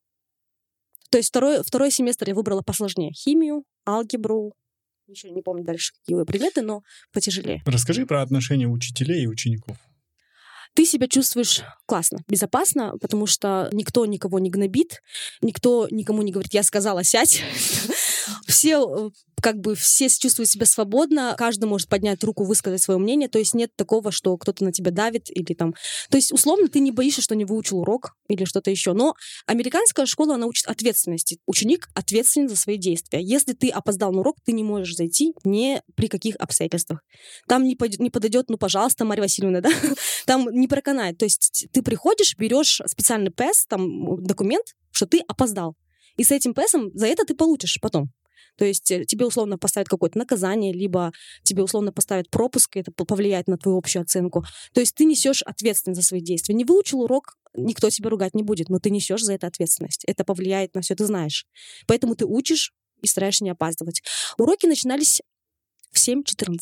То 1.10 1.18
есть 1.18 1.30
второй, 1.30 1.62
второй 1.62 1.90
семестр 1.90 2.28
я 2.28 2.34
выбрала 2.34 2.62
посложнее. 2.62 3.12
Химию, 3.12 3.64
алгебру, 3.86 4.54
еще 5.06 5.30
не 5.30 5.42
помню 5.42 5.64
дальше 5.64 5.92
какие 5.94 6.22
предметы, 6.24 6.62
но 6.62 6.82
потяжелее. 7.12 7.62
Расскажи 7.66 8.06
про 8.06 8.22
отношения 8.22 8.68
учителей 8.68 9.24
и 9.24 9.26
учеников 9.26 9.76
ты 10.74 10.86
себя 10.86 11.08
чувствуешь 11.08 11.62
классно, 11.86 12.20
безопасно, 12.28 12.94
потому 13.00 13.26
что 13.26 13.68
никто 13.72 14.06
никого 14.06 14.38
не 14.38 14.50
гнобит, 14.50 15.02
никто 15.42 15.88
никому 15.90 16.22
не 16.22 16.32
говорит, 16.32 16.54
я 16.54 16.62
сказала, 16.62 17.04
сядь. 17.04 17.42
Все 18.46 19.08
э, 19.08 19.10
как 19.40 19.58
бы 19.58 19.74
все 19.74 20.08
чувствуют 20.08 20.48
себя 20.48 20.66
свободно, 20.66 21.34
каждый 21.36 21.64
может 21.64 21.88
поднять 21.88 22.22
руку, 22.24 22.44
высказать 22.44 22.82
свое 22.82 22.98
мнение, 22.98 23.28
то 23.28 23.38
есть 23.38 23.54
нет 23.54 23.70
такого, 23.76 24.12
что 24.12 24.36
кто-то 24.36 24.64
на 24.64 24.72
тебя 24.72 24.90
давит 24.90 25.30
или 25.30 25.54
там... 25.54 25.74
То 26.10 26.16
есть, 26.16 26.32
условно, 26.32 26.68
ты 26.68 26.80
не 26.80 26.92
боишься, 26.92 27.22
что 27.22 27.34
не 27.34 27.44
выучил 27.44 27.78
урок 27.78 28.16
или 28.28 28.44
что-то 28.44 28.70
еще. 28.70 28.92
Но 28.92 29.14
американская 29.46 30.06
школа, 30.06 30.34
она 30.34 30.46
учит 30.46 30.66
ответственности. 30.66 31.38
Ученик 31.46 31.88
ответственен 31.94 32.48
за 32.48 32.56
свои 32.56 32.76
действия. 32.76 33.22
Если 33.22 33.52
ты 33.52 33.70
опоздал 33.70 34.12
на 34.12 34.20
урок, 34.20 34.36
ты 34.44 34.52
не 34.52 34.62
можешь 34.62 34.94
зайти 34.94 35.34
ни 35.44 35.82
при 35.94 36.08
каких 36.08 36.36
обстоятельствах. 36.36 37.00
Там 37.48 37.64
не, 37.64 37.76
пойдет, 37.76 38.00
не 38.00 38.10
подойдет, 38.10 38.50
ну, 38.50 38.58
пожалуйста, 38.58 39.04
Марья 39.04 39.22
Васильевна, 39.22 39.60
да? 39.62 39.70
Там 40.26 40.48
не 40.50 40.68
проканает. 40.68 41.18
То 41.18 41.24
есть 41.24 41.66
ты 41.72 41.82
приходишь, 41.82 42.36
берешь 42.36 42.80
специальный 42.86 43.30
ПЭС, 43.30 43.66
там 43.66 44.22
документ, 44.22 44.66
что 44.90 45.06
ты 45.06 45.20
опоздал. 45.26 45.76
И 46.16 46.24
с 46.24 46.30
этим 46.30 46.54
ПЭСом 46.54 46.90
за 46.94 47.06
это 47.06 47.24
ты 47.24 47.34
получишь 47.34 47.78
потом. 47.80 48.10
То 48.60 48.66
есть 48.66 48.90
э, 48.90 49.06
тебе 49.06 49.24
условно 49.24 49.56
поставят 49.56 49.88
какое-то 49.88 50.18
наказание, 50.18 50.74
либо 50.74 51.12
тебе 51.42 51.62
условно 51.62 51.92
поставят 51.92 52.28
пропуск, 52.28 52.76
и 52.76 52.80
это 52.80 52.92
повлияет 52.92 53.48
на 53.48 53.56
твою 53.56 53.78
общую 53.78 54.02
оценку. 54.02 54.44
То 54.74 54.80
есть 54.80 54.94
ты 54.94 55.06
несешь 55.06 55.40
ответственность 55.40 56.02
за 56.02 56.06
свои 56.06 56.20
действия. 56.20 56.54
Не 56.54 56.66
выучил 56.66 57.00
урок, 57.00 57.38
никто 57.54 57.88
тебя 57.88 58.10
ругать 58.10 58.34
не 58.34 58.42
будет, 58.42 58.68
но 58.68 58.78
ты 58.78 58.90
несешь 58.90 59.22
за 59.22 59.32
это 59.32 59.46
ответственность. 59.46 60.04
Это 60.04 60.24
повлияет 60.24 60.74
на 60.74 60.82
все, 60.82 60.94
ты 60.94 61.06
знаешь. 61.06 61.46
Поэтому 61.86 62.14
ты 62.16 62.26
учишь 62.26 62.74
и 63.00 63.06
стараешься 63.06 63.44
не 63.44 63.50
опаздывать. 63.50 64.02
Уроки 64.36 64.66
начинались 64.66 65.22
в 65.92 65.96
7.14. 65.96 66.58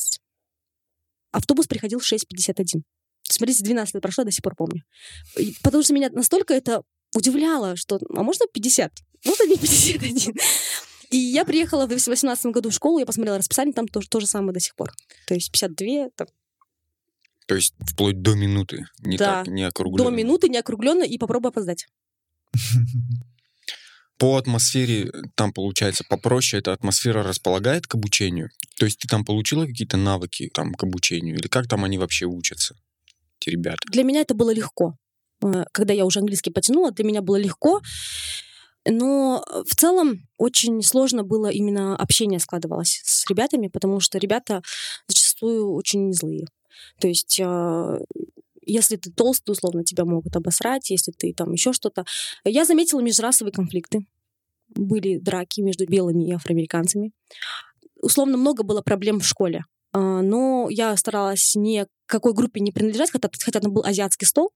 Автобус 1.33 1.67
приходил 1.67 1.99
в 1.99 2.05
6.51. 2.13 2.83
Смотрите, 3.25 3.65
12 3.65 3.95
лет 3.95 4.03
прошло, 4.05 4.23
до 4.23 4.31
сих 4.31 4.45
пор 4.45 4.55
помню. 4.55 4.85
Потому 5.65 5.83
что 5.83 5.95
меня 5.95 6.11
настолько 6.11 6.55
это 6.55 6.85
удивляло, 7.13 7.75
что, 7.75 7.99
а 8.15 8.23
можно 8.23 8.47
50? 8.53 8.93
Вот 9.25 9.41
они 9.41 9.57
51. 9.57 10.35
И 11.11 11.17
я 11.17 11.45
приехала 11.45 11.87
в 11.87 11.89
2018 11.89 12.47
году 12.47 12.71
в 12.71 12.75
школу, 12.75 12.99
я 12.99 13.07
посмотрела 13.07 13.39
расписание, 13.39 13.73
там 13.73 13.89
то, 13.89 14.01
то 14.01 14.21
же 14.21 14.27
самое 14.27 14.53
до 14.53 14.61
сих 14.61 14.75
пор. 14.75 14.93
То 15.27 15.35
есть 15.35 15.51
52, 15.51 16.11
там, 16.15 16.27
то 17.49 17.55
есть 17.55 17.75
вплоть 17.81 18.21
до 18.21 18.35
минуты, 18.35 18.85
не 19.01 19.17
да, 19.17 19.43
так, 19.43 19.47
не 19.47 19.63
округленно. 19.63 20.11
До 20.11 20.15
минуты, 20.15 20.51
не 20.51 20.59
округленно, 20.59 21.03
и 21.03 21.17
попробуй 21.17 21.51
опоздать. 21.51 21.89
По 24.19 24.37
атмосфере 24.37 25.11
там 25.35 25.55
получается 25.55 26.05
попроще, 26.07 26.61
эта 26.61 26.75
атмосфера 26.75 27.23
располагает 27.23 27.87
к 27.87 27.95
обучению? 27.95 28.51
То 28.77 28.85
есть 28.85 28.99
ты 28.99 29.09
там 29.09 29.25
получила 29.25 29.65
какие-то 29.65 29.97
навыки 29.97 30.51
там 30.53 30.75
к 30.75 30.83
обучению? 30.83 31.39
Или 31.39 31.49
как 31.49 31.69
там 31.69 31.85
они 31.85 31.97
вообще 31.97 32.27
учатся, 32.27 32.75
эти 33.41 33.51
ребята? 33.51 33.79
Для 33.91 34.03
меня 34.03 34.21
это 34.21 34.35
было 34.35 34.53
легко. 34.53 34.99
Э, 35.43 35.65
когда 35.73 35.95
я 35.95 36.05
уже 36.05 36.19
английский 36.19 36.51
потянула, 36.51 36.91
для 36.91 37.05
меня 37.05 37.23
было 37.23 37.37
легко. 37.37 37.81
Но 38.89 39.45
э, 39.47 39.63
в 39.67 39.75
целом 39.77 40.27
очень 40.39 40.83
сложно 40.83 41.23
было 41.23 41.49
именно 41.49 41.97
общение 41.97 42.41
складывалось 42.41 43.01
с 43.05 43.29
ребятами, 43.29 43.69
потому 43.69 44.01
что 44.01 44.19
ребята 44.19 44.63
зачастую 45.07 45.73
очень 45.73 46.13
злые. 46.13 46.47
То 47.01 47.09
есть 47.09 47.41
а, 47.45 47.99
если 48.65 48.97
ты 48.97 49.11
толстый, 49.11 49.51
условно, 49.53 49.85
тебя 49.85 50.05
могут 50.05 50.37
обосрать, 50.37 50.91
если 50.91 51.13
ты 51.13 51.33
там 51.33 51.53
еще 51.53 51.73
что-то. 51.73 52.05
Я 52.45 52.65
заметила 52.65 53.01
межрасовые 53.01 53.53
конфликты. 53.53 54.07
Были 54.69 55.19
драки 55.19 55.61
между 55.61 55.87
белыми 55.87 56.29
и 56.29 56.33
афроамериканцами. 56.33 57.13
Условно, 58.01 58.37
много 58.37 58.63
было 58.63 58.83
проблем 58.83 59.21
в 59.21 59.27
школе. 59.27 59.65
А, 59.93 60.23
но 60.23 60.69
я 60.71 60.97
старалась 60.97 61.55
не 61.55 61.87
какой 62.09 62.33
группе 62.33 62.61
не 62.61 62.73
принадлежать, 62.73 63.11
хотя, 63.11 63.29
хотя 63.41 63.61
там 63.61 63.73
был 63.73 63.85
азиатский 63.85 64.27
стол, 64.27 64.51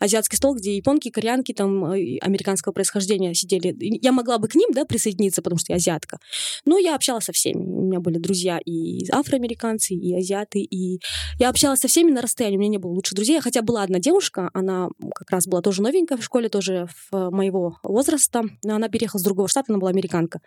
азиатский 0.00 0.36
стол, 0.36 0.54
где 0.54 0.76
японки, 0.76 1.10
кореянки 1.10 1.52
там 1.52 1.84
э, 1.92 2.18
американского 2.18 2.72
происхождения 2.72 3.34
сидели. 3.34 3.74
Я 3.78 4.12
могла 4.12 4.38
бы 4.38 4.48
к 4.48 4.54
ним, 4.54 4.70
да, 4.72 4.84
присоединиться, 4.84 5.42
потому 5.42 5.58
что 5.58 5.72
я 5.72 5.76
азиатка. 5.76 6.18
Но 6.64 6.78
я 6.78 6.94
общалась 6.94 7.24
со 7.24 7.32
всеми. 7.32 7.64
У 7.64 7.82
меня 7.82 8.00
были 8.00 8.18
друзья 8.18 8.58
и 8.64 9.08
афроамериканцы, 9.10 9.94
и 9.94 10.16
азиаты, 10.16 10.60
и 10.60 11.00
я 11.38 11.50
общалась 11.50 11.80
со 11.80 11.88
всеми 11.88 12.10
на 12.10 12.22
расстоянии. 12.22 12.56
У 12.56 12.60
меня 12.60 12.70
не 12.70 12.78
было 12.78 12.92
лучших 12.92 13.14
друзей, 13.14 13.40
хотя 13.40 13.62
была 13.62 13.82
одна 13.82 13.98
девушка, 13.98 14.50
она 14.54 14.88
как 15.14 15.30
раз 15.30 15.46
была 15.46 15.60
тоже 15.60 15.82
новенькая 15.82 16.18
в 16.18 16.24
школе, 16.24 16.48
тоже 16.48 16.88
в 17.10 17.30
моего 17.30 17.78
возраста, 17.82 18.42
но 18.64 18.76
она 18.76 18.88
переехала 18.88 19.20
с 19.20 19.24
другого 19.24 19.48
штата, 19.48 19.66
она 19.72 19.78
была 19.78 19.90
американка. 19.90 20.40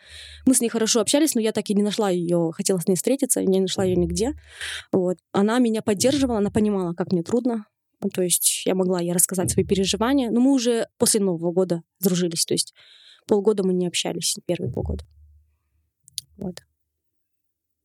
Мы 0.45 0.55
с 0.55 0.61
ней 0.61 0.69
хорошо 0.69 1.01
общались, 1.01 1.35
но 1.35 1.41
я 1.41 1.51
так 1.51 1.69
и 1.69 1.73
не 1.73 1.83
нашла 1.83 2.09
ее, 2.09 2.51
хотела 2.53 2.79
с 2.79 2.87
ней 2.87 2.95
встретиться, 2.95 3.43
не 3.43 3.59
нашла 3.59 3.83
ее 3.83 3.95
нигде. 3.95 4.33
Вот. 4.91 5.17
Она 5.31 5.59
меня 5.59 5.81
поддерживала, 5.81 6.39
она 6.47 6.51
понимала, 6.51 6.93
как 6.93 7.11
мне 7.11 7.23
трудно. 7.23 7.65
Ну, 8.01 8.09
то 8.09 8.21
есть 8.21 8.63
я 8.65 8.75
могла 8.75 9.01
ей 9.01 9.11
рассказать 9.11 9.51
свои 9.51 9.65
переживания. 9.65 10.31
Но 10.31 10.39
мы 10.39 10.53
уже 10.53 10.87
после 10.97 11.19
Нового 11.19 11.51
года 11.51 11.81
сдружились. 11.99 12.45
То 12.45 12.53
есть 12.53 12.73
полгода 13.27 13.63
мы 13.63 13.73
не 13.73 13.87
общались, 13.87 14.37
первые 14.45 14.71
полгода. 14.71 15.03
Вот. 16.37 16.61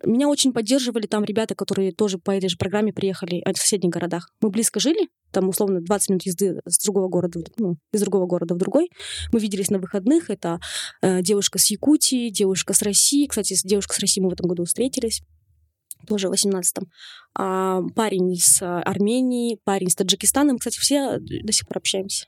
Меня 0.04 0.28
очень 0.28 0.52
поддерживали 0.52 1.06
там 1.06 1.24
ребята, 1.24 1.54
которые 1.54 1.92
тоже 1.92 2.18
по 2.18 2.32
этой 2.32 2.48
же 2.48 2.56
программе 2.56 2.92
приехали 2.92 3.42
в 3.52 3.56
соседних 3.56 3.90
городах. 3.90 4.30
Мы 4.40 4.50
близко 4.50 4.80
жили, 4.80 5.08
там 5.30 5.48
условно 5.48 5.80
20 5.80 6.10
минут 6.10 6.22
езды 6.26 6.60
с 6.66 6.84
другого 6.84 7.08
города, 7.08 7.40
ну, 7.56 7.76
из 7.92 8.00
другого 8.00 8.26
города 8.26 8.54
в 8.54 8.58
другой. 8.58 8.90
Мы 9.32 9.38
виделись 9.38 9.70
на 9.70 9.78
выходных. 9.78 10.28
Это 10.28 10.58
э, 11.02 11.22
девушка 11.22 11.58
с 11.58 11.70
Якутии, 11.70 12.30
девушка 12.30 12.74
с 12.74 12.82
России. 12.82 13.26
Кстати, 13.26 13.56
девушка 13.64 13.94
с 13.94 14.00
России 14.00 14.20
мы 14.20 14.30
в 14.30 14.32
этом 14.32 14.48
году 14.48 14.64
встретились 14.64 15.22
тоже 16.06 16.28
в 16.28 16.32
18-м. 16.32 16.88
А 17.34 17.80
парень 17.94 18.36
с 18.36 18.62
Армении, 18.62 19.58
парень 19.64 19.90
с 19.90 19.94
Таджикистана. 19.94 20.52
Мы, 20.52 20.58
кстати, 20.58 20.78
все 20.78 21.18
до 21.18 21.52
сих 21.52 21.66
пор 21.66 21.78
общаемся. 21.78 22.26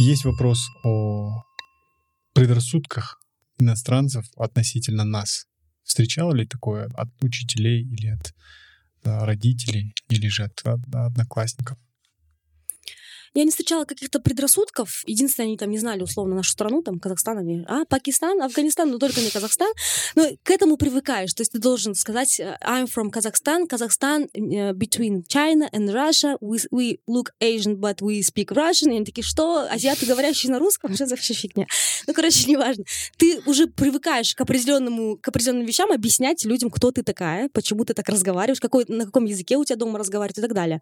Есть 0.00 0.24
вопрос 0.24 0.58
о 0.84 1.42
предрассудках 2.32 3.20
иностранцев 3.58 4.26
относительно 4.36 5.04
нас. 5.04 5.46
Встречало 5.82 6.32
ли 6.32 6.46
такое 6.46 6.88
от 6.94 7.08
учителей 7.22 7.82
или 7.82 8.08
от 8.08 8.34
родителей, 9.04 9.94
или 10.08 10.28
же 10.28 10.44
от, 10.44 10.60
от 10.64 10.80
одноклассников? 10.94 11.78
Я 13.34 13.42
не 13.42 13.50
встречала 13.50 13.84
каких-то 13.84 14.20
предрассудков. 14.20 15.02
Единственное, 15.06 15.48
они 15.48 15.56
там 15.56 15.68
не 15.70 15.78
знали 15.78 16.02
условно 16.02 16.36
нашу 16.36 16.52
страну, 16.52 16.82
там 16.82 17.00
Казахстан, 17.00 17.38
они, 17.38 17.64
а, 17.66 17.84
Пакистан, 17.84 18.40
Афганистан, 18.40 18.90
но 18.90 18.98
только 18.98 19.20
не 19.20 19.30
Казахстан. 19.30 19.72
Но 20.14 20.28
к 20.44 20.50
этому 20.50 20.76
привыкаешь. 20.76 21.34
То 21.34 21.40
есть 21.40 21.50
ты 21.50 21.58
должен 21.58 21.96
сказать 21.96 22.38
э, 22.38 22.56
I'm 22.62 22.86
from 22.86 23.10
Kazakhstan, 23.10 23.66
Kazakhstan 23.66 24.28
uh, 24.36 24.72
between 24.72 25.24
China 25.26 25.68
and 25.72 25.92
Russia. 25.92 26.36
We, 26.40 26.60
we 26.70 27.00
look 27.08 27.32
Asian, 27.40 27.80
but 27.80 28.00
we 28.00 28.20
speak 28.20 28.52
Russian. 28.52 28.92
И 28.92 28.96
они 28.96 29.04
такие, 29.04 29.24
что? 29.24 29.66
Азиаты, 29.68 30.06
говорящие 30.06 30.52
на 30.52 30.60
русском? 30.60 30.94
Что 30.94 31.06
за 31.06 31.16
вообще 31.16 31.34
фигня? 31.34 31.66
Ну, 32.06 32.14
короче, 32.14 32.44
неважно. 32.48 32.84
Ты 33.16 33.40
уже 33.46 33.66
привыкаешь 33.66 34.32
к 34.36 34.40
определенному, 34.40 35.16
к 35.16 35.26
определенным 35.26 35.66
вещам 35.66 35.90
объяснять 35.90 36.44
людям, 36.44 36.70
кто 36.70 36.92
ты 36.92 37.02
такая, 37.02 37.48
почему 37.48 37.84
ты 37.84 37.94
так 37.94 38.08
разговариваешь, 38.08 38.60
какой, 38.60 38.84
на 38.86 39.06
каком 39.06 39.24
языке 39.24 39.56
у 39.56 39.64
тебя 39.64 39.76
дома 39.76 39.98
разговаривают 39.98 40.38
и 40.38 40.42
так 40.42 40.54
далее. 40.54 40.80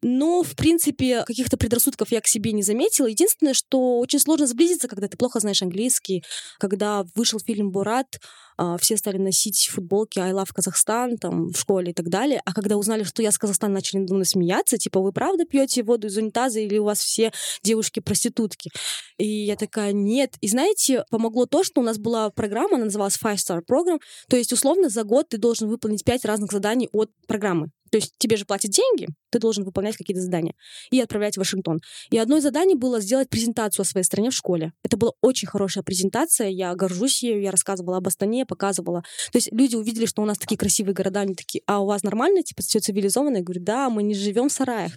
Но, 0.00 0.42
в 0.42 0.56
принципе, 0.56 1.24
каких-то 1.26 1.58
предрассудков 1.58 1.81
предрассудков 1.82 2.12
я 2.12 2.20
к 2.20 2.26
себе 2.26 2.52
не 2.52 2.62
заметила. 2.62 3.06
Единственное, 3.06 3.54
что 3.54 3.98
очень 3.98 4.18
сложно 4.18 4.46
сблизиться, 4.46 4.88
когда 4.88 5.08
ты 5.08 5.16
плохо 5.16 5.40
знаешь 5.40 5.62
английский. 5.62 6.24
Когда 6.58 7.04
вышел 7.14 7.40
фильм 7.40 7.70
«Бурат», 7.70 8.20
а, 8.56 8.76
все 8.78 8.96
стали 8.96 9.18
носить 9.18 9.68
футболки 9.72 10.18
«I 10.18 10.32
love 10.32 10.50
Казахстан» 10.54 11.16
там, 11.16 11.48
в 11.48 11.58
школе 11.58 11.90
и 11.90 11.94
так 11.94 12.08
далее. 12.08 12.40
А 12.44 12.52
когда 12.52 12.76
узнали, 12.76 13.02
что 13.02 13.22
я 13.22 13.30
с 13.32 13.38
Казахстана, 13.38 13.74
начали 13.74 14.00
надо 14.00 14.14
мной 14.14 14.26
смеяться, 14.26 14.78
типа, 14.78 15.00
вы 15.00 15.12
правда 15.12 15.44
пьете 15.44 15.82
воду 15.82 16.06
из 16.06 16.16
унитаза 16.16 16.60
или 16.60 16.78
у 16.78 16.84
вас 16.84 17.00
все 17.00 17.32
девушки-проститутки? 17.62 18.70
И 19.18 19.26
я 19.26 19.56
такая, 19.56 19.92
нет. 19.92 20.34
И 20.40 20.48
знаете, 20.48 21.04
помогло 21.10 21.46
то, 21.46 21.64
что 21.64 21.80
у 21.80 21.84
нас 21.84 21.98
была 21.98 22.30
программа, 22.30 22.76
она 22.76 22.84
называлась 22.86 23.18
Five 23.22 23.36
Star 23.36 23.60
Program, 23.68 23.98
то 24.28 24.36
есть, 24.36 24.52
условно, 24.52 24.88
за 24.88 25.02
год 25.04 25.30
ты 25.30 25.38
должен 25.38 25.68
выполнить 25.68 26.04
пять 26.04 26.24
разных 26.24 26.52
заданий 26.52 26.88
от 26.92 27.10
программы. 27.26 27.70
То 27.90 27.96
есть 27.98 28.14
тебе 28.18 28.36
же 28.36 28.44
платят 28.44 28.70
деньги, 28.70 29.08
ты 29.32 29.38
должен 29.38 29.64
выполнять 29.64 29.96
какие-то 29.96 30.22
задания 30.22 30.54
и 30.90 31.00
отправлять 31.00 31.34
в 31.34 31.38
Вашингтон. 31.38 31.80
И 32.10 32.18
одно 32.18 32.36
из 32.36 32.42
заданий 32.42 32.74
было 32.74 33.00
сделать 33.00 33.28
презентацию 33.28 33.82
о 33.82 33.86
своей 33.86 34.04
стране 34.04 34.30
в 34.30 34.34
школе. 34.34 34.72
Это 34.84 34.96
была 34.96 35.12
очень 35.22 35.48
хорошая 35.48 35.82
презентация, 35.82 36.48
я 36.48 36.74
горжусь 36.74 37.22
ею, 37.22 37.40
я 37.40 37.50
рассказывала 37.50 37.96
об 37.96 38.06
Астане, 38.06 38.44
показывала. 38.44 39.02
То 39.32 39.38
есть 39.38 39.50
люди 39.52 39.74
увидели, 39.74 40.06
что 40.06 40.22
у 40.22 40.26
нас 40.26 40.38
такие 40.38 40.58
красивые 40.58 40.94
города, 40.94 41.20
они 41.20 41.34
такие, 41.34 41.62
а 41.66 41.80
у 41.80 41.86
вас 41.86 42.02
нормально, 42.02 42.42
типа, 42.42 42.62
все 42.62 42.80
цивилизованно? 42.80 43.38
Я 43.38 43.42
говорю, 43.42 43.62
да, 43.62 43.88
мы 43.88 44.02
не 44.02 44.14
живем 44.14 44.48
в 44.48 44.52
сараях, 44.52 44.92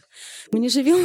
мы 0.51 0.59
не 0.59 0.69
живем 0.69 0.99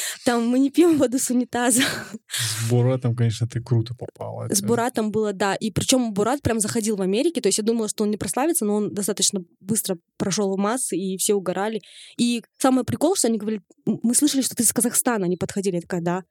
там, 0.24 0.46
мы 0.46 0.58
не 0.58 0.70
пьем 0.70 0.96
воду 0.96 1.18
с 1.18 1.30
унитаза. 1.30 1.82
С 2.28 2.70
Буратом, 2.70 3.16
конечно, 3.16 3.48
ты 3.48 3.60
круто 3.60 3.94
попала. 3.94 4.48
С 4.48 4.62
Буратом 4.62 5.10
было, 5.10 5.32
да. 5.32 5.54
И 5.56 5.70
причем 5.72 6.12
Бурат 6.12 6.42
прям 6.42 6.60
заходил 6.60 6.96
в 6.96 7.02
Америке, 7.02 7.40
то 7.40 7.48
есть 7.48 7.58
я 7.58 7.64
думала, 7.64 7.88
что 7.88 8.04
он 8.04 8.10
не 8.10 8.16
прославится, 8.16 8.64
но 8.64 8.76
он 8.76 8.94
достаточно 8.94 9.42
быстро 9.60 9.98
прошел 10.16 10.54
в 10.54 10.58
массы, 10.58 10.96
и 10.96 11.16
все 11.16 11.34
угорали. 11.34 11.80
И 12.16 12.42
самый 12.60 12.84
прикол, 12.84 13.16
что 13.16 13.28
они 13.28 13.38
говорили, 13.38 13.62
мы 13.86 14.14
слышали, 14.14 14.42
что 14.42 14.54
ты 14.54 14.62
из 14.62 14.72
Казахстана, 14.72 15.26
они 15.26 15.36
подходили, 15.36 15.76
я 15.76 15.80
такая, 15.80 16.00
да. 16.00 16.24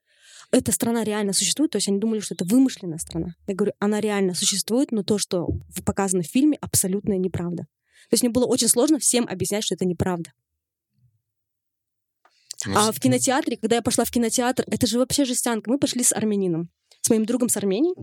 Эта 0.51 0.71
страна 0.71 1.03
реально 1.03 1.33
существует, 1.33 1.71
то 1.71 1.77
есть 1.77 1.87
они 1.87 1.99
думали, 1.99 2.19
что 2.21 2.33
это 2.33 2.45
вымышленная 2.45 2.97
страна. 2.97 3.35
Я 3.47 3.55
говорю, 3.55 3.73
она 3.79 3.99
реально 3.99 4.33
существует, 4.33 4.91
но 4.91 5.03
то, 5.03 5.17
что 5.17 5.47
показано 5.85 6.23
в 6.23 6.27
фильме, 6.27 6.57
абсолютная 6.61 7.17
неправда. 7.17 7.63
То 8.09 8.13
есть 8.13 8.23
мне 8.23 8.31
было 8.31 8.45
очень 8.45 8.67
сложно 8.67 8.97
всем 8.97 9.27
объяснять, 9.27 9.63
что 9.63 9.75
это 9.75 9.85
неправда. 9.85 10.31
Ну, 12.65 12.73
А 12.75 12.91
в 12.91 12.99
кинотеатре, 12.99 13.57
когда 13.57 13.77
я 13.77 13.81
пошла 13.81 14.05
в 14.05 14.11
кинотеатр, 14.11 14.65
это 14.67 14.87
же 14.87 14.97
вообще 14.99 15.25
жестянка. 15.25 15.69
Мы 15.69 15.77
пошли 15.77 16.03
с 16.03 16.11
армянином, 16.11 16.69
с 17.01 17.09
моим 17.09 17.25
другом 17.25 17.49
с 17.49 17.57
Армении, 17.57 17.93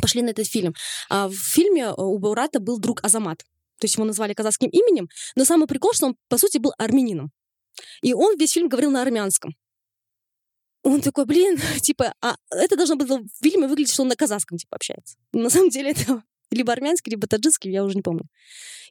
пошли 0.00 0.22
на 0.22 0.30
этот 0.30 0.46
фильм. 0.46 0.74
А 1.10 1.28
в 1.28 1.34
фильме 1.34 1.82
э, 1.82 1.94
у 1.96 2.18
Баурата 2.18 2.60
был 2.60 2.78
друг 2.78 3.04
Азамат. 3.04 3.38
То 3.78 3.86
есть 3.86 3.96
его 3.96 4.04
назвали 4.04 4.32
казахским 4.32 4.70
именем, 4.70 5.08
но 5.34 5.44
самый 5.44 5.66
прикол, 5.66 5.92
что 5.92 6.06
он, 6.06 6.16
по 6.28 6.38
сути, 6.38 6.58
был 6.58 6.72
армянином. 6.78 7.32
И 8.02 8.14
он 8.14 8.36
весь 8.36 8.52
фильм 8.52 8.68
говорил 8.68 8.90
на 8.90 9.02
армянском. 9.02 9.54
Он 10.82 11.00
такой, 11.00 11.24
блин, 11.26 11.58
типа, 11.82 12.14
а 12.20 12.36
это 12.50 12.76
должно 12.76 12.96
было 12.96 13.18
в 13.18 13.42
фильме 13.42 13.68
выглядеть, 13.68 13.92
что 13.92 14.02
он 14.02 14.08
на 14.08 14.16
казахском, 14.16 14.58
типа, 14.58 14.76
общается. 14.76 15.16
Но 15.32 15.42
на 15.42 15.50
самом 15.50 15.70
деле 15.70 15.90
это 15.92 16.22
либо 16.50 16.72
армянский, 16.72 17.10
либо 17.10 17.26
таджикский, 17.26 17.70
я 17.70 17.84
уже 17.84 17.94
не 17.96 18.02
помню. 18.02 18.24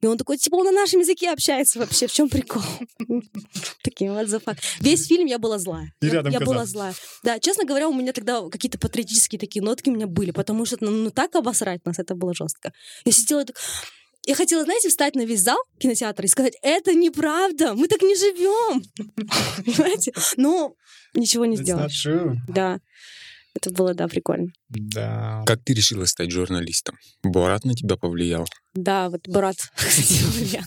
И 0.01 0.07
он 0.07 0.17
такой, 0.17 0.38
типа, 0.38 0.55
он 0.55 0.65
на 0.65 0.71
нашем 0.71 1.01
языке 1.01 1.29
общается 1.29 1.77
вообще, 1.77 2.07
в 2.07 2.11
чем 2.11 2.27
прикол? 2.27 2.63
Такие, 3.84 4.09
what 4.09 4.25
the 4.25 4.43
fuck. 4.43 4.57
Весь 4.79 5.05
фильм 5.05 5.27
я 5.27 5.38
была 5.38 5.59
злая. 5.59 5.93
И 6.01 6.07
Я- 6.07 6.13
рядом 6.13 6.32
Я 6.32 6.39
была 6.39 6.65
злая. 6.65 6.95
Да, 7.21 7.39
честно 7.39 7.65
говоря, 7.65 7.88
у 7.88 7.93
меня 7.93 8.11
тогда 8.11 8.49
какие-то 8.49 8.79
патриотические 8.79 9.38
такие 9.38 9.61
нотки 9.63 9.89
у 9.89 9.93
меня 9.93 10.07
были, 10.07 10.32
потому 10.32 10.65
что, 10.65 10.77
ну, 10.79 10.89
ну, 10.89 11.11
так 11.11 11.36
обосрать 11.36 11.86
нас, 11.86 11.99
это 11.99 12.15
было 12.15 12.34
жестко. 12.34 12.73
Я 13.05 13.11
сидела 13.11 13.45
так... 13.45 13.55
Я 14.26 14.36
хотела, 14.36 14.63
знаете, 14.63 14.89
встать 14.89 15.15
на 15.15 15.26
весь 15.26 15.41
зал 15.41 15.57
кинотеатра 15.80 16.26
и 16.26 16.30
сказать, 16.30 16.53
это 16.61 16.93
неправда, 16.93 17.74
мы 17.74 17.88
так 17.88 18.01
не 18.01 18.15
живем. 18.15 18.84
Понимаете? 19.65 20.13
Но 20.38 20.76
ничего 21.13 21.45
не 21.45 21.57
сделаешь. 21.57 22.07
Да. 22.47 22.80
Это 23.53 23.69
было, 23.69 23.93
да, 23.93 24.07
прикольно. 24.07 24.47
Да. 24.69 25.43
Как 25.45 25.63
ты 25.63 25.74
решила 25.74 26.05
стать 26.05 26.32
журналистом? 26.32 26.97
Борат 27.24 27.65
на 27.65 27.74
тебя 27.74 27.97
повлиял? 27.97 28.47
Да, 28.74 29.09
вот 29.09 29.28
брат, 29.28 29.57
кстати 29.76 30.24
говоря. 30.24 30.65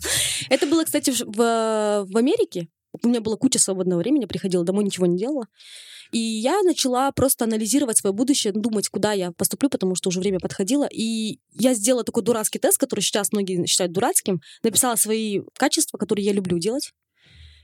Это 0.51 0.67
было, 0.67 0.85
кстати, 0.85 1.11
в 1.11 2.07
в 2.07 2.17
Америке. 2.17 2.69
У 3.03 3.09
меня 3.09 3.21
была 3.21 3.37
куча 3.37 3.59
свободного 3.59 4.01
времени, 4.01 4.27
приходила 4.27 4.65
домой, 4.65 4.85
ничего 4.85 5.07
не 5.07 5.17
делала. 5.17 5.47
И 6.13 6.19
я 6.19 6.63
начала 6.63 7.11
просто 7.13 7.45
анализировать 7.45 7.99
свое 7.99 8.15
будущее, 8.15 8.53
думать, 8.53 8.89
куда 8.89 9.13
я 9.13 9.33
поступлю, 9.33 9.69
потому 9.69 9.95
что 9.95 10.11
уже 10.11 10.21
время 10.21 10.39
подходило. 10.39 10.87
И 10.91 11.39
я 11.53 11.75
сделала 11.75 12.05
такой 12.05 12.23
дурацкий 12.23 12.59
тест, 12.59 12.79
который 12.79 13.01
сейчас 13.01 13.33
многие 13.33 13.67
считают 13.67 13.93
дурацким. 13.93 14.41
Написала 14.63 14.97
свои 14.97 15.41
качества, 15.59 15.99
которые 15.99 16.25
я 16.25 16.33
люблю 16.33 16.59
делать. 16.59 16.93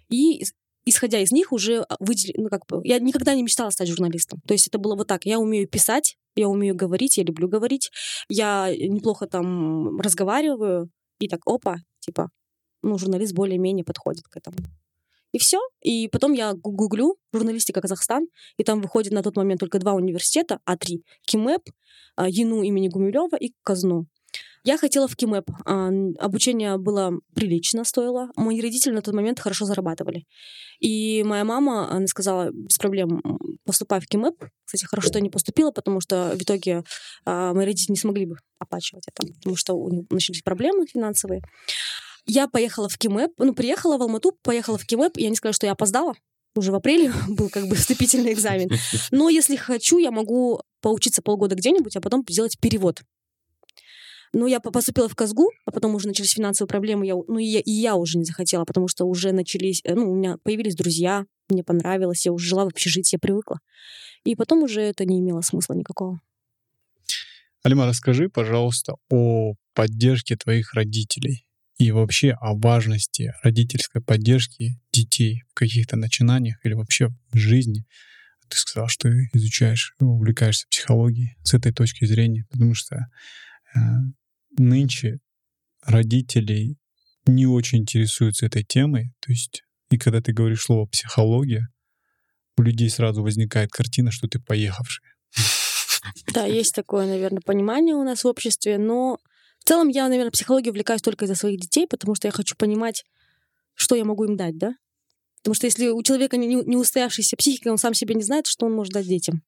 И 0.09 0.43
ис- 0.43 0.53
исходя 0.85 1.21
из 1.21 1.31
них 1.31 1.53
уже 1.53 1.87
выделила, 2.01 2.45
ну 2.45 2.49
как 2.49 2.67
бы, 2.67 2.81
я 2.85 2.99
никогда 2.99 3.35
не 3.35 3.43
мечтала 3.43 3.71
стать 3.71 3.89
журналистом. 3.89 4.41
То 4.49 4.55
есть 4.55 4.67
это 4.67 4.79
было 4.79 4.97
вот 4.97 5.07
так. 5.07 5.27
Я 5.27 5.39
умею 5.39 5.69
писать, 5.69 6.17
я 6.35 6.49
умею 6.49 6.75
говорить, 6.75 7.19
я 7.19 7.25
люблю 7.25 7.49
говорить, 7.49 7.91
я 8.29 8.75
неплохо 8.77 9.27
там 9.27 10.01
разговариваю, 10.01 10.91
и 11.21 11.29
так, 11.29 11.41
опа, 11.47 11.77
типа, 12.01 12.31
ну, 12.83 12.99
журналист 12.99 13.35
более-менее 13.35 13.85
подходит 13.85 14.25
к 14.25 14.37
этому. 14.37 14.57
И 15.33 15.39
все. 15.39 15.59
И 15.83 16.09
потом 16.09 16.33
я 16.33 16.55
гу- 16.55 16.73
гуглю 16.73 17.17
журналистика 17.33 17.81
Казахстан, 17.81 18.27
и 18.57 18.65
там 18.65 18.81
выходит 18.81 19.13
на 19.13 19.23
тот 19.23 19.37
момент 19.37 19.61
только 19.61 19.79
два 19.79 19.93
университета, 19.95 20.61
а 20.65 20.77
три. 20.77 21.03
КИМЭП, 21.27 21.63
а, 22.17 22.29
ЮНУ 22.29 22.63
имени 22.63 22.89
Гумилева 22.89 23.37
и 23.37 23.53
КАЗНУ. 23.63 24.07
Я 24.63 24.77
хотела 24.77 25.09
в 25.09 25.17
КИМЭП. 25.17 25.51
А, 25.65 25.89
Обучение 26.19 26.77
было 26.77 27.13
прилично 27.35 27.85
стоило. 27.85 28.29
Мои 28.37 28.61
родители 28.61 28.93
на 28.93 29.01
тот 29.01 29.15
момент 29.15 29.41
хорошо 29.41 29.65
зарабатывали. 29.65 30.25
И 30.81 31.23
моя 31.25 31.45
мама, 31.45 31.91
она 31.91 32.07
сказала, 32.07 32.51
без 32.53 32.77
проблем, 32.77 33.23
поступай 33.65 34.01
в 34.01 34.07
КИМЭП. 34.07 34.45
Кстати, 34.65 34.85
хорошо, 34.85 35.09
что 35.09 35.19
я 35.19 35.23
не 35.23 35.31
поступила, 35.31 35.71
потому 35.71 36.01
что 36.01 36.33
в 36.35 36.43
итоге 36.43 36.83
а, 37.25 37.55
мои 37.55 37.65
родители 37.65 37.93
не 37.93 37.99
смогли 37.99 38.27
бы 38.27 38.37
оплачивать 38.59 39.05
это, 39.09 39.27
потому 39.27 39.57
что 39.57 39.75
у 39.75 39.89
них 39.89 40.05
начались 40.11 40.43
проблемы 40.43 40.87
финансовые. 40.87 41.41
Я 42.27 42.49
поехала 42.49 42.89
в 42.89 42.99
КИМЭП, 42.99 43.33
ну, 43.39 43.55
приехала 43.55 43.99
в 43.99 44.03
Алмату, 44.03 44.33
поехала 44.43 44.79
в 44.79 44.87
КИМЭП, 44.87 45.17
я 45.17 45.31
не 45.31 45.37
скажу, 45.37 45.55
что 45.55 45.67
я 45.67 45.73
опоздала, 45.73 46.15
уже 46.55 46.73
в 46.73 46.75
апреле 46.75 47.13
был 47.29 47.49
как 47.49 47.67
бы 47.67 47.77
вступительный 47.77 48.33
экзамен. 48.33 48.71
Но 49.11 49.29
если 49.29 49.57
хочу, 49.57 49.99
я 49.99 50.11
могу 50.11 50.61
поучиться 50.81 51.23
полгода 51.23 51.55
где-нибудь, 51.55 51.97
а 51.97 52.01
потом 52.01 52.25
сделать 52.29 52.59
перевод. 52.61 53.03
Ну, 54.33 54.47
я 54.47 54.61
по- 54.61 54.71
поступила 54.71 55.09
в 55.09 55.17
Казгу, 55.17 55.51
а 55.67 55.73
потом 55.73 55.95
уже 55.95 56.07
начались 56.07 56.35
финансовые 56.35 56.69
проблемы, 56.69 57.05
я, 57.05 57.15
ну, 57.17 57.39
и 57.39 57.45
я, 57.45 57.61
и 57.61 57.73
я 57.73 57.97
уже 57.97 58.17
не 58.17 58.25
захотела, 58.25 58.65
потому 58.65 58.87
что 58.87 59.05
уже 59.05 59.33
начались, 59.33 59.81
э, 59.85 59.95
ну, 59.95 60.13
у 60.13 60.15
меня 60.15 60.37
появились 60.45 60.77
друзья, 60.77 61.25
мне 61.49 61.65
понравилось, 61.65 62.27
я 62.27 62.33
уже 62.33 62.49
жила 62.49 62.65
в 62.65 62.69
общежитии, 62.69 63.17
я 63.17 63.19
привыкла. 63.19 63.59
И 64.25 64.37
потом 64.37 64.63
уже 64.63 64.83
это 64.83 65.05
не 65.05 65.19
имело 65.19 65.41
смысла 65.41 65.75
никакого. 65.75 66.21
Алима, 67.65 67.87
расскажи, 67.87 68.29
пожалуйста, 68.29 68.95
о 69.11 69.55
поддержке 69.75 70.37
твоих 70.37 70.75
родителей 70.75 71.45
и 71.81 71.93
вообще 71.93 72.33
о 72.33 72.55
важности 72.55 73.33
родительской 73.43 74.03
поддержки 74.03 74.79
детей 74.93 75.45
в 75.51 75.55
каких-то 75.55 75.97
начинаниях 75.97 76.59
или 76.63 76.75
вообще 76.75 77.09
в 77.33 77.39
жизни. 77.39 77.87
Ты 78.51 78.59
сказал, 78.59 78.89
что 78.89 79.09
изучаешь, 79.33 79.95
увлекаешься 79.99 80.67
психологией 80.69 81.39
с 81.43 81.55
этой 81.55 81.73
точки 81.73 82.05
зрения, 82.05 82.45
потому 82.51 82.75
что 82.75 82.97
э, 83.75 83.79
нынче 84.59 85.21
родителей 85.83 86.77
не 87.25 87.47
очень 87.47 87.79
интересуются 87.79 88.45
этой 88.45 88.63
темой. 88.63 89.15
То 89.21 89.33
есть, 89.33 89.63
и 89.91 89.97
когда 89.97 90.21
ты 90.21 90.35
говоришь 90.35 90.65
слово 90.65 90.85
психология, 90.85 91.67
у 92.59 92.63
людей 92.63 92.91
сразу 92.91 93.23
возникает 93.23 93.71
картина, 93.71 94.11
что 94.11 94.29
ты 94.29 94.39
поехавший. 94.39 95.07
Да, 96.35 96.45
есть 96.45 96.75
такое, 96.75 97.07
наверное, 97.07 97.41
понимание 97.41 97.95
у 97.95 98.05
нас 98.05 98.25
в 98.25 98.27
обществе, 98.27 98.77
но 98.77 99.19
целом 99.71 99.87
я, 99.87 100.09
наверное, 100.09 100.33
психологией 100.33 100.71
увлекаюсь 100.71 101.01
только 101.01 101.27
из-за 101.27 101.37
своих 101.37 101.61
детей, 101.61 101.87
потому 101.87 102.17
что 102.17 102.27
я 102.27 102.33
хочу 102.33 102.57
понимать, 102.57 103.05
что 103.75 103.95
я 103.95 104.05
могу 104.05 104.25
им 104.25 104.37
дать, 104.37 104.59
да? 104.59 104.75
Потому 105.43 105.55
что 105.55 105.67
если 105.67 105.87
у 105.87 106.03
человека 106.03 106.37
не, 106.37 106.49
не 106.49 106.77
устоявшаяся 106.77 107.37
психика, 107.37 107.69
он 107.69 107.79
сам 107.79 107.95
себе 107.95 108.17
не 108.17 108.25
знает, 108.25 108.49
что 108.49 108.67
он 108.67 108.73
может 108.73 108.93
дать 108.93 109.07
детям. 109.07 109.43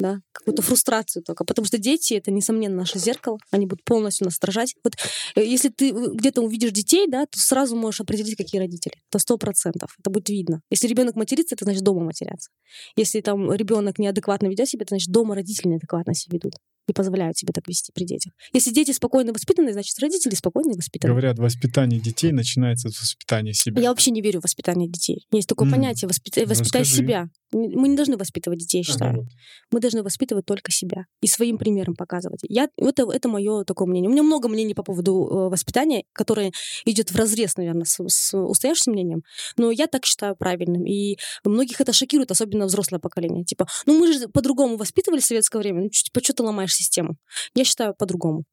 Да, 0.00 0.18
какую-то 0.32 0.62
фрустрацию 0.62 1.22
только. 1.22 1.44
Потому 1.44 1.66
что 1.66 1.78
дети— 1.78 2.14
это, 2.14 2.32
несомненно, 2.32 2.76
наше 2.76 2.98
зеркало. 2.98 3.38
Они 3.52 3.66
будут 3.66 3.84
полностью 3.84 4.24
нас 4.24 4.36
отражать. 4.38 4.74
Вот 4.82 4.94
э, 5.36 5.44
если 5.44 5.68
ты 5.68 5.90
где-то 5.90 6.40
увидишь 6.40 6.72
детей, 6.72 7.06
да, 7.08 7.26
то 7.26 7.38
сразу 7.38 7.76
можешь 7.76 8.00
определить, 8.00 8.36
какие 8.36 8.60
родители. 8.60 8.94
Это 9.08 9.20
сто 9.20 9.38
процентов. 9.38 9.94
Это 10.00 10.10
будет 10.10 10.28
видно. 10.30 10.62
Если 10.70 10.88
ребенок 10.88 11.14
матерится, 11.14 11.54
это 11.54 11.64
значит 11.64 11.82
дома 11.82 12.04
матерятся. 12.04 12.50
Если 12.96 13.20
там 13.20 13.52
ребенок 13.52 14.00
неадекватно 14.00 14.48
ведет 14.48 14.68
себя, 14.68 14.82
это 14.82 14.94
значит 14.94 15.10
дома 15.10 15.36
родители 15.36 15.68
неадекватно 15.68 16.14
себя 16.14 16.38
ведут. 16.38 16.54
Не 16.88 16.94
позволяют 16.94 17.36
себе 17.36 17.52
так 17.52 17.68
вести 17.68 17.92
при 17.92 18.04
детях. 18.04 18.32
Если 18.52 18.72
дети 18.72 18.90
спокойно 18.92 19.32
воспитаны, 19.32 19.72
значит, 19.72 19.98
родители 20.00 20.34
спокойно 20.34 20.72
воспитаны. 20.74 21.12
Говорят, 21.12 21.38
воспитание 21.38 22.00
детей 22.00 22.32
начинается 22.32 22.88
с 22.88 23.00
воспитания 23.00 23.52
себя. 23.52 23.82
Я 23.82 23.90
вообще 23.90 24.10
не 24.10 24.22
верю 24.22 24.40
в 24.40 24.44
воспитание 24.44 24.88
детей. 24.88 25.26
Есть 25.30 25.48
такое 25.48 25.66
М. 25.68 25.74
понятие 25.74 26.08
воспитай, 26.08 26.46
воспитай 26.46 26.82
Расскажи. 26.82 27.02
себя. 27.02 27.28
Мы 27.52 27.88
не 27.88 27.96
должны 27.96 28.16
воспитывать 28.16 28.58
детей, 28.58 28.78
я 28.78 28.84
считаю. 28.84 29.20
Ага. 29.20 29.28
Мы 29.70 29.80
должны 29.80 30.02
воспитывать 30.02 30.44
только 30.44 30.70
себя 30.70 31.06
и 31.22 31.26
своим 31.26 31.56
примером 31.56 31.94
показывать. 31.94 32.40
Я, 32.42 32.68
это, 32.76 33.10
это 33.10 33.28
мое 33.28 33.64
такое 33.64 33.88
мнение. 33.88 34.10
У 34.10 34.12
меня 34.12 34.22
много 34.22 34.48
мнений 34.48 34.74
по 34.74 34.82
поводу 34.82 35.12
э, 35.30 35.48
воспитания, 35.50 36.04
которое 36.12 36.52
идет 36.84 37.10
в 37.10 37.16
разрез, 37.16 37.56
наверное, 37.56 37.84
с, 37.84 37.98
с 38.06 38.36
устоявшимся 38.36 38.90
мнением. 38.90 39.22
Но 39.56 39.70
я 39.70 39.86
так 39.86 40.04
считаю 40.04 40.36
правильным. 40.36 40.84
И 40.86 41.16
многих 41.44 41.80
это 41.80 41.92
шокирует, 41.92 42.30
особенно 42.30 42.66
взрослое 42.66 42.98
поколение. 42.98 43.44
Типа, 43.44 43.66
ну 43.86 43.98
мы 43.98 44.12
же 44.12 44.28
по-другому 44.28 44.76
воспитывали 44.76 45.20
в 45.20 45.24
советское 45.24 45.58
время. 45.58 45.82
Ну, 45.82 45.88
типа, 45.88 46.22
что 46.22 46.34
ты 46.34 46.42
ломаешь 46.42 46.74
систему? 46.78 47.16
Я 47.54 47.64
считаю 47.64 47.94
по-другому. 47.94 48.44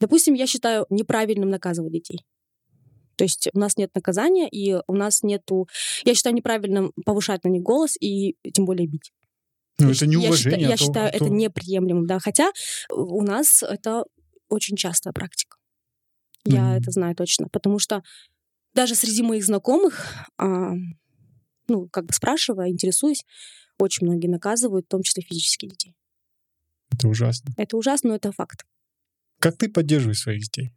Допустим, 0.00 0.34
я 0.34 0.46
считаю 0.46 0.86
неправильным 0.90 1.48
наказывать 1.50 1.92
детей. 1.92 2.24
То 3.16 3.24
есть 3.24 3.48
у 3.52 3.58
нас 3.58 3.76
нет 3.76 3.90
наказания, 3.94 4.48
и 4.48 4.74
у 4.86 4.94
нас 4.94 5.22
нету... 5.22 5.68
Я 6.04 6.14
считаю 6.14 6.34
неправильным 6.34 6.92
повышать 7.04 7.44
на 7.44 7.48
них 7.48 7.62
голос 7.62 7.96
и 8.00 8.36
тем 8.52 8.64
более 8.64 8.86
бить. 8.88 9.12
Ну, 9.78 9.86
это 9.90 9.94
щ- 9.94 10.06
не 10.06 10.22
я 10.24 10.36
считаю, 10.36 10.60
я 10.60 10.68
а 10.68 10.76
то- 10.76 10.84
считаю 10.84 11.06
а 11.06 11.10
это 11.10 11.18
то- 11.26 11.30
неприемлемым, 11.30 12.06
да. 12.06 12.18
Хотя 12.18 12.50
у 12.90 13.22
нас 13.22 13.62
это 13.62 14.04
очень 14.48 14.76
частая 14.76 15.12
практика. 15.12 15.56
Я 16.44 16.62
Мгм. 16.64 16.72
это 16.80 16.90
знаю 16.90 17.14
точно, 17.14 17.48
потому 17.48 17.78
что 17.78 18.02
даже 18.74 18.94
среди 18.94 19.22
моих 19.22 19.44
знакомых, 19.44 20.06
а, 20.38 20.72
ну, 21.68 21.88
как 21.90 22.06
бы 22.06 22.12
спрашивая, 22.12 22.68
интересуюсь, 22.70 23.24
очень 23.78 24.06
многие 24.06 24.26
наказывают, 24.28 24.86
в 24.86 24.88
том 24.88 25.02
числе 25.02 25.22
физически 25.22 25.66
детей. 25.66 25.94
Это 26.92 27.08
ужасно. 27.08 27.52
Это 27.56 27.76
ужасно, 27.76 28.10
но 28.10 28.16
это 28.16 28.32
факт. 28.32 28.64
Как 29.38 29.56
ты 29.56 29.68
поддерживаешь 29.68 30.20
своих 30.20 30.42
детей? 30.42 30.72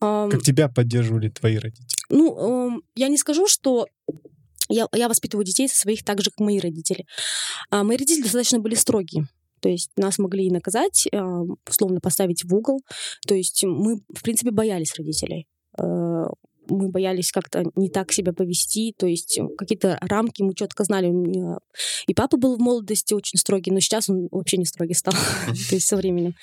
Ам, 0.00 0.30
Как 0.30 0.42
тебя 0.42 0.68
поддерживали 0.68 1.28
твои 1.28 1.56
родители? 1.56 1.96
Ну, 2.10 2.68
эм, 2.68 2.82
я 2.94 3.08
не 3.08 3.16
скажу, 3.16 3.46
что 3.46 3.86
я, 4.68 4.88
я 4.92 5.08
воспитываю 5.08 5.44
детей 5.44 5.68
со 5.68 5.78
своих 5.78 6.04
так 6.04 6.20
же, 6.20 6.30
как 6.30 6.40
мои 6.40 6.58
родители. 6.58 7.06
А 7.70 7.84
мои 7.84 7.96
родители 7.96 8.22
достаточно 8.22 8.58
были 8.58 8.74
строгие. 8.74 9.26
То 9.60 9.68
есть 9.68 9.90
нас 9.96 10.18
могли 10.18 10.46
и 10.46 10.50
наказать, 10.50 11.08
условно 11.66 12.00
поставить 12.00 12.44
в 12.44 12.54
угол. 12.54 12.82
То 13.26 13.34
есть 13.34 13.64
мы, 13.64 13.96
в 14.14 14.22
принципе, 14.22 14.50
боялись 14.50 14.94
родителей. 14.96 15.46
Мы 16.68 16.88
боялись 16.88 17.32
как-то 17.32 17.64
не 17.76 17.88
так 17.88 18.12
себя 18.12 18.32
повести, 18.32 18.94
то 18.96 19.06
есть 19.06 19.38
какие-то 19.58 19.98
рамки 20.00 20.42
мы 20.42 20.54
четко 20.54 20.84
знали. 20.84 21.12
И 22.06 22.14
папа 22.14 22.36
был 22.36 22.56
в 22.56 22.60
молодости 22.60 23.14
очень 23.14 23.38
строгий, 23.38 23.70
но 23.70 23.80
сейчас 23.80 24.08
он 24.08 24.28
вообще 24.30 24.56
не 24.56 24.64
строгий 24.64 24.94
стал, 24.94 25.14
то 25.68 25.74
есть 25.74 25.86
со 25.86 25.96
временем. 25.96 26.34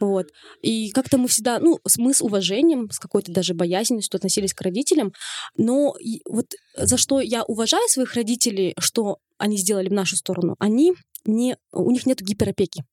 Вот. 0.00 0.28
И 0.62 0.90
как-то 0.90 1.18
мы 1.18 1.28
всегда, 1.28 1.58
ну, 1.58 1.78
мы 1.98 2.14
с 2.14 2.22
уважением, 2.22 2.90
с 2.90 2.98
какой-то 2.98 3.32
даже 3.32 3.54
боязненностью 3.54 4.18
относились 4.18 4.54
к 4.54 4.60
родителям, 4.62 5.12
но 5.56 5.94
вот 6.26 6.54
за 6.76 6.96
что 6.96 7.20
я 7.20 7.42
уважаю 7.44 7.88
своих 7.88 8.14
родителей, 8.14 8.74
что 8.78 9.18
они 9.38 9.56
сделали 9.56 9.88
в 9.88 9.92
нашу 9.92 10.16
сторону, 10.16 10.56
они 10.58 10.94
не, 11.24 11.56
у 11.72 11.90
них 11.90 12.06
нет 12.06 12.20
гиперопеки. 12.20 12.84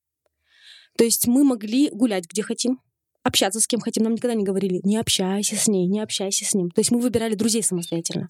То 0.97 1.03
есть 1.03 1.27
мы 1.27 1.43
могли 1.43 1.89
гулять 1.89 2.25
где 2.30 2.43
хотим, 2.43 2.80
общаться 3.24 3.59
с 3.59 3.67
кем 3.67 3.80
хотим. 3.80 4.03
Нам 4.03 4.13
никогда 4.13 4.34
не 4.34 4.43
говорили, 4.43 4.80
не 4.84 4.97
общайся 4.97 5.55
с 5.55 5.67
ней, 5.67 5.88
не 5.88 5.99
общайся 5.99 6.45
с 6.45 6.53
ним. 6.53 6.70
То 6.72 6.80
есть 6.80 6.91
мы 6.91 6.99
выбирали 6.99 7.36
друзей 7.36 7.63
самостоятельно. 7.63 8.28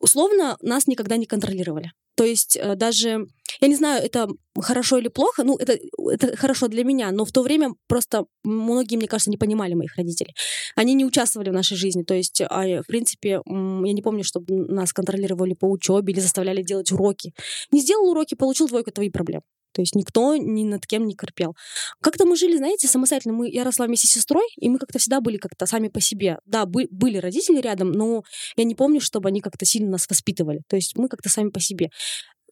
Условно 0.00 0.56
нас 0.60 0.86
никогда 0.86 1.16
не 1.16 1.26
контролировали. 1.26 1.92
То 2.18 2.24
есть 2.24 2.56
э, 2.56 2.74
даже, 2.74 3.28
я 3.60 3.68
не 3.68 3.76
знаю, 3.76 4.04
это 4.04 4.28
хорошо 4.60 4.98
или 4.98 5.06
плохо, 5.06 5.44
ну, 5.44 5.56
это, 5.56 5.78
это 6.10 6.36
хорошо 6.36 6.66
для 6.66 6.82
меня, 6.82 7.12
но 7.12 7.24
в 7.24 7.30
то 7.30 7.42
время 7.42 7.74
просто 7.86 8.26
многие, 8.42 8.96
мне 8.96 9.06
кажется, 9.06 9.30
не 9.30 9.36
понимали 9.36 9.74
моих 9.74 9.94
родителей. 9.94 10.34
Они 10.74 10.94
не 10.94 11.04
участвовали 11.04 11.50
в 11.50 11.52
нашей 11.52 11.76
жизни. 11.76 12.02
То 12.02 12.14
есть, 12.14 12.40
а, 12.40 12.82
в 12.82 12.86
принципе, 12.88 13.40
я 13.46 13.92
не 13.92 14.02
помню, 14.02 14.24
чтобы 14.24 14.52
нас 14.66 14.92
контролировали 14.92 15.54
по 15.54 15.70
учебе 15.70 16.12
или 16.12 16.18
заставляли 16.18 16.62
делать 16.62 16.90
уроки. 16.90 17.34
Не 17.70 17.80
сделал 17.80 18.10
уроки, 18.10 18.34
получил 18.34 18.66
двойку, 18.66 18.90
твои 18.90 19.10
проблемы. 19.10 19.42
То 19.78 19.82
есть 19.82 19.94
никто 19.94 20.34
ни 20.34 20.64
над 20.64 20.88
кем 20.88 21.06
не 21.06 21.14
корпел. 21.14 21.54
Как-то 22.02 22.26
мы 22.26 22.34
жили, 22.34 22.56
знаете, 22.56 22.88
самостоятельно. 22.88 23.36
Мы, 23.36 23.48
я 23.48 23.62
росла 23.62 23.86
вместе 23.86 24.08
с 24.08 24.10
сестрой, 24.10 24.42
и 24.56 24.68
мы 24.68 24.80
как-то 24.80 24.98
всегда 24.98 25.20
были 25.20 25.36
как-то 25.36 25.66
сами 25.66 25.86
по 25.86 26.00
себе. 26.00 26.40
Да, 26.46 26.66
бы- 26.66 26.88
были 26.90 27.18
родители 27.18 27.60
рядом, 27.60 27.92
но 27.92 28.24
я 28.56 28.64
не 28.64 28.74
помню, 28.74 29.00
чтобы 29.00 29.28
они 29.28 29.40
как-то 29.40 29.64
сильно 29.64 29.90
нас 29.90 30.08
воспитывали. 30.10 30.62
То 30.66 30.74
есть 30.74 30.98
мы 30.98 31.08
как-то 31.08 31.28
сами 31.28 31.50
по 31.50 31.60
себе. 31.60 31.90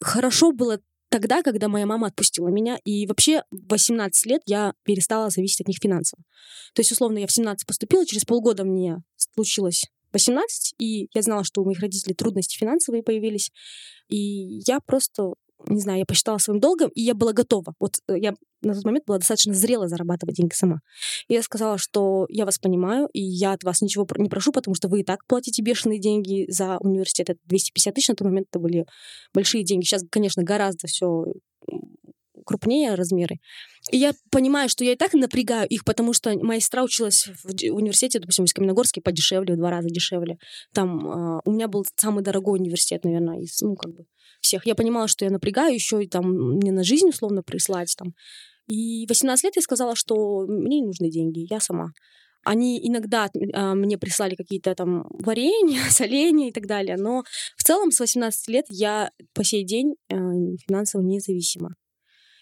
Хорошо 0.01 0.53
было 0.53 0.79
тогда, 1.09 1.43
когда 1.43 1.67
моя 1.67 1.85
мама 1.85 2.07
отпустила 2.07 2.47
меня, 2.47 2.79
и 2.85 3.09
вообще 3.09 3.43
в 3.51 3.73
18 3.73 4.27
лет 4.27 4.43
я 4.47 4.73
перестала 4.85 5.29
зависеть 5.29 5.63
от 5.63 5.67
них 5.67 5.79
финансово. 5.83 6.23
То 6.75 6.81
есть, 6.81 6.93
условно, 6.93 7.19
я 7.19 7.27
в 7.27 7.33
17 7.33 7.67
поступила, 7.67 8.07
через 8.07 8.25
полгода 8.25 8.63
мне 8.63 8.99
случилось 9.17 9.87
18, 10.13 10.75
и 10.79 11.09
я 11.13 11.23
знала, 11.23 11.43
что 11.43 11.61
у 11.61 11.65
моих 11.65 11.81
родителей 11.81 12.15
трудности 12.15 12.57
финансовые 12.57 13.03
появились, 13.03 13.51
и 14.09 14.61
я 14.65 14.79
просто 14.79 15.33
не 15.69 15.81
знаю, 15.81 16.01
я 16.01 16.05
посчитала 16.07 16.39
своим 16.39 16.61
долгом, 16.61 16.91
и 16.95 17.03
я 17.03 17.15
была 17.15 17.33
готова. 17.33 17.75
Вот 17.81 17.97
э, 18.09 18.19
я 18.19 18.35
на 18.63 18.75
тот 18.75 18.85
момент 18.85 19.05
была 19.07 19.19
достаточно 19.19 19.55
зрела 19.55 19.89
зарабатывать 19.89 20.37
деньги 20.37 20.55
сама. 20.55 20.81
И 21.29 21.35
я 21.35 21.43
сказала, 21.43 21.79
что 21.79 22.27
я 22.29 22.45
вас 22.45 22.59
понимаю, 22.59 23.09
и 23.13 23.21
я 23.21 23.53
от 23.53 23.65
вас 23.65 23.81
ничего 23.81 24.07
не 24.19 24.29
прошу, 24.29 24.53
потому 24.53 24.75
что 24.75 24.89
вы 24.89 25.01
и 25.01 25.05
так 25.05 25.21
платите 25.27 25.63
бешеные 25.63 26.01
деньги 26.01 26.47
за 26.49 26.79
университет. 26.79 27.31
Это 27.31 27.41
250 27.45 27.95
тысяч, 27.95 28.09
на 28.09 28.15
тот 28.15 28.27
момент 28.27 28.49
это 28.51 28.59
были 28.59 28.87
большие 29.35 29.65
деньги. 29.65 29.85
Сейчас, 29.85 30.05
конечно, 30.11 30.43
гораздо 30.43 30.87
все 30.87 31.25
крупнее 32.45 32.95
размеры. 32.95 33.39
И 33.91 33.99
я 33.99 34.15
понимаю, 34.31 34.69
что 34.69 34.85
я 34.85 34.93
и 34.93 34.97
так 34.97 35.13
напрягаю 35.15 35.69
их, 35.69 35.85
потому 35.85 36.13
что 36.13 36.37
моя 36.39 36.61
сестра 36.61 36.83
училась 36.83 37.29
в 37.45 37.49
университете, 37.73 38.19
допустим, 38.19 38.47
в 38.47 38.53
Каменогорске 38.53 39.01
подешевле, 39.01 39.55
в 39.55 39.59
два 39.59 39.71
раза 39.71 39.89
дешевле. 39.89 40.39
Там 40.75 41.09
а, 41.09 41.41
у 41.45 41.53
меня 41.53 41.69
был 41.69 41.85
самый 41.97 42.25
дорогой 42.25 42.59
университет, 42.59 43.05
наверное, 43.05 43.39
из, 43.41 43.61
ну, 43.61 43.77
как 43.77 43.95
бы, 43.95 44.07
всех. 44.41 44.67
Я 44.67 44.75
понимала, 44.75 45.07
что 45.07 45.25
я 45.25 45.31
напрягаю 45.31 45.75
еще 45.75 46.03
и 46.03 46.09
там 46.09 46.25
мне 46.57 46.73
на 46.73 46.83
жизнь 46.83 47.09
условно 47.09 47.43
прислать 47.43 47.95
там. 47.97 48.15
И 48.69 49.07
в 49.07 49.11
18 49.11 49.45
лет 49.45 49.57
я 49.57 49.63
сказала, 49.63 49.95
что 49.95 50.47
мне 50.49 50.81
не 50.81 50.87
нужны 50.87 51.09
деньги, 51.09 51.47
я 51.49 51.61
сама. 51.61 51.91
Они 52.45 52.81
иногда 52.85 53.29
а, 53.55 53.75
мне 53.75 53.99
прислали 53.99 54.35
какие-то 54.35 54.75
там 54.75 55.07
варенья, 55.11 55.81
соленья 55.91 56.49
и 56.49 56.53
так 56.53 56.67
далее, 56.67 56.97
но 56.97 57.23
в 57.57 57.63
целом 57.63 57.93
с 57.93 58.01
18 58.01 58.49
лет 58.49 58.65
я 58.69 59.11
по 59.33 59.45
сей 59.45 59.65
день 59.65 59.95
э, 60.09 60.17
финансово 60.67 61.03
независима. 61.03 61.77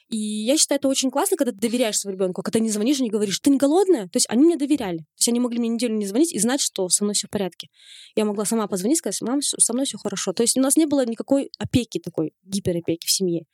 И 0.09 0.17
я 0.17 0.59
считаю, 0.59 0.79
это 0.79 0.89
очень 0.89 1.11
классно, 1.11 1.37
когда 1.37 1.53
ты 1.53 1.59
доверяешь 1.59 1.99
своему 1.99 2.19
ребенку, 2.19 2.43
когда 2.43 2.59
не 2.59 2.71
звонишь 2.71 3.01
и 3.01 3.03
не 3.03 3.11
говоришь, 3.11 3.41
ты 3.41 3.51
не 3.51 3.57
голодная? 3.57 4.05
То 4.05 4.17
есть 4.17 4.27
они 4.29 4.45
мне 4.45 4.57
доверяли. 4.57 4.99
То 4.99 5.19
есть 5.19 5.29
они 5.29 5.41
могли 5.41 5.59
мне 5.59 5.69
неделю 5.69 5.95
не 5.95 6.07
звонить 6.07 6.33
и 6.33 6.39
знать, 6.39 6.61
что 6.61 6.89
со 6.89 7.05
мной 7.05 7.15
все 7.15 7.27
в 7.27 7.31
порядке. 7.31 7.69
Я 8.15 8.25
могла 8.25 8.45
сама 8.45 8.67
позвонить, 8.67 8.99
сказать, 8.99 9.21
мам, 9.23 9.41
со 9.41 9.73
мной 9.73 9.87
все 9.87 9.97
хорошо. 9.99 10.33
То 10.33 10.43
есть 10.43 10.57
у 10.59 10.61
нас 10.61 10.77
не 10.77 10.87
было 10.87 11.07
никакой 11.07 11.51
опеки 11.59 11.99
такой, 11.99 12.33
гиперопеки 12.45 13.07
в 13.07 13.11
семье. 13.11 13.47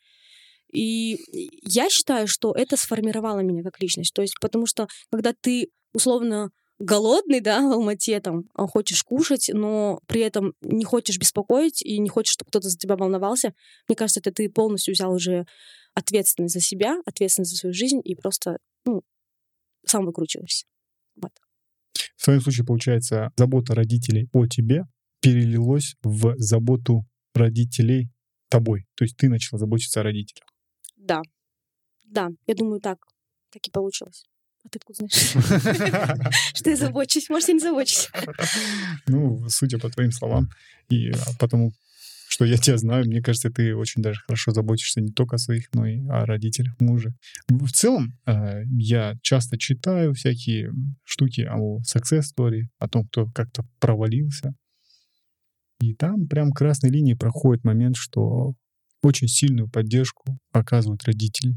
И 0.71 1.17
я 1.63 1.89
считаю, 1.89 2.27
что 2.27 2.53
это 2.53 2.77
сформировало 2.77 3.39
меня 3.39 3.63
как 3.63 3.81
личность. 3.81 4.13
То 4.13 4.21
есть 4.21 4.35
потому 4.41 4.65
что 4.65 4.87
когда 5.09 5.33
ты 5.33 5.69
условно 5.93 6.51
голодный, 6.81 7.39
да, 7.39 7.61
в 7.61 7.71
Алмате, 7.71 8.19
там, 8.19 8.45
а 8.53 8.67
хочешь 8.67 9.03
кушать, 9.03 9.49
но 9.53 9.99
при 10.07 10.21
этом 10.21 10.53
не 10.61 10.83
хочешь 10.83 11.17
беспокоить 11.17 11.81
и 11.81 11.99
не 11.99 12.09
хочешь, 12.09 12.33
чтобы 12.33 12.49
кто-то 12.49 12.69
за 12.69 12.77
тебя 12.77 12.95
волновался, 12.95 13.53
мне 13.87 13.95
кажется, 13.95 14.19
это 14.19 14.31
ты 14.31 14.49
полностью 14.49 14.93
взял 14.93 15.13
уже 15.13 15.45
ответственность 15.93 16.53
за 16.53 16.59
себя, 16.59 16.97
ответственность 17.05 17.51
за 17.51 17.57
свою 17.57 17.73
жизнь 17.73 18.01
и 18.03 18.15
просто, 18.15 18.57
ну, 18.85 19.03
сам 19.85 20.05
выкручиваешься. 20.05 20.65
Вот. 21.15 21.31
В 22.17 22.23
твоем 22.23 22.41
случае, 22.41 22.65
получается, 22.65 23.31
забота 23.35 23.75
родителей 23.75 24.29
о 24.31 24.47
тебе 24.47 24.85
перелилось 25.21 25.95
в 26.03 26.35
заботу 26.37 27.05
родителей 27.33 28.09
тобой. 28.49 28.85
То 28.95 29.03
есть 29.05 29.17
ты 29.17 29.29
начала 29.29 29.59
заботиться 29.59 30.01
о 30.01 30.03
родителях. 30.03 30.47
Да. 30.97 31.21
Да, 32.05 32.29
я 32.47 32.55
думаю, 32.55 32.81
так. 32.81 32.99
Так 33.51 33.67
и 33.67 33.71
получилось. 33.71 34.25
А 34.63 34.69
ты 34.69 34.77
откуда 34.77 35.07
знаешь? 35.07 36.35
Что 36.53 36.69
я 36.69 36.75
забочусь? 36.75 37.29
Может, 37.29 37.49
я 37.49 37.53
не 37.55 37.59
забочусь. 37.59 38.09
Ну, 39.07 39.47
судя 39.49 39.79
по 39.79 39.89
твоим 39.89 40.11
словам 40.11 40.49
и 40.89 41.11
а, 41.11 41.33
потому, 41.39 41.73
что 42.27 42.45
я 42.45 42.57
тебя 42.57 42.77
знаю, 42.77 43.05
мне 43.05 43.21
кажется, 43.21 43.49
ты 43.49 43.75
очень 43.75 44.01
даже 44.01 44.21
хорошо 44.21 44.51
заботишься 44.51 45.01
не 45.01 45.11
только 45.11 45.35
о 45.35 45.39
своих, 45.39 45.67
но 45.73 45.85
и 45.85 46.05
о 46.07 46.25
родителях 46.25 46.79
мужа. 46.79 47.13
В 47.47 47.71
целом, 47.71 48.17
э, 48.25 48.63
я 48.77 49.15
часто 49.21 49.57
читаю 49.57 50.13
всякие 50.13 50.71
штуки 51.03 51.41
о 51.49 51.79
success 51.79 52.23
story, 52.35 52.63
о 52.77 52.87
том, 52.87 53.07
кто 53.07 53.25
как-то 53.27 53.63
провалился. 53.79 54.53
И 55.79 55.95
там 55.95 56.27
прям 56.27 56.51
красной 56.51 56.91
линией 56.91 57.15
проходит 57.15 57.63
момент, 57.63 57.95
что 57.97 58.53
очень 59.01 59.27
сильную 59.27 59.69
поддержку 59.69 60.37
оказывают 60.51 61.03
родители. 61.05 61.55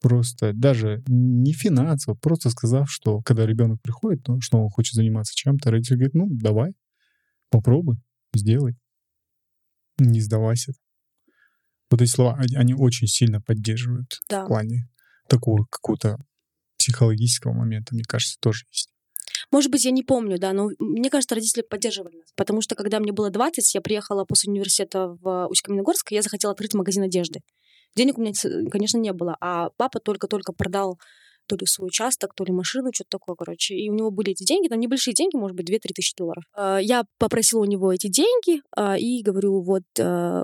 Просто 0.00 0.52
даже 0.52 1.02
не 1.08 1.52
финансово, 1.52 2.14
просто 2.14 2.50
сказав, 2.50 2.90
что 2.90 3.20
когда 3.22 3.46
ребенок 3.46 3.82
приходит, 3.82 4.28
ну, 4.28 4.40
что 4.40 4.62
он 4.62 4.70
хочет 4.70 4.94
заниматься 4.94 5.34
чем-то, 5.34 5.70
родитель 5.70 5.96
говорит, 5.96 6.14
ну, 6.14 6.28
давай, 6.30 6.74
попробуй, 7.50 7.96
сделай, 8.34 8.76
не 9.98 10.20
сдавайся. 10.20 10.72
Вот 11.90 12.00
эти 12.02 12.10
слова, 12.10 12.38
они, 12.38 12.74
очень 12.74 13.06
сильно 13.08 13.40
поддерживают 13.40 14.20
Да. 14.28 14.44
в 14.44 14.48
плане 14.48 14.88
такого 15.28 15.64
какого-то 15.70 16.18
психологического 16.78 17.52
момента, 17.52 17.94
мне 17.94 18.04
кажется, 18.06 18.36
тоже 18.40 18.64
есть. 18.70 18.90
Может 19.50 19.70
быть, 19.70 19.84
я 19.84 19.90
не 19.90 20.02
помню, 20.02 20.38
да, 20.38 20.52
но 20.52 20.70
мне 20.78 21.10
кажется, 21.10 21.34
родители 21.34 21.62
поддерживали 21.62 22.16
нас. 22.16 22.28
Потому 22.36 22.60
что, 22.60 22.74
когда 22.74 23.00
мне 23.00 23.12
было 23.12 23.30
20, 23.30 23.74
я 23.74 23.80
приехала 23.80 24.24
после 24.24 24.52
университета 24.52 25.16
в 25.20 25.46
Усть-Каменогорск, 25.48 26.12
и 26.12 26.14
я 26.16 26.22
захотела 26.22 26.52
открыть 26.52 26.74
магазин 26.74 27.02
одежды. 27.02 27.40
Денег 27.98 28.16
у 28.16 28.20
меня, 28.20 28.32
конечно, 28.70 28.96
не 28.98 29.12
было, 29.12 29.36
а 29.40 29.70
папа 29.76 29.98
только-только 29.98 30.52
продал 30.52 31.00
то 31.48 31.56
ли 31.56 31.66
свой 31.66 31.88
участок, 31.88 32.32
то 32.32 32.44
ли 32.44 32.52
машину, 32.52 32.90
что-то 32.94 33.18
такое, 33.18 33.34
короче. 33.34 33.74
И 33.74 33.90
у 33.90 33.94
него 33.94 34.12
были 34.12 34.30
эти 34.30 34.44
деньги, 34.44 34.68
там 34.68 34.78
небольшие 34.78 35.14
деньги, 35.14 35.34
может 35.34 35.56
быть, 35.56 35.68
2-3 35.68 35.78
тысячи 35.96 36.14
долларов. 36.16 36.44
А, 36.54 36.78
я 36.78 37.02
попросила 37.18 37.62
у 37.62 37.64
него 37.64 37.92
эти 37.92 38.06
деньги 38.06 38.62
а, 38.76 38.96
и 38.96 39.20
говорю, 39.20 39.62
вот 39.62 39.82
э, 39.98 40.42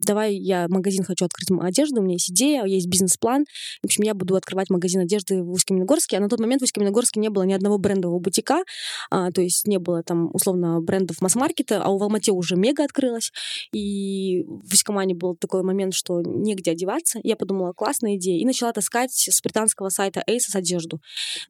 давай 0.00 0.34
я 0.34 0.66
магазин 0.68 1.04
хочу 1.04 1.24
открыть 1.24 1.48
одежду, 1.60 2.00
у 2.00 2.04
меня 2.04 2.14
есть 2.14 2.30
идея, 2.30 2.64
есть 2.64 2.88
бизнес-план. 2.88 3.44
В 3.82 3.86
общем, 3.86 4.04
я 4.04 4.14
буду 4.14 4.36
открывать 4.36 4.70
магазин 4.70 5.00
одежды 5.00 5.42
в 5.42 5.50
Усть-Каменогорске. 5.52 6.16
А 6.16 6.20
на 6.20 6.28
тот 6.28 6.40
момент 6.40 6.62
в 6.62 6.64
Усть-Каменогорске 6.64 7.20
не 7.20 7.28
было 7.28 7.44
ни 7.44 7.52
одного 7.52 7.78
брендового 7.78 8.18
бутика, 8.18 8.62
а, 9.10 9.30
то 9.30 9.40
есть 9.40 9.66
не 9.66 9.78
было 9.78 10.02
там, 10.02 10.30
условно, 10.32 10.80
брендов 10.80 11.20
масс-маркета, 11.20 11.82
а 11.82 11.88
у 11.88 12.00
Алмате 12.02 12.32
уже 12.32 12.56
мега 12.56 12.84
открылась. 12.84 13.32
И 13.72 14.44
в 14.44 14.72
Усть-Камане 14.72 15.14
был 15.14 15.36
такой 15.36 15.62
момент, 15.62 15.94
что 15.94 16.20
негде 16.22 16.72
одеваться. 16.72 17.20
Я 17.22 17.36
подумала, 17.36 17.72
классная 17.72 18.16
идея. 18.16 18.40
И 18.40 18.44
начала 18.44 18.72
таскать 18.72 19.12
с 19.12 19.42
британского 19.42 19.88
сайта 19.88 20.22
ASOS 20.28 20.54
одежду. 20.54 21.00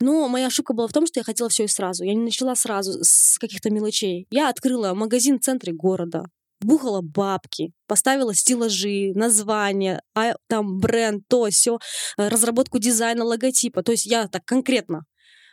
Но 0.00 0.28
моя 0.28 0.46
ошибка 0.46 0.74
была 0.74 0.88
в 0.88 0.92
том, 0.92 1.06
что 1.06 1.20
я 1.20 1.24
хотела 1.24 1.48
все 1.48 1.64
и 1.64 1.68
сразу. 1.68 2.04
Я 2.04 2.14
не 2.14 2.22
начала 2.22 2.54
сразу 2.54 2.98
с 3.02 3.38
каких-то 3.38 3.70
мелочей. 3.70 4.26
Я 4.30 4.48
открыла 4.48 4.94
магазин 4.94 5.38
в 5.38 5.42
центре 5.42 5.72
города, 5.72 6.24
бухала 6.60 7.00
бабки, 7.02 7.72
поставила 7.86 8.34
стеллажи, 8.34 9.12
название, 9.14 10.00
а 10.14 10.34
там 10.48 10.78
бренд, 10.78 11.24
то, 11.28 11.48
все, 11.50 11.78
э, 12.18 12.28
разработку 12.28 12.78
дизайна, 12.78 13.24
логотипа. 13.24 13.82
То 13.82 13.92
есть 13.92 14.06
я 14.06 14.28
так 14.28 14.44
конкретно 14.44 15.04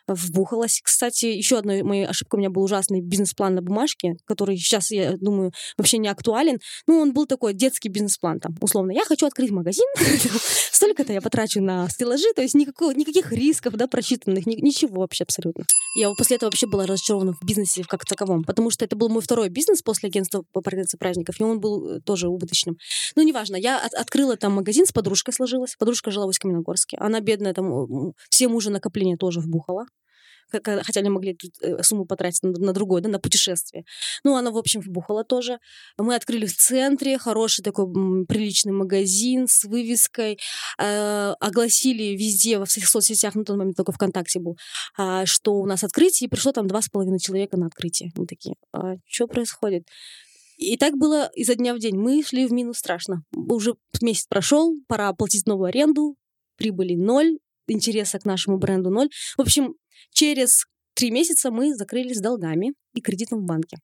вбухалась. 0.07 0.81
Кстати, 0.83 1.25
еще 1.25 1.57
одной 1.57 1.83
моей 1.83 2.05
ошибкой 2.05 2.37
у 2.37 2.41
меня 2.41 2.49
был 2.49 2.63
ужасный 2.63 3.01
бизнес-план 3.01 3.55
на 3.55 3.61
бумажке, 3.61 4.15
который 4.25 4.57
сейчас, 4.57 4.91
я 4.91 5.13
думаю, 5.17 5.51
вообще 5.77 5.97
не 5.97 6.07
актуален. 6.07 6.59
Ну, 6.87 6.99
он 6.99 7.13
был 7.13 7.25
такой 7.25 7.53
детский 7.53 7.89
бизнес-план, 7.89 8.39
там, 8.39 8.55
условно, 8.61 8.91
я 8.91 9.05
хочу 9.05 9.25
открыть 9.25 9.51
магазин, 9.51 9.85
столько-то 10.71 11.13
я 11.13 11.21
потрачу 11.21 11.61
на 11.61 11.87
стеллажи, 11.89 12.33
то 12.35 12.41
есть 12.41 12.55
никакого, 12.55 12.91
никаких 12.91 13.31
рисков, 13.31 13.73
да, 13.75 13.87
просчитанных, 13.87 14.45
ни, 14.45 14.55
ничего 14.55 15.01
вообще 15.01 15.23
абсолютно. 15.23 15.65
Я 15.95 16.09
после 16.17 16.37
этого 16.37 16.49
вообще 16.49 16.67
была 16.67 16.85
разочарована 16.85 17.33
в 17.33 17.45
бизнесе 17.45 17.83
как 17.87 18.05
таковом, 18.05 18.43
потому 18.43 18.69
что 18.69 18.85
это 18.85 18.95
был 18.95 19.09
мой 19.09 19.21
второй 19.21 19.49
бизнес 19.49 19.81
после 19.81 20.07
агентства 20.07 20.43
по 20.51 20.61
организации 20.65 20.97
праздников, 20.97 21.39
и 21.39 21.43
он 21.43 21.59
был 21.59 21.87
э, 21.87 21.99
тоже 22.01 22.27
убыточным. 22.27 22.77
Ну, 23.15 23.23
неважно, 23.23 23.55
я 23.55 23.79
от, 23.79 23.93
открыла 23.93 24.37
там 24.37 24.53
магазин, 24.53 24.85
с 24.85 24.91
подружкой 24.91 25.33
сложилась, 25.33 25.75
подружка 25.77 26.11
жила 26.11 26.25
в 26.25 26.29
Усть-Каменогорске, 26.29 26.97
она 26.99 27.19
бедная 27.19 27.53
там, 27.53 28.13
все 28.29 28.47
мужа 28.47 28.69
накопления 28.69 29.17
тоже 29.17 29.39
вбухала, 29.39 29.85
хотя 30.63 30.99
они 30.99 31.09
могли 31.09 31.37
э, 31.61 31.81
сумму 31.83 32.05
потратить 32.05 32.43
на, 32.43 32.51
на 32.51 32.73
другое, 32.73 33.01
да, 33.01 33.09
на 33.09 33.19
путешествие. 33.19 33.85
Ну, 34.23 34.35
она, 34.35 34.51
в 34.51 34.57
общем, 34.57 34.81
вбухала 34.81 35.23
тоже. 35.23 35.59
Мы 35.97 36.15
открыли 36.15 36.45
в 36.45 36.55
центре 36.55 37.17
хороший 37.17 37.63
такой 37.63 37.85
приличный 38.25 38.73
магазин 38.73 39.47
с 39.47 39.63
вывеской, 39.63 40.39
э, 40.79 41.33
огласили 41.39 42.15
везде, 42.15 42.59
во 42.59 42.65
всех 42.65 42.87
соцсетях, 42.87 43.35
на 43.35 43.43
тот 43.43 43.57
момент 43.57 43.77
только 43.77 43.91
ВКонтакте 43.91 44.39
был, 44.39 44.57
э, 44.97 45.25
что 45.25 45.53
у 45.55 45.65
нас 45.65 45.83
открытие, 45.83 46.27
и 46.27 46.29
пришло 46.29 46.51
там 46.51 46.67
два 46.67 46.81
с 46.81 46.89
половиной 46.89 47.19
человека 47.19 47.57
на 47.57 47.67
открытие. 47.67 48.11
Мы 48.15 48.25
такие, 48.25 48.55
а 48.71 48.95
что 49.07 49.27
происходит? 49.27 49.87
И 50.57 50.77
так 50.77 50.95
было 50.97 51.29
изо 51.35 51.55
дня 51.55 51.73
в 51.73 51.79
день. 51.79 51.97
Мы 51.97 52.23
шли 52.23 52.47
в 52.47 52.53
минус 52.53 52.77
страшно. 52.77 53.23
Уже 53.35 53.75
месяц 54.01 54.27
прошел, 54.27 54.75
пора 54.87 55.09
оплатить 55.09 55.47
новую 55.47 55.67
аренду, 55.67 56.15
прибыли 56.57 56.95
ноль, 56.95 57.39
интереса 57.67 58.19
к 58.19 58.25
нашему 58.25 58.57
бренду 58.57 58.89
ноль. 58.89 59.09
В 59.37 59.41
общем, 59.41 59.75
Через 60.13 60.65
три 60.93 61.09
месяца 61.09 61.51
мы 61.51 61.75
закрылись 61.75 62.19
долгами 62.19 62.73
и 62.93 63.01
кредитом 63.01 63.39
в 63.39 63.45
банке. 63.45 63.77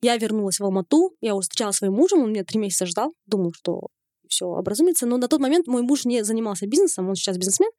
Я 0.00 0.16
вернулась 0.16 0.58
в 0.58 0.64
Алмату, 0.64 1.14
я 1.20 1.34
уже 1.34 1.44
встречалась 1.44 1.76
своим 1.76 1.94
мужем, 1.94 2.20
он 2.20 2.32
меня 2.32 2.44
три 2.44 2.58
месяца 2.58 2.86
ждал, 2.86 3.12
думал, 3.26 3.52
что 3.54 3.88
все 4.28 4.46
образумится. 4.46 5.06
Но 5.06 5.16
на 5.18 5.28
тот 5.28 5.40
момент 5.40 5.66
мой 5.66 5.82
муж 5.82 6.04
не 6.04 6.24
занимался 6.24 6.66
бизнесом, 6.66 7.08
он 7.08 7.14
сейчас 7.14 7.36
бизнесмен, 7.36 7.70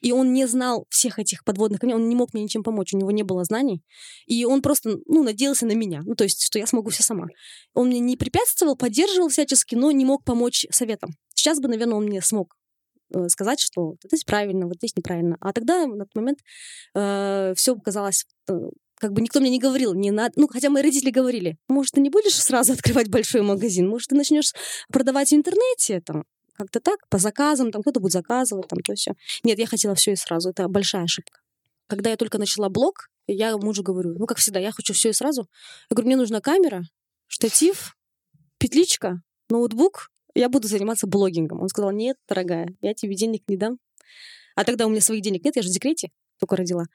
и 0.00 0.12
он 0.12 0.32
не 0.32 0.46
знал 0.46 0.86
всех 0.90 1.18
этих 1.18 1.44
подводных 1.44 1.80
камней, 1.80 1.94
он 1.94 2.08
не 2.08 2.16
мог 2.16 2.32
мне 2.32 2.42
ничем 2.42 2.62
помочь, 2.62 2.92
у 2.92 2.98
него 2.98 3.10
не 3.10 3.22
было 3.22 3.44
знаний. 3.44 3.82
И 4.26 4.44
он 4.44 4.62
просто, 4.62 4.98
ну, 5.06 5.22
надеялся 5.22 5.66
на 5.66 5.72
меня, 5.72 6.02
ну, 6.04 6.14
то 6.14 6.24
есть, 6.24 6.42
что 6.42 6.58
я 6.58 6.66
смогу 6.66 6.90
все 6.90 7.02
сама. 7.02 7.26
Он 7.74 7.88
мне 7.88 8.00
не 8.00 8.16
препятствовал, 8.16 8.76
поддерживал 8.76 9.28
всячески, 9.28 9.74
но 9.74 9.90
не 9.90 10.04
мог 10.04 10.24
помочь 10.24 10.66
советом. 10.70 11.10
Сейчас 11.34 11.60
бы, 11.60 11.68
наверное, 11.68 11.96
он 11.96 12.04
мне 12.04 12.20
смог 12.22 12.56
сказать, 13.28 13.60
что 13.60 13.88
вот 13.88 13.98
здесь 14.04 14.24
правильно, 14.24 14.66
вот 14.66 14.76
здесь 14.76 14.96
неправильно. 14.96 15.36
А 15.40 15.52
тогда 15.52 15.86
на 15.86 16.04
тот 16.04 16.14
момент 16.14 16.38
э, 16.94 17.54
все 17.56 17.76
казалось 17.76 18.26
э, 18.48 18.54
как 19.02 19.12
бы 19.12 19.20
никто 19.20 19.40
мне 19.40 19.50
не 19.50 19.58
говорил, 19.58 19.94
не 19.94 20.12
надо, 20.12 20.32
ну, 20.36 20.46
хотя 20.46 20.70
мои 20.70 20.80
родители 20.80 21.10
говорили, 21.10 21.58
может, 21.68 21.94
ты 21.94 22.00
не 22.00 22.08
будешь 22.08 22.36
сразу 22.36 22.72
открывать 22.74 23.08
большой 23.08 23.42
магазин, 23.42 23.88
может, 23.88 24.10
ты 24.10 24.14
начнешь 24.14 24.52
продавать 24.92 25.30
в 25.30 25.34
интернете, 25.34 26.00
там, 26.00 26.22
как-то 26.54 26.78
так, 26.78 27.08
по 27.08 27.18
заказам, 27.18 27.72
там, 27.72 27.82
кто-то 27.82 27.98
будет 27.98 28.12
заказывать, 28.12 28.68
там, 28.68 28.78
то 28.78 28.94
все. 28.94 29.14
Нет, 29.42 29.58
я 29.58 29.66
хотела 29.66 29.96
все 29.96 30.12
и 30.12 30.16
сразу, 30.16 30.50
это 30.50 30.68
большая 30.68 31.02
ошибка. 31.02 31.40
Когда 31.88 32.10
я 32.10 32.16
только 32.16 32.38
начала 32.38 32.68
блог, 32.68 33.08
я 33.26 33.56
мужу 33.56 33.82
говорю, 33.82 34.14
ну, 34.16 34.26
как 34.26 34.38
всегда, 34.38 34.60
я 34.60 34.70
хочу 34.70 34.94
все 34.94 35.10
и 35.10 35.12
сразу. 35.12 35.48
Я 35.90 35.94
говорю, 35.96 36.06
мне 36.06 36.16
нужна 36.16 36.40
камера, 36.40 36.84
штатив, 37.26 37.96
петличка, 38.58 39.20
ноутбук, 39.48 40.11
я 40.34 40.48
буду 40.48 40.68
заниматься 40.68 41.06
блогингом. 41.06 41.60
Он 41.60 41.68
сказал, 41.68 41.90
нет, 41.90 42.16
дорогая, 42.28 42.74
я 42.80 42.94
тебе 42.94 43.14
денег 43.14 43.42
не 43.48 43.56
дам. 43.56 43.78
А 44.54 44.64
тогда 44.64 44.86
у 44.86 44.90
меня 44.90 45.00
своих 45.00 45.22
денег 45.22 45.44
нет, 45.44 45.56
я 45.56 45.62
же 45.62 45.68
в 45.68 45.72
декрете 45.72 46.10
только 46.38 46.56
родила. 46.56 46.86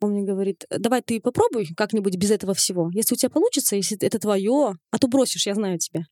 Он 0.00 0.12
мне 0.12 0.24
говорит, 0.24 0.64
давай 0.68 1.00
ты 1.00 1.20
попробуй 1.20 1.68
как-нибудь 1.76 2.16
без 2.16 2.32
этого 2.32 2.54
всего. 2.54 2.90
Если 2.92 3.14
у 3.14 3.16
тебя 3.16 3.30
получится, 3.30 3.76
если 3.76 3.96
это 3.98 4.18
твое, 4.18 4.74
а 4.90 4.98
то 4.98 5.06
бросишь, 5.06 5.46
я 5.46 5.54
знаю 5.54 5.78
тебя. 5.78 6.02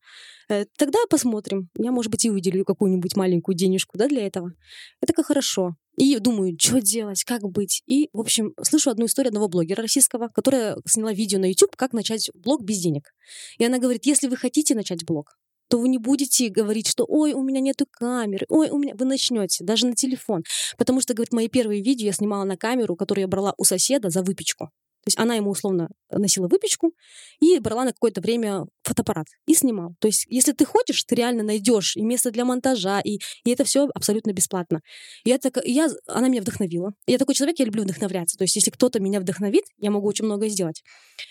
Э, 0.49 0.65
тогда 0.79 0.99
посмотрим. 1.09 1.71
Я, 1.77 1.91
может 1.91 2.13
быть, 2.13 2.25
и 2.25 2.31
выделю 2.31 2.65
какую-нибудь 2.65 3.17
маленькую 3.17 3.57
денежку 3.57 3.99
да, 3.99 4.07
для 4.07 4.25
этого. 4.25 4.53
Это 5.01 5.13
как 5.13 5.27
хорошо. 5.27 5.75
И 5.97 6.17
думаю, 6.19 6.57
что 6.59 6.81
делать, 6.81 7.25
как 7.25 7.43
быть. 7.43 7.83
И, 7.87 8.09
в 8.13 8.21
общем, 8.21 8.55
слышу 8.63 8.91
одну 8.91 9.07
историю 9.07 9.31
одного 9.31 9.49
блогера 9.49 9.83
российского, 9.83 10.29
которая 10.29 10.77
сняла 10.87 11.13
видео 11.13 11.41
на 11.41 11.47
YouTube, 11.47 11.75
как 11.75 11.93
начать 11.93 12.31
блог 12.35 12.63
без 12.63 12.79
денег. 12.79 13.13
И 13.59 13.65
она 13.65 13.79
говорит, 13.79 14.07
если 14.07 14.29
вы 14.29 14.37
хотите 14.37 14.77
начать 14.77 15.05
блог, 15.05 15.37
то 15.71 15.79
вы 15.79 15.89
не 15.89 15.99
будете 15.99 16.49
говорить, 16.49 16.89
что 16.89 17.05
ой, 17.09 17.33
у 17.33 17.43
меня 17.43 17.61
нету 17.61 17.87
камеры, 17.91 18.45
ой, 18.49 18.71
у 18.71 18.79
меня... 18.79 18.95
Вы 18.97 19.07
начнете, 19.07 19.65
даже 19.65 19.87
на 19.87 19.95
телефон. 19.95 20.43
Потому 20.77 21.01
что, 21.01 21.15
говорит, 21.15 21.33
мои 21.33 21.49
первые 21.49 21.81
видео 21.81 22.07
я 22.07 22.13
снимала 22.13 22.45
на 22.45 22.57
камеру, 22.57 22.97
которую 22.97 23.23
я 23.23 23.29
брала 23.29 23.55
у 23.57 23.65
соседа 23.65 24.11
за 24.11 24.23
выпечку. 24.23 24.71
То 25.03 25.09
есть 25.09 25.19
она 25.19 25.35
ему 25.35 25.51
условно 25.51 25.89
носила 26.11 26.47
выпечку 26.47 26.93
и 27.41 27.59
брала 27.59 27.85
на 27.85 27.93
какое-то 27.93 28.21
время 28.21 28.67
фотоаппарат 28.83 29.27
и 29.47 29.55
снимал. 29.55 29.95
То 29.99 30.09
есть 30.09 30.27
если 30.29 30.53
ты 30.53 30.65
хочешь, 30.65 31.03
ты 31.05 31.15
реально 31.15 31.43
найдешь 31.43 31.97
и 31.97 32.03
место 32.03 32.31
для 32.31 32.45
монтажа, 32.45 33.01
и, 33.01 33.19
и 33.45 33.51
это 33.51 33.65
все 33.65 33.89
абсолютно 33.95 34.33
бесплатно. 34.33 34.81
И 35.25 35.31
я 35.31 35.39
так, 35.39 35.59
я, 35.65 35.89
она 36.07 36.29
меня 36.29 36.43
вдохновила. 36.43 36.93
Я 37.07 37.17
такой 37.19 37.35
человек, 37.35 37.59
я 37.59 37.65
люблю 37.65 37.85
вдохновляться. 37.85 38.37
То 38.37 38.45
есть 38.45 38.57
если 38.57 38.71
кто-то 38.71 39.01
меня 39.01 39.21
вдохновит, 39.21 39.65
я 39.79 39.91
могу 39.91 40.07
очень 40.07 40.27
многое 40.27 40.51
сделать. 40.51 40.83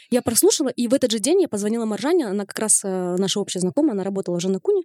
Я 0.09 0.21
прослушала, 0.21 0.69
и 0.69 0.87
в 0.87 0.93
этот 0.93 1.11
же 1.11 1.19
день 1.19 1.41
я 1.41 1.47
позвонила 1.47 1.85
Маржане, 1.85 2.25
она 2.25 2.45
как 2.45 2.57
раз 2.57 2.81
э, 2.83 3.15
наша 3.17 3.39
общая 3.39 3.59
знакомая, 3.59 3.93
она 3.93 4.03
работала 4.03 4.35
уже 4.35 4.49
на 4.49 4.59
Куне, 4.59 4.83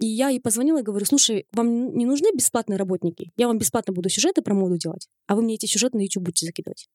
и 0.00 0.06
я 0.06 0.28
ей 0.28 0.40
позвонила 0.40 0.78
и 0.78 0.82
говорю, 0.82 1.06
слушай, 1.06 1.46
вам 1.52 1.96
не 1.96 2.06
нужны 2.06 2.28
бесплатные 2.34 2.76
работники? 2.76 3.32
Я 3.36 3.46
вам 3.46 3.58
бесплатно 3.58 3.92
буду 3.92 4.08
сюжеты 4.08 4.42
про 4.42 4.54
моду 4.54 4.76
делать, 4.76 5.08
а 5.26 5.36
вы 5.36 5.42
мне 5.42 5.54
эти 5.54 5.66
сюжеты 5.66 5.96
на 5.96 6.02
YouTube 6.02 6.24
будете 6.24 6.46
закидывать. 6.46 6.88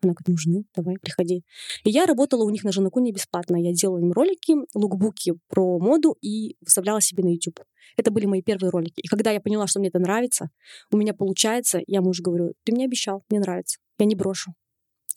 Она 0.00 0.12
говорит, 0.12 0.28
нужны, 0.28 0.64
давай, 0.76 0.96
приходи. 0.98 1.44
И 1.84 1.90
я 1.90 2.06
работала 2.06 2.44
у 2.44 2.50
них 2.50 2.62
на 2.62 2.70
Жанакуне 2.70 3.12
бесплатно. 3.12 3.56
Я 3.56 3.72
делала 3.72 3.98
им 3.98 4.12
ролики, 4.12 4.54
лукбуки 4.74 5.34
про 5.48 5.78
моду 5.78 6.16
и 6.20 6.56
выставляла 6.60 7.00
себе 7.00 7.24
на 7.24 7.28
YouTube. 7.28 7.60
Это 7.96 8.10
были 8.10 8.26
мои 8.26 8.42
первые 8.42 8.70
ролики. 8.70 9.00
И 9.00 9.08
когда 9.08 9.32
я 9.32 9.40
поняла, 9.40 9.66
что 9.66 9.80
мне 9.80 9.88
это 9.88 9.98
нравится, 9.98 10.50
у 10.92 10.96
меня 10.96 11.14
получается, 11.14 11.80
я 11.86 12.00
мужу 12.00 12.22
говорю, 12.22 12.54
ты 12.64 12.72
мне 12.72 12.84
обещал, 12.84 13.24
мне 13.28 13.40
нравится, 13.40 13.78
я 13.98 14.06
не 14.06 14.14
брошу. 14.14 14.54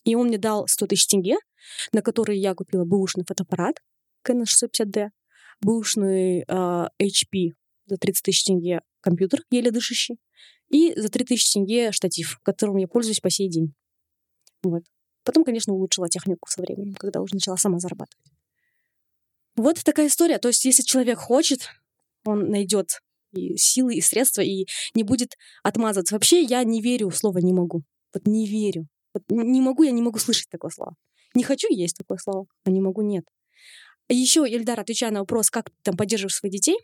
И 0.04 0.16
он 0.16 0.28
мне 0.28 0.40
дал 0.40 0.68
100 0.68 0.88
тысяч 0.88 1.08
тенге, 1.08 1.38
на 1.94 2.02
которые 2.02 2.40
я 2.42 2.56
купила 2.56 2.86
бэушный 2.86 3.24
фотоаппарат 3.24 3.78
Canon 4.28 4.46
650D, 4.46 5.10
бэушный 5.62 6.44
э, 6.48 6.88
HP 7.00 7.52
за 7.86 7.98
30 7.98 8.24
тысяч 8.24 8.44
тенге 8.46 8.82
компьютер, 9.02 9.42
еле 9.52 9.70
дышащий, 9.70 10.18
и 10.70 10.94
за 11.00 11.10
3 11.10 11.26
тысячи 11.26 11.54
тенге 11.54 11.92
штатив, 11.92 12.40
которым 12.44 12.78
я 12.78 12.88
пользуюсь 12.88 13.20
по 13.20 13.30
сей 13.30 13.50
день. 13.50 13.74
Вот. 14.64 14.84
Потом, 15.24 15.44
конечно, 15.44 15.74
улучшила 15.74 16.10
технику 16.10 16.50
со 16.50 16.62
временем, 16.62 16.96
когда 16.96 17.22
уже 17.22 17.36
начала 17.36 17.58
сама 17.58 17.80
зарабатывать. 17.80 18.26
Вот 19.56 19.84
такая 19.84 20.08
история. 20.08 20.40
То 20.40 20.48
есть, 20.48 20.66
если 20.66 20.84
человек 20.84 21.20
хочет, 21.20 21.70
он 22.26 22.50
найдет 22.50 23.02
и 23.34 23.56
силы, 23.58 23.96
и 23.96 24.02
средства, 24.02 24.42
и 24.42 24.66
не 24.94 25.04
будет 25.04 25.38
отмазываться. 25.64 26.16
Вообще, 26.16 26.42
я 26.42 26.64
не 26.64 26.82
верю 26.82 27.10
в 27.10 27.18
слово 27.18 27.40
«не 27.40 27.54
могу». 27.54 27.84
Вот 28.14 28.28
не 28.28 28.48
верю. 28.48 28.88
Вот 29.14 29.24
не 29.30 29.62
могу, 29.62 29.84
я 29.84 29.92
не 29.92 30.02
могу 30.02 30.20
слышать 30.20 30.50
такое 30.50 30.72
слово. 30.72 30.96
Не 31.34 31.44
хочу, 31.44 31.68
есть 31.72 31.98
такое 31.98 32.18
слово, 32.18 32.46
а 32.66 32.72
не 32.72 32.82
могу, 32.82 33.02
нет. 33.02 33.26
Еще, 34.10 34.46
Ильдар, 34.48 34.80
отвечая 34.80 35.12
на 35.12 35.20
вопрос, 35.20 35.50
как 35.50 35.70
ты 35.70 35.76
там 35.84 35.96
поддерживаешь 35.96 36.36
своих 36.36 36.54
детей, 36.54 36.78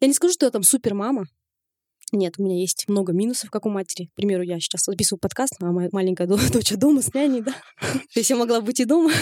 я 0.00 0.08
не 0.08 0.14
скажу, 0.14 0.32
что 0.32 0.46
я 0.46 0.50
там 0.50 0.64
супер 0.64 0.94
мама, 0.94 1.26
Нет, 2.12 2.34
у 2.38 2.44
меня 2.44 2.60
есть 2.60 2.88
много 2.88 3.14
минусов, 3.14 3.50
как 3.50 3.64
у 3.64 3.70
матери. 3.70 4.08
К 4.08 4.14
примеру, 4.14 4.42
я 4.42 4.60
сейчас 4.60 4.84
записываю 4.84 5.18
подкаст, 5.18 5.54
а 5.60 5.72
моя 5.72 5.88
маленькая 5.92 6.26
дочь 6.52 6.72
дома 6.72 7.00
с 7.00 7.12
няней, 7.14 7.40
да. 7.40 7.54
Есть 8.14 8.28
я 8.28 8.36
могла 8.36 8.60
быть 8.60 8.80
и 8.80 8.84
дома. 8.84 9.10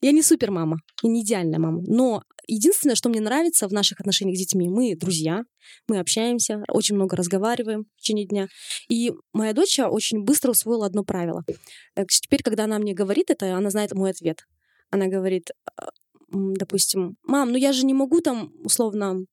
Я 0.00 0.10
не 0.10 0.22
супер 0.22 0.50
мама, 0.50 0.78
и 1.04 1.08
не 1.08 1.22
идеальная 1.22 1.60
мама. 1.60 1.80
Но 1.86 2.24
единственное, 2.48 2.96
что 2.96 3.08
мне 3.08 3.20
нравится 3.20 3.68
в 3.68 3.72
наших 3.72 4.00
отношениях 4.00 4.36
с 4.36 4.40
детьми, 4.40 4.68
мы 4.68 4.96
друзья, 4.96 5.44
мы 5.86 6.00
общаемся, 6.00 6.64
очень 6.66 6.96
много 6.96 7.14
разговариваем 7.14 7.84
в 7.96 8.00
течение 8.00 8.26
дня. 8.26 8.48
И 8.88 9.12
моя 9.32 9.52
дочь 9.52 9.78
очень 9.78 10.24
быстро 10.24 10.50
усвоила 10.50 10.86
одно 10.86 11.04
правило. 11.04 11.44
Теперь, 12.08 12.42
когда 12.42 12.64
она 12.64 12.80
мне 12.80 12.94
говорит 12.94 13.30
это, 13.30 13.56
она 13.56 13.70
знает 13.70 13.92
мой 13.92 14.10
ответ. 14.10 14.44
Она 14.90 15.06
говорит, 15.06 15.50
«А, 15.76 15.90
допустим, 16.32 17.16
мам, 17.22 17.52
ну 17.52 17.56
я 17.56 17.72
же 17.72 17.86
не 17.86 17.94
могу 17.94 18.20
там 18.20 18.52
условно 18.64 19.24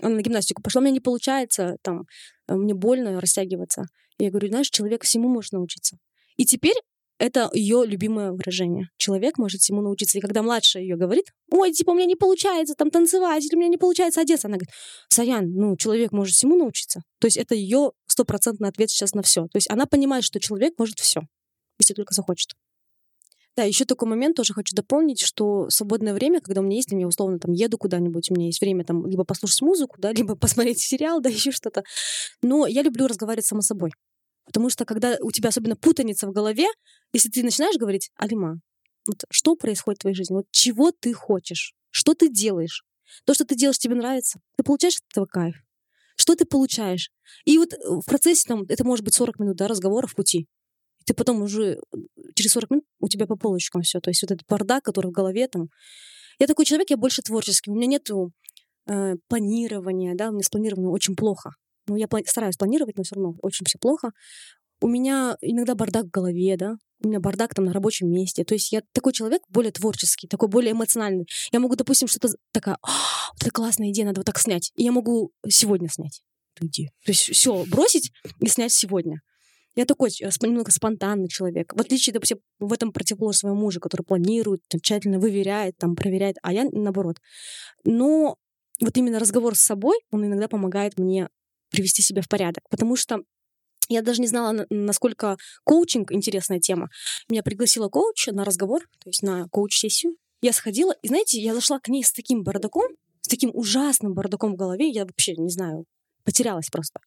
она 0.00 0.16
на 0.16 0.22
гимнастику 0.22 0.62
пошла, 0.62 0.80
у 0.80 0.82
меня 0.82 0.92
не 0.92 1.00
получается, 1.00 1.76
там, 1.82 2.04
э, 2.48 2.54
мне 2.54 2.74
больно 2.74 3.20
растягиваться. 3.20 3.84
Я 4.18 4.30
говорю, 4.30 4.48
знаешь, 4.48 4.70
человек 4.70 5.04
всему 5.04 5.28
может 5.28 5.52
научиться. 5.52 5.98
И 6.36 6.44
теперь 6.44 6.76
это 7.18 7.48
ее 7.54 7.84
любимое 7.86 8.32
выражение. 8.32 8.88
Человек 8.98 9.38
может 9.38 9.60
всему 9.60 9.80
научиться. 9.80 10.18
И 10.18 10.20
когда 10.20 10.42
младшая 10.42 10.82
ее 10.82 10.96
говорит, 10.96 11.26
ой, 11.50 11.72
типа, 11.72 11.90
у 11.90 11.94
меня 11.94 12.06
не 12.06 12.16
получается 12.16 12.74
там 12.74 12.90
танцевать, 12.90 13.44
или 13.44 13.54
у 13.54 13.58
меня 13.58 13.68
не 13.68 13.78
получается 13.78 14.20
одеться, 14.20 14.48
она 14.48 14.56
говорит, 14.56 14.74
Саян, 15.08 15.50
ну, 15.52 15.76
человек 15.76 16.12
может 16.12 16.34
всему 16.34 16.56
научиться. 16.56 17.02
То 17.20 17.26
есть 17.26 17.36
это 17.38 17.54
ее 17.54 17.92
стопроцентный 18.06 18.68
ответ 18.68 18.90
сейчас 18.90 19.14
на 19.14 19.22
все. 19.22 19.42
То 19.44 19.56
есть 19.56 19.70
она 19.70 19.86
понимает, 19.86 20.24
что 20.24 20.40
человек 20.40 20.74
может 20.78 20.98
все, 20.98 21.22
если 21.78 21.94
только 21.94 22.14
захочет. 22.14 22.50
Да, 23.56 23.62
еще 23.62 23.86
такой 23.86 24.06
момент 24.06 24.36
тоже 24.36 24.52
хочу 24.52 24.76
дополнить, 24.76 25.22
что 25.22 25.70
свободное 25.70 26.12
время, 26.12 26.42
когда 26.42 26.60
у 26.60 26.64
меня 26.64 26.76
есть, 26.76 26.92
я 26.92 27.06
условно 27.06 27.38
там 27.38 27.52
еду 27.52 27.78
куда-нибудь, 27.78 28.30
у 28.30 28.34
меня 28.34 28.46
есть 28.46 28.60
время 28.60 28.84
там 28.84 29.06
либо 29.06 29.24
послушать 29.24 29.62
музыку, 29.62 29.96
да, 29.98 30.12
либо 30.12 30.36
посмотреть 30.36 30.78
сериал, 30.78 31.20
да, 31.20 31.30
еще 31.30 31.52
что-то. 31.52 31.82
Но 32.42 32.66
я 32.66 32.82
люблю 32.82 33.06
разговаривать 33.06 33.46
сама 33.46 33.62
собой. 33.62 33.92
Потому 34.44 34.68
что 34.68 34.84
когда 34.84 35.16
у 35.22 35.30
тебя 35.30 35.48
особенно 35.48 35.74
путаница 35.74 36.26
в 36.26 36.32
голове, 36.32 36.66
если 37.12 37.30
ты 37.30 37.42
начинаешь 37.42 37.78
говорить, 37.78 38.10
Алима, 38.16 38.60
вот 39.06 39.24
что 39.30 39.56
происходит 39.56 40.00
в 40.00 40.02
твоей 40.02 40.14
жизни? 40.14 40.34
Вот 40.34 40.46
чего 40.50 40.92
ты 40.92 41.12
хочешь? 41.14 41.74
Что 41.90 42.14
ты 42.14 42.28
делаешь? 42.28 42.84
То, 43.24 43.34
что 43.34 43.44
ты 43.44 43.56
делаешь, 43.56 43.78
тебе 43.78 43.94
нравится? 43.94 44.40
Ты 44.56 44.64
получаешь 44.64 44.96
от 44.96 45.04
этого 45.10 45.26
кайф? 45.26 45.56
Что 46.16 46.34
ты 46.34 46.44
получаешь? 46.44 47.10
И 47.44 47.56
вот 47.58 47.72
в 47.72 48.04
процессе, 48.04 48.46
там, 48.46 48.64
это 48.68 48.84
может 48.84 49.04
быть 49.04 49.14
40 49.14 49.38
минут 49.38 49.56
да, 49.56 49.66
разговора 49.66 50.06
в 50.06 50.14
пути 50.14 50.46
ты 51.06 51.14
потом 51.14 51.42
уже 51.42 51.78
через 52.34 52.52
40 52.52 52.70
минут 52.70 52.84
у 53.00 53.08
тебя 53.08 53.26
по 53.26 53.36
полочкам 53.36 53.82
все. 53.82 54.00
То 54.00 54.10
есть 54.10 54.22
вот 54.22 54.32
этот 54.32 54.46
бардак, 54.48 54.84
который 54.84 55.08
в 55.08 55.12
голове 55.12 55.48
там. 55.48 55.68
Я 56.38 56.46
такой 56.46 56.64
человек, 56.64 56.90
я 56.90 56.96
больше 56.96 57.22
творческий. 57.22 57.70
У 57.70 57.74
меня 57.74 57.86
нету 57.86 58.32
э, 58.86 59.14
планирования, 59.28 60.14
да, 60.14 60.28
у 60.28 60.32
меня 60.32 60.42
с 60.42 60.50
планированием 60.50 60.90
очень 60.90 61.16
плохо. 61.16 61.52
Ну, 61.86 61.96
я 61.96 62.08
стараюсь 62.26 62.56
планировать, 62.56 62.98
но 62.98 63.04
все 63.04 63.14
равно 63.14 63.34
очень 63.40 63.64
все 63.64 63.78
плохо. 63.78 64.10
У 64.80 64.88
меня 64.88 65.36
иногда 65.40 65.74
бардак 65.74 66.06
в 66.06 66.10
голове, 66.10 66.56
да, 66.56 66.76
у 67.02 67.08
меня 67.08 67.20
бардак 67.20 67.54
там 67.54 67.64
на 67.64 67.72
рабочем 67.72 68.10
месте. 68.10 68.44
То 68.44 68.54
есть 68.54 68.72
я 68.72 68.82
такой 68.92 69.12
человек 69.12 69.42
более 69.48 69.72
творческий, 69.72 70.26
такой 70.26 70.48
более 70.48 70.72
эмоциональный. 70.72 71.26
Я 71.52 71.60
могу, 71.60 71.76
допустим, 71.76 72.08
что-то 72.08 72.34
такая, 72.52 72.76
вот 72.82 73.40
это 73.40 73.50
классная 73.50 73.90
идея, 73.90 74.06
надо 74.06 74.20
вот 74.20 74.26
так 74.26 74.38
снять. 74.38 74.72
И 74.74 74.82
я 74.82 74.92
могу 74.92 75.30
сегодня 75.48 75.88
снять 75.88 76.22
эту 76.56 76.66
идею. 76.66 76.90
То 77.04 77.12
есть 77.12 77.22
все 77.22 77.64
бросить 77.64 78.12
и 78.40 78.48
снять 78.48 78.72
сегодня. 78.72 79.20
Я 79.76 79.84
такой 79.84 80.10
э, 80.20 80.30
немного 80.42 80.70
спонтанный 80.72 81.28
человек. 81.28 81.72
В 81.74 81.80
отличие, 81.80 82.14
допустим, 82.14 82.38
в 82.58 82.72
этом 82.72 82.92
противоположность 82.92 83.40
своему 83.40 83.60
мужу, 83.60 83.78
который 83.78 84.02
планирует, 84.02 84.62
тщательно 84.82 85.20
выверяет, 85.20 85.76
там, 85.76 85.94
проверяет, 85.94 86.36
а 86.42 86.52
я 86.52 86.64
наоборот. 86.72 87.18
Но 87.84 88.36
вот 88.80 88.96
именно 88.96 89.18
разговор 89.18 89.54
с 89.54 89.60
собой, 89.60 89.98
он 90.10 90.24
иногда 90.24 90.48
помогает 90.48 90.98
мне 90.98 91.28
привести 91.70 92.02
себя 92.02 92.22
в 92.22 92.28
порядок. 92.28 92.64
Потому 92.70 92.96
что 92.96 93.20
я 93.88 94.02
даже 94.02 94.20
не 94.20 94.26
знала, 94.26 94.66
насколько 94.70 95.36
коучинг 95.64 96.10
интересная 96.10 96.58
тема. 96.58 96.88
Меня 97.28 97.42
пригласила 97.42 97.88
коуч 97.88 98.28
на 98.28 98.44
разговор, 98.44 98.82
то 99.02 99.10
есть 99.10 99.22
на 99.22 99.46
коуч-сессию. 99.48 100.16
Я 100.40 100.52
сходила, 100.52 100.92
и 101.02 101.08
знаете, 101.08 101.40
я 101.40 101.54
зашла 101.54 101.78
к 101.80 101.88
ней 101.88 102.02
с 102.02 102.12
таким 102.12 102.42
бардаком, 102.42 102.88
с 103.20 103.28
таким 103.28 103.50
ужасным 103.52 104.14
бардаком 104.14 104.54
в 104.54 104.56
голове, 104.56 104.88
я 104.88 105.04
вообще 105.04 105.34
не 105.36 105.50
знаю, 105.50 105.84
потерялась 106.24 106.68
просто. 106.68 107.00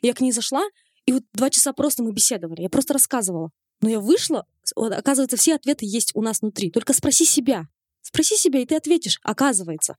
Я 0.00 0.14
к 0.14 0.20
ней 0.20 0.32
зашла, 0.32 0.62
и 1.08 1.12
вот 1.12 1.22
два 1.32 1.48
часа 1.48 1.72
просто 1.72 2.02
мы 2.02 2.12
беседовали, 2.12 2.60
я 2.60 2.68
просто 2.68 2.92
рассказывала. 2.92 3.48
Но 3.80 3.88
я 3.88 3.98
вышла, 3.98 4.44
вот, 4.76 4.92
оказывается, 4.92 5.38
все 5.38 5.54
ответы 5.54 5.86
есть 5.86 6.10
у 6.14 6.20
нас 6.20 6.42
внутри. 6.42 6.70
Только 6.70 6.92
спроси 6.92 7.24
себя. 7.24 7.66
Спроси 8.02 8.36
себя, 8.36 8.60
и 8.60 8.66
ты 8.66 8.76
ответишь, 8.76 9.18
оказывается. 9.22 9.96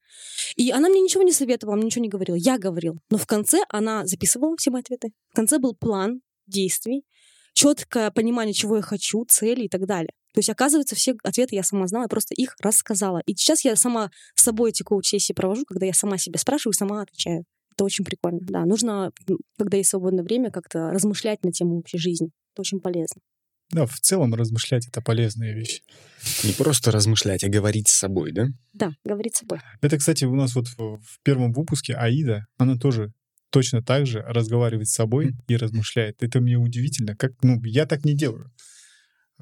И 0.56 0.70
она 0.70 0.88
мне 0.88 1.02
ничего 1.02 1.24
не 1.24 1.32
советовала, 1.32 1.78
мне 1.78 1.86
ничего 1.86 2.04
не 2.04 2.10
говорила. 2.10 2.36
Я 2.36 2.60
говорил. 2.60 3.00
Но 3.10 3.18
в 3.18 3.26
конце 3.26 3.64
она 3.70 4.06
записывала 4.06 4.56
все 4.60 4.70
мои 4.70 4.82
ответы. 4.82 5.10
В 5.32 5.36
конце 5.36 5.58
был 5.58 5.74
план 5.74 6.22
действий, 6.46 7.04
четкое 7.56 8.12
понимание, 8.12 8.54
чего 8.54 8.76
я 8.76 8.84
хочу, 8.84 9.26
цели 9.26 9.64
и 9.64 9.68
так 9.68 9.88
далее. 9.88 10.12
То 10.36 10.42
есть, 10.42 10.50
оказывается, 10.52 10.96
все 10.96 11.16
ответы 11.24 11.56
я 11.56 11.64
сама 11.64 11.88
знала, 11.88 12.04
я 12.04 12.08
просто 12.08 12.36
их 12.36 12.56
рассказала. 12.60 13.24
И 13.26 13.34
сейчас 13.34 13.66
я 13.66 13.76
сама 13.76 14.12
с 14.36 14.44
собой 14.44 14.70
эти 14.70 14.84
коуч-сессии 14.84 15.34
провожу, 15.34 15.66
когда 15.66 15.88
я 15.88 15.94
сама 15.94 16.20
себя 16.20 16.38
спрашиваю, 16.38 16.74
сама 16.74 17.02
отвечаю. 17.02 17.46
Это 17.80 17.86
очень 17.86 18.04
прикольно. 18.04 18.40
Да, 18.42 18.66
нужно, 18.66 19.14
когда 19.58 19.78
есть 19.78 19.90
свободное 19.90 20.22
время, 20.22 20.52
как-то 20.52 20.92
размышлять 20.92 21.46
на 21.46 21.54
тему 21.54 21.78
вообще 21.78 21.98
жизни. 21.98 22.30
Это 22.54 22.62
очень 22.62 22.82
полезно. 22.82 23.22
Да, 23.72 23.86
в 23.86 23.98
целом 24.02 24.36
размышлять— 24.36 24.86
это 24.90 25.02
полезная 25.02 25.54
вещь. 25.54 25.82
Не 26.44 26.52
просто 26.52 26.92
размышлять, 26.92 27.46
а 27.46 27.48
говорить 27.48 27.88
с 27.88 27.98
собой, 27.98 28.34
да? 28.34 28.48
Да, 28.74 28.92
говорить 29.06 29.38
с 29.38 29.40
собой. 29.40 29.60
Это, 29.80 29.98
кстати, 29.98 30.26
у 30.26 30.36
нас 30.36 30.56
вот 30.56 30.68
в, 30.68 30.98
в 30.98 31.20
первом 31.24 31.54
выпуске 31.54 31.94
Аида, 31.94 32.48
она 32.58 32.76
тоже 32.76 33.14
точно 33.50 33.82
так 33.82 34.06
же 34.06 34.20
разговаривает 34.24 34.90
с 34.90 34.96
собой 34.96 35.28
mm. 35.28 35.36
и 35.48 35.56
размышляет. 35.56 36.22
Это 36.22 36.42
мне 36.42 36.58
удивительно. 36.58 37.16
Как, 37.16 37.32
ну, 37.44 37.64
я 37.64 37.86
так 37.86 38.04
не 38.04 38.14
делаю 38.14 38.52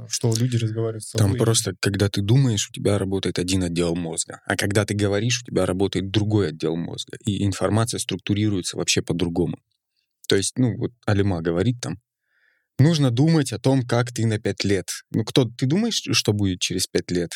что 0.08 0.34
люди 0.36 0.58
разговаривают 0.58 1.04
с 1.04 1.10
собой. 1.10 1.28
Там 1.28 1.38
просто, 1.38 1.74
когда 1.80 2.10
ты 2.10 2.22
думаешь, 2.22 2.70
у 2.70 2.74
тебя 2.74 2.98
работает 2.98 3.40
один 3.40 3.64
отдел 3.64 3.96
мозга, 3.96 4.42
а 4.46 4.56
когда 4.56 4.86
ты 4.86 4.94
говоришь, 4.94 5.42
у 5.42 5.46
тебя 5.46 5.66
работает 5.66 6.12
другой 6.12 6.50
отдел 6.50 6.76
мозга, 6.76 7.18
и 7.26 7.44
информация 7.44 8.00
структурируется 8.00 8.78
вообще 8.78 9.02
по-другому. 9.02 9.58
То 10.28 10.36
есть, 10.36 10.58
ну, 10.58 10.78
вот 10.78 10.92
Алима 11.06 11.42
говорит 11.42 11.82
там, 11.82 12.00
нужно 12.78 13.12
думать 13.12 13.54
о 13.54 13.60
том, 13.60 13.82
как 13.82 14.14
ты 14.14 14.26
на 14.26 14.40
пять 14.40 14.64
лет. 14.64 14.90
Ну, 15.12 15.24
кто, 15.24 15.46
ты 15.46 15.66
думаешь, 15.66 16.04
что 16.12 16.34
будет 16.34 16.60
через 16.60 16.86
пять 16.86 17.10
лет? 17.10 17.32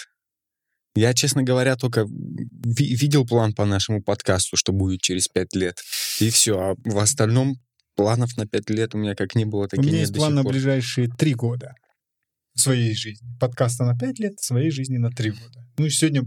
Я, 0.93 1.14
честно 1.14 1.41
говоря, 1.41 1.78
только 1.78 2.05
ви- 2.05 2.95
видел 2.95 3.26
план 3.26 3.53
по 3.53 3.66
нашему 3.66 4.03
подкасту, 4.03 4.57
что 4.57 4.74
будет 4.74 5.01
через 5.01 5.30
пять 5.30 5.55
лет. 5.55 5.80
И 6.20 6.30
все. 6.30 6.59
А 6.59 6.76
в 6.84 6.97
остальном 6.97 7.55
планов 7.95 8.36
на 8.36 8.45
пять 8.45 8.70
лет 8.70 8.93
у 8.93 8.97
меня 8.97 9.16
как 9.16 9.36
не 9.36 9.45
было, 9.45 9.70
так 9.70 9.80
у 9.80 9.84
и 9.84 9.86
нет. 9.86 9.89
У 9.89 9.93
меня 9.93 10.01
есть 10.01 10.14
план 10.14 10.36
на 10.36 10.43
ближайшие 10.43 11.07
три 11.07 11.34
года 11.34 11.76
своей 12.56 12.95
жизни. 12.95 13.28
Подкаста 13.39 13.84
на 13.86 13.97
5 13.97 14.20
лет, 14.20 14.39
своей 14.39 14.72
жизни 14.72 14.97
на 14.97 15.10
3 15.10 15.32
года. 15.32 15.66
Ну 15.78 15.86
и 15.86 15.89
сегодня 15.89 16.24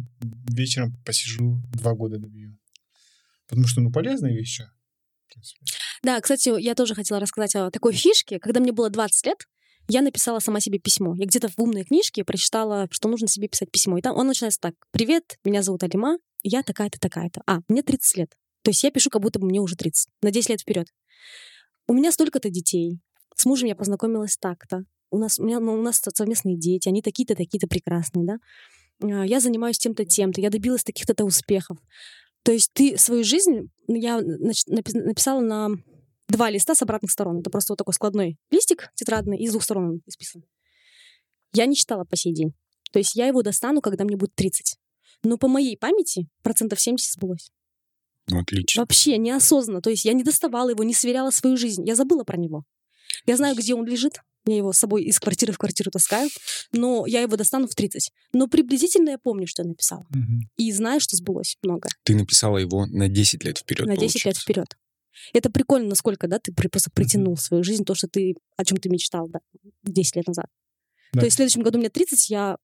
вечером 0.49 0.97
посижу 1.05 1.63
2 1.73 1.95
года 1.95 2.19
добью. 2.19 2.57
Потому 3.49 3.67
что, 3.67 3.81
ну, 3.81 3.93
полезная 3.93 4.33
вещь. 4.33 4.61
Да, 6.03 6.21
кстати, 6.21 6.61
я 6.61 6.75
тоже 6.75 6.95
хотела 6.95 7.21
рассказать 7.21 7.55
о 7.57 7.71
такой 7.71 7.93
фишке. 7.93 8.39
Когда 8.39 8.61
мне 8.61 8.73
было 8.73 8.91
20 8.91 9.27
лет, 9.27 9.39
я 9.89 10.01
написала 10.01 10.39
сама 10.39 10.61
себе 10.61 10.79
письмо. 10.79 11.15
Я 11.15 11.27
где-то 11.27 11.49
в 11.49 11.59
умной 11.59 11.85
книжке 11.85 12.25
прочитала, 12.25 12.89
что 12.91 13.09
нужно 13.09 13.29
себе 13.29 13.49
писать 13.49 13.71
письмо. 13.71 13.99
И 13.99 14.03
там 14.03 14.17
он 14.17 14.27
начинается 14.27 14.61
так. 14.61 14.75
«Привет, 14.93 15.39
меня 15.45 15.63
зовут 15.63 15.83
Алима, 15.83 16.19
я 16.43 16.63
такая-то, 16.63 16.99
такая-то». 16.99 17.43
А, 17.47 17.61
мне 17.69 17.83
30 17.83 18.17
лет. 18.17 18.35
То 18.63 18.71
есть 18.71 18.83
я 18.83 18.91
пишу, 18.91 19.11
как 19.11 19.21
будто 19.21 19.39
бы 19.39 19.47
мне 19.47 19.61
уже 19.61 19.77
30. 19.77 20.09
На 20.23 20.31
10 20.31 20.51
лет 20.51 20.61
вперед. 20.61 20.89
У 21.87 21.93
меня 21.93 22.13
столько-то 22.13 22.49
детей. 22.49 23.01
С 23.35 23.45
мужем 23.45 23.69
я 23.69 23.75
познакомилась 23.75 24.39
так-то 24.39 24.85
у 25.11 25.19
нас, 25.19 25.39
у, 25.39 25.45
меня, 25.45 25.61
ну, 25.61 25.75
у 25.75 25.83
нас 25.83 26.01
совместные 26.15 26.57
дети, 26.57 26.89
они 26.89 27.03
такие-то, 27.03 27.35
такие-то 27.35 27.67
прекрасные, 27.67 28.27
да. 28.27 28.39
А, 29.03 29.25
я 29.25 29.41
занимаюсь 29.41 29.79
тем-то, 29.79 30.05
тем-то, 30.05 30.41
я 30.41 30.51
добилась 30.51 30.85
таких-то 30.85 31.25
успехов. 31.25 31.79
То 32.43 32.53
есть 32.53 32.71
ты 32.73 32.99
свою 32.99 33.25
жизнь, 33.25 33.71
я 33.89 34.21
написала 34.21 35.41
на 35.41 35.71
два 36.29 36.51
листа 36.51 36.75
с 36.75 36.83
обратных 36.83 37.11
сторон. 37.11 37.41
Это 37.41 37.51
просто 37.51 37.73
вот 37.73 37.79
такой 37.79 37.95
складной 37.95 38.39
листик 38.51 38.91
тетрадный, 38.95 39.39
и 39.39 39.49
с 39.49 39.51
двух 39.53 39.63
сторон 39.63 39.85
он 39.85 40.03
исписан. 40.07 40.45
Я 41.53 41.67
не 41.67 41.77
читала 41.77 42.05
по 42.05 42.17
сей 42.17 42.35
день. 42.35 42.53
То 42.93 42.99
есть 42.99 43.15
я 43.15 43.27
его 43.27 43.43
достану, 43.43 43.81
когда 43.81 44.05
мне 44.05 44.17
будет 44.17 44.35
30. 44.35 44.79
Но 45.23 45.39
по 45.39 45.49
моей 45.49 45.77
памяти 45.77 46.29
процентов 46.43 46.81
70 46.81 47.13
сбылось. 47.13 47.51
Ну, 48.29 48.41
отлично. 48.41 48.83
Вообще 48.83 49.19
неосознанно. 49.19 49.81
То 49.81 49.91
есть 49.91 50.05
я 50.05 50.13
не 50.13 50.23
доставала 50.23 50.71
его, 50.71 50.85
не 50.85 50.95
сверяла 50.95 51.31
свою 51.31 51.57
жизнь. 51.57 51.87
Я 51.87 51.95
забыла 51.95 52.25
про 52.25 52.37
него. 52.37 52.65
Я 53.27 53.37
знаю, 53.37 53.57
где 53.57 53.75
он 53.75 53.87
лежит, 53.87 54.21
я 54.47 54.57
его 54.57 54.73
с 54.73 54.79
собой 54.79 55.05
из 55.05 55.19
квартиры 55.19 55.53
в 55.53 55.59
квартиру 55.59 55.91
таскаю, 55.91 56.29
но 56.73 57.07
я 57.07 57.21
его 57.21 57.37
достану 57.37 57.67
в 57.67 57.75
30. 57.75 58.11
Но 58.33 58.47
приблизительно 58.47 59.11
я 59.11 59.19
помню, 59.19 59.47
что 59.47 59.63
я 59.63 59.69
написала. 59.69 60.07
Угу. 60.11 60.49
И 60.59 60.73
знаю, 60.73 61.01
что 61.01 61.17
сбылось 61.17 61.57
много. 61.63 61.89
Ты 62.03 62.15
написала 62.15 62.59
его 62.59 62.87
на 62.87 63.09
10 63.09 63.45
лет 63.45 63.59
вперед. 63.59 63.87
На 63.87 63.97
10 63.97 64.01
получается. 64.01 64.29
лет 64.29 64.37
вперед. 64.37 64.79
Это 65.33 65.51
прикольно, 65.51 65.89
насколько, 65.89 66.29
да, 66.29 66.39
ты 66.39 66.53
просто 66.53 66.91
притянул 66.91 67.37
свою 67.37 67.63
жизнь, 67.63 67.85
то, 67.85 67.95
что 67.95 68.09
ты, 68.09 68.35
о 68.57 68.65
чем 68.65 68.79
ты 68.79 68.89
мечтал, 68.89 69.29
да, 69.29 69.39
10 69.85 70.17
лет 70.17 70.27
назад. 70.27 70.47
Да. 71.13 71.21
То 71.21 71.27
есть 71.27 71.35
в 71.35 71.37
следующем 71.37 71.63
году 71.63 71.79
мне 71.79 71.89
30, 71.89 72.31
я 72.31 72.57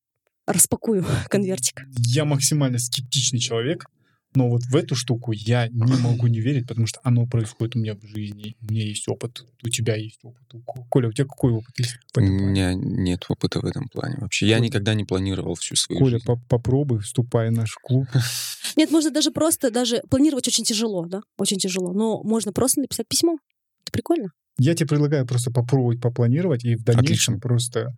распакую 0.46 1.04
конвертик. 1.30 1.82
Я 2.06 2.24
максимально 2.24 2.78
скептичный 2.78 3.38
человек, 3.38 3.86
Но 4.34 4.48
вот 4.48 4.62
в 4.62 4.76
эту 4.76 4.94
штуку 4.94 5.32
я 5.32 5.66
не 5.68 6.00
могу 6.00 6.28
не 6.28 6.38
верить, 6.40 6.68
потому 6.68 6.86
что 6.86 7.00
оно 7.02 7.26
происходит 7.26 7.74
у 7.74 7.80
меня 7.80 7.96
в 7.96 8.02
жизни. 8.06 8.56
У 8.60 8.72
меня 8.72 8.84
есть 8.84 9.08
опыт, 9.08 9.44
у 9.64 9.68
тебя 9.68 9.96
есть 9.96 10.20
опыт. 10.22 10.44
Коля, 10.88 11.08
у 11.08 11.12
тебя 11.12 11.24
какой 11.26 11.52
опыт 11.52 11.76
есть? 11.78 11.96
У 12.16 12.20
меня 12.20 12.72
нет 12.74 13.24
опыта 13.28 13.60
в 13.60 13.64
этом 13.64 13.88
плане 13.88 14.18
вообще. 14.20 14.46
Я 14.46 14.58
Коля. 14.58 14.66
никогда 14.68 14.94
не 14.94 15.04
планировал 15.04 15.56
всю 15.56 15.74
свою 15.74 15.98
Коля, 15.98 16.10
жизнь. 16.12 16.26
по- 16.26 16.36
попробуй, 16.48 17.00
вступай 17.00 17.50
в 17.50 17.52
наш 17.52 17.74
клуб. 17.82 18.06
Нет, 18.76 18.92
можно 18.92 19.10
даже 19.10 19.32
просто, 19.32 19.72
даже 19.72 20.00
планировать 20.08 20.46
очень 20.46 20.62
тяжело, 20.64 21.06
да, 21.06 21.22
очень 21.36 21.58
тяжело. 21.58 21.92
Но 21.92 22.22
можно 22.22 22.52
просто 22.52 22.80
написать 22.80 23.08
письмо. 23.08 23.38
Это 23.82 23.90
прикольно. 23.90 24.30
Я 24.58 24.74
тебе 24.76 24.86
предлагаю 24.86 25.26
просто 25.26 25.50
попробовать 25.50 26.00
попланировать 26.00 26.64
и 26.64 26.76
в 26.76 26.84
дальнейшем 26.84 27.34
Отлично. 27.34 27.40
просто 27.40 27.96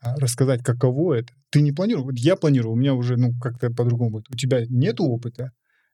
а, 0.00 0.14
рассказать, 0.16 0.62
каково 0.62 1.14
это. 1.14 1.32
Ты 1.50 1.60
не 1.60 1.72
планировал? 1.72 2.06
Вот 2.06 2.18
я 2.18 2.36
планирую, 2.36 2.72
у 2.74 2.76
меня 2.76 2.94
уже, 2.94 3.16
ну, 3.16 3.32
как-то 3.40 3.70
по-другому 3.70 4.10
будет. 4.10 4.30
У 4.30 4.36
тебя 4.36 4.64
нету 4.68 5.04
опыта? 5.04 5.50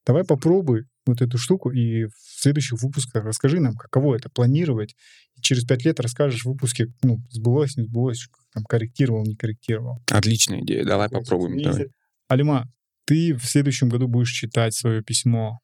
Давай 0.09 0.24
попробуй 0.24 0.86
вот 1.04 1.20
эту 1.20 1.36
штуку 1.36 1.70
и 1.70 2.06
в 2.06 2.12
следующих 2.16 2.80
выпусках 2.82 3.24
расскажи 3.24 3.61
нам, 3.61 3.76
каково 3.76 4.16
это 4.16 4.30
планировать. 4.30 4.96
И 5.36 5.42
через 5.42 5.64
пять 5.64 5.84
лет 5.84 6.00
расскажешь 6.00 6.44
в 6.44 6.48
выпуске, 6.48 6.86
ну, 7.02 7.18
сбылось, 7.28 7.76
не 7.76 7.84
сбылось, 7.84 8.26
там 8.54 8.64
корректировал, 8.64 9.24
не 9.24 9.36
корректировал. 9.36 10.02
Отличная 10.11 10.62
идея. 10.62 10.86
Давай 10.86 11.11
попробуем. 11.11 11.62
Давай. 11.62 11.88
Алима, 12.26 12.64
ты 13.04 13.34
в 13.34 13.44
следующем 13.44 13.90
году 13.90 14.09
будешь 14.09 14.30
читать 14.32 14.72
свое 14.72 15.02
письмо, 15.02 15.59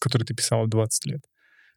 которое 0.00 0.24
ты 0.24 0.34
писала 0.34 0.64
в 0.64 0.68
20 0.68 1.06
лет. 1.06 1.20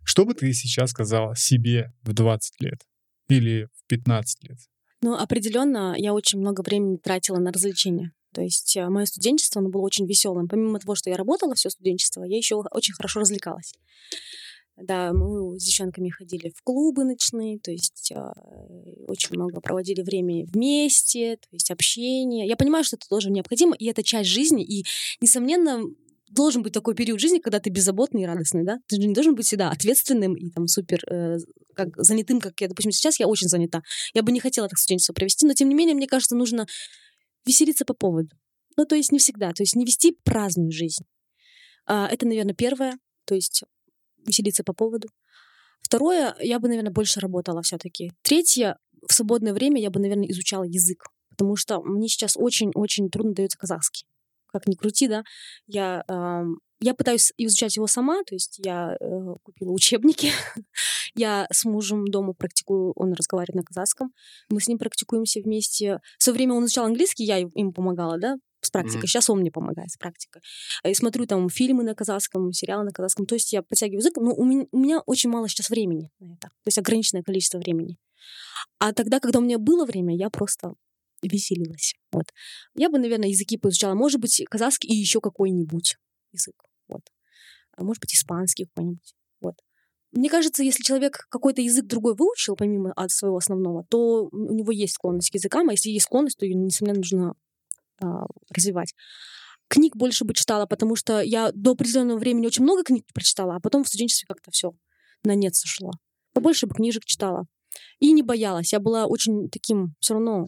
Что 0.04 0.26
бы 0.26 0.34
ты 0.34 0.52
сейчас 0.54 0.90
сказала 0.90 1.36
себе 1.36 1.94
в 2.02 2.14
20 2.14 2.60
лет 2.62 2.80
или 3.28 3.68
в 3.76 3.86
15 3.86 4.50
лет? 4.50 4.58
Ну, 5.04 5.14
определенно, 5.14 5.94
я 5.96 6.16
очень 6.16 6.40
много 6.40 6.62
времени 6.62 6.98
тратила 6.98 7.38
на 7.38 7.52
развлечения. 7.52 8.14
То 8.34 8.42
есть 8.42 8.76
мое 8.78 9.06
студенчество, 9.06 9.60
оно 9.60 9.70
было 9.70 9.82
очень 9.82 10.06
веселым. 10.06 10.48
Помимо 10.48 10.80
того, 10.80 10.96
что 10.96 11.10
я 11.10 11.18
работала 11.18 11.56
все 11.56 11.70
студенчество, 11.70 12.24
я 12.24 12.38
еще 12.38 12.56
очень 12.56 12.94
хорошо 12.94 13.22
развлекалась. 13.22 13.74
Да, 14.82 15.12
мы 15.12 15.60
с 15.60 15.64
девчонками 15.64 16.10
ходили 16.10 16.54
в 16.56 16.64
клубы 16.64 17.04
ночные, 17.04 17.60
то 17.60 17.70
есть 17.70 18.14
э, 18.16 18.32
очень 19.08 19.32
много 19.32 19.60
проводили 19.60 20.02
времени 20.02 20.46
вместе, 20.46 21.36
то 21.36 21.50
есть 21.52 21.70
общение. 21.70 22.48
Я 22.48 22.56
понимаю, 22.56 22.86
что 22.86 22.96
это 22.96 23.06
тоже 23.10 23.30
необходимо, 23.30 23.76
и 23.76 23.88
это 23.88 24.04
часть 24.04 24.30
жизни, 24.30 24.64
и, 24.64 24.86
несомненно, 25.20 25.84
должен 26.30 26.64
быть 26.64 26.74
такой 26.74 26.96
период 26.96 27.20
жизни, 27.20 27.40
когда 27.40 27.60
ты 27.60 27.70
беззаботный 27.70 28.22
и 28.22 28.26
радостный, 28.26 28.64
да? 28.64 28.80
Ты 28.88 28.96
же 28.96 29.08
не 29.08 29.14
должен 29.14 29.36
быть 29.36 29.48
всегда 29.48 29.70
ответственным 29.70 30.36
и 30.36 30.50
там 30.50 30.68
супер 30.68 31.02
э, 31.10 31.38
как 31.76 31.90
занятым, 31.98 32.40
как 32.40 32.60
я, 32.62 32.68
допустим, 32.68 32.92
сейчас 32.92 33.20
я 33.20 33.28
очень 33.28 33.50
занята. 33.50 33.82
Я 34.14 34.24
бы 34.24 34.32
не 34.32 34.40
хотела 34.40 34.70
так 34.70 34.78
студенчество 34.78 35.14
провести, 35.14 35.46
но 35.46 35.54
тем 35.54 35.68
не 35.68 35.76
менее, 35.76 35.96
мне 35.96 36.08
кажется, 36.08 36.36
нужно 36.36 36.68
веселиться 37.50 37.86
по 37.86 37.94
поводу. 37.94 38.30
Ну, 38.78 38.86
то 38.86 38.96
есть 38.96 39.12
не 39.12 39.20
всегда, 39.20 39.52
то 39.52 39.64
есть 39.64 39.76
не 39.76 39.86
вести 39.86 40.18
праздную 40.24 40.72
жизнь. 40.72 41.04
А, 41.86 42.08
это, 42.08 42.26
наверное, 42.28 42.54
первое, 42.54 42.98
то 43.26 43.36
есть 43.36 43.64
веселиться 44.26 44.64
по 44.64 44.74
поводу. 44.74 45.10
Второе, 45.82 46.36
я 46.40 46.60
бы, 46.60 46.68
наверное, 46.68 46.92
больше 46.92 47.20
работала 47.20 47.62
все-таки. 47.62 48.12
Третье, 48.22 48.78
в 49.08 49.14
свободное 49.14 49.54
время 49.54 49.82
я 49.82 49.90
бы, 49.90 50.00
наверное, 50.00 50.30
изучала 50.30 50.64
язык, 50.64 51.06
потому 51.30 51.56
что 51.56 51.82
мне 51.82 52.08
сейчас 52.08 52.38
очень-очень 52.38 53.10
трудно 53.10 53.34
дается 53.34 53.58
казахский. 53.58 54.06
Как 54.52 54.68
ни 54.68 54.76
крути, 54.76 55.08
да, 55.08 55.24
я, 55.68 56.04
э, 56.08 56.44
я 56.80 56.94
пытаюсь 56.94 57.32
изучать 57.38 57.76
его 57.76 57.88
сама, 57.88 58.24
то 58.24 58.36
есть 58.36 58.60
я 58.64 58.98
э, 59.00 59.36
купила 59.44 59.72
учебники, 59.72 60.32
я 61.16 61.48
с 61.52 61.66
мужем 61.66 62.08
дома 62.08 62.34
практикую, 62.34 62.94
он 62.96 63.14
разговаривает 63.14 63.56
на 63.56 63.64
казахском, 63.64 64.12
мы 64.50 64.60
с 64.60 64.68
ним 64.68 64.78
практикуемся 64.78 65.40
вместе. 65.42 66.00
Свое 66.18 66.36
время 66.36 66.54
он 66.56 66.66
изучал 66.66 66.86
английский, 66.86 67.26
я 67.26 67.38
ему 67.38 67.72
помогала, 67.72 68.18
да, 68.18 68.38
с 68.62 68.72
практикой. 68.72 69.00
Мгм. 69.00 69.08
Сейчас 69.08 69.30
он 69.30 69.40
мне 69.40 69.52
помогает 69.52 69.90
с 69.90 69.98
практикой. 69.98 70.42
И 70.84 70.94
смотрю 70.94 71.26
там 71.26 71.50
фильмы 71.50 71.84
на 71.84 71.96
казахском, 71.96 72.52
сериалы 72.52 72.84
на 72.84 72.92
казахском. 72.92 73.26
То 73.26 73.36
есть 73.36 73.54
я 73.54 73.62
подтягиваю 73.64 74.00
язык, 74.00 74.18
но 74.18 74.34
у 74.34 74.44
меня, 74.44 74.66
у 74.72 74.78
меня 74.78 75.00
очень 75.06 75.30
мало 75.30 75.48
сейчас 75.48 75.70
времени 75.70 76.12
на 76.20 76.34
это. 76.34 76.48
То 76.48 76.68
есть 76.68 76.78
ограниченное 76.78 77.24
количество 77.24 77.58
времени. 77.58 77.98
А 78.80 78.94
тогда, 78.94 79.20
когда 79.20 79.40
у 79.40 79.42
меня 79.42 79.58
было 79.58 79.86
время, 79.86 80.16
я 80.16 80.30
просто 80.30 80.74
веселилась. 81.28 81.96
Вот. 82.12 82.26
Я 82.76 82.90
бы, 82.90 83.00
наверное, 83.00 83.30
языки 83.30 83.58
поизучала. 83.58 83.94
Может 83.94 84.20
быть, 84.20 84.42
казахский 84.50 84.90
и 84.90 84.96
еще 84.96 85.20
какой-нибудь 85.22 85.98
язык. 86.32 86.56
Вот. 86.88 87.02
А 87.76 87.84
может 87.84 88.02
быть, 88.02 88.14
испанский 88.14 88.66
какой-нибудь. 88.66 89.16
Вот. 89.42 89.56
Мне 90.12 90.30
кажется, 90.30 90.64
если 90.64 90.84
человек 90.84 91.28
какой-то 91.30 91.62
язык 91.62 91.86
другой 91.86 92.16
выучил, 92.16 92.56
помимо 92.56 92.92
от 92.94 93.12
своего 93.12 93.38
основного, 93.38 93.86
то 93.90 94.30
у 94.32 94.54
него 94.54 94.72
есть 94.72 94.94
склонность 94.94 95.30
к 95.30 95.36
языкам, 95.36 95.70
а 95.70 95.74
если 95.74 95.90
есть 95.90 96.06
склонность, 96.06 96.38
то 96.38 96.46
ее, 96.46 96.56
несомненно, 96.56 96.98
нужно 96.98 97.34
а, 98.02 98.26
развивать. 98.50 98.96
Книг 99.68 99.96
больше 99.96 100.26
бы 100.26 100.34
читала, 100.34 100.66
потому 100.66 100.96
что 100.96 101.22
я 101.22 101.52
до 101.54 101.72
определенного 101.72 102.18
времени 102.18 102.48
очень 102.48 102.64
много 102.64 102.84
книг 102.84 103.06
прочитала, 103.14 103.56
а 103.56 103.60
потом 103.60 103.84
в 103.84 103.88
студенчестве 103.88 104.26
как-то 104.28 104.50
все 104.50 104.74
на 105.24 105.36
нет 105.36 105.54
сошло. 105.54 105.92
Побольше 106.34 106.66
бы 106.66 106.74
книжек 106.74 107.06
читала. 107.06 107.46
И 108.00 108.12
не 108.12 108.24
боялась. 108.24 108.74
Я 108.74 108.80
была 108.80 109.06
очень 109.06 109.50
таким, 109.50 109.96
все 110.00 110.14
равно, 110.14 110.46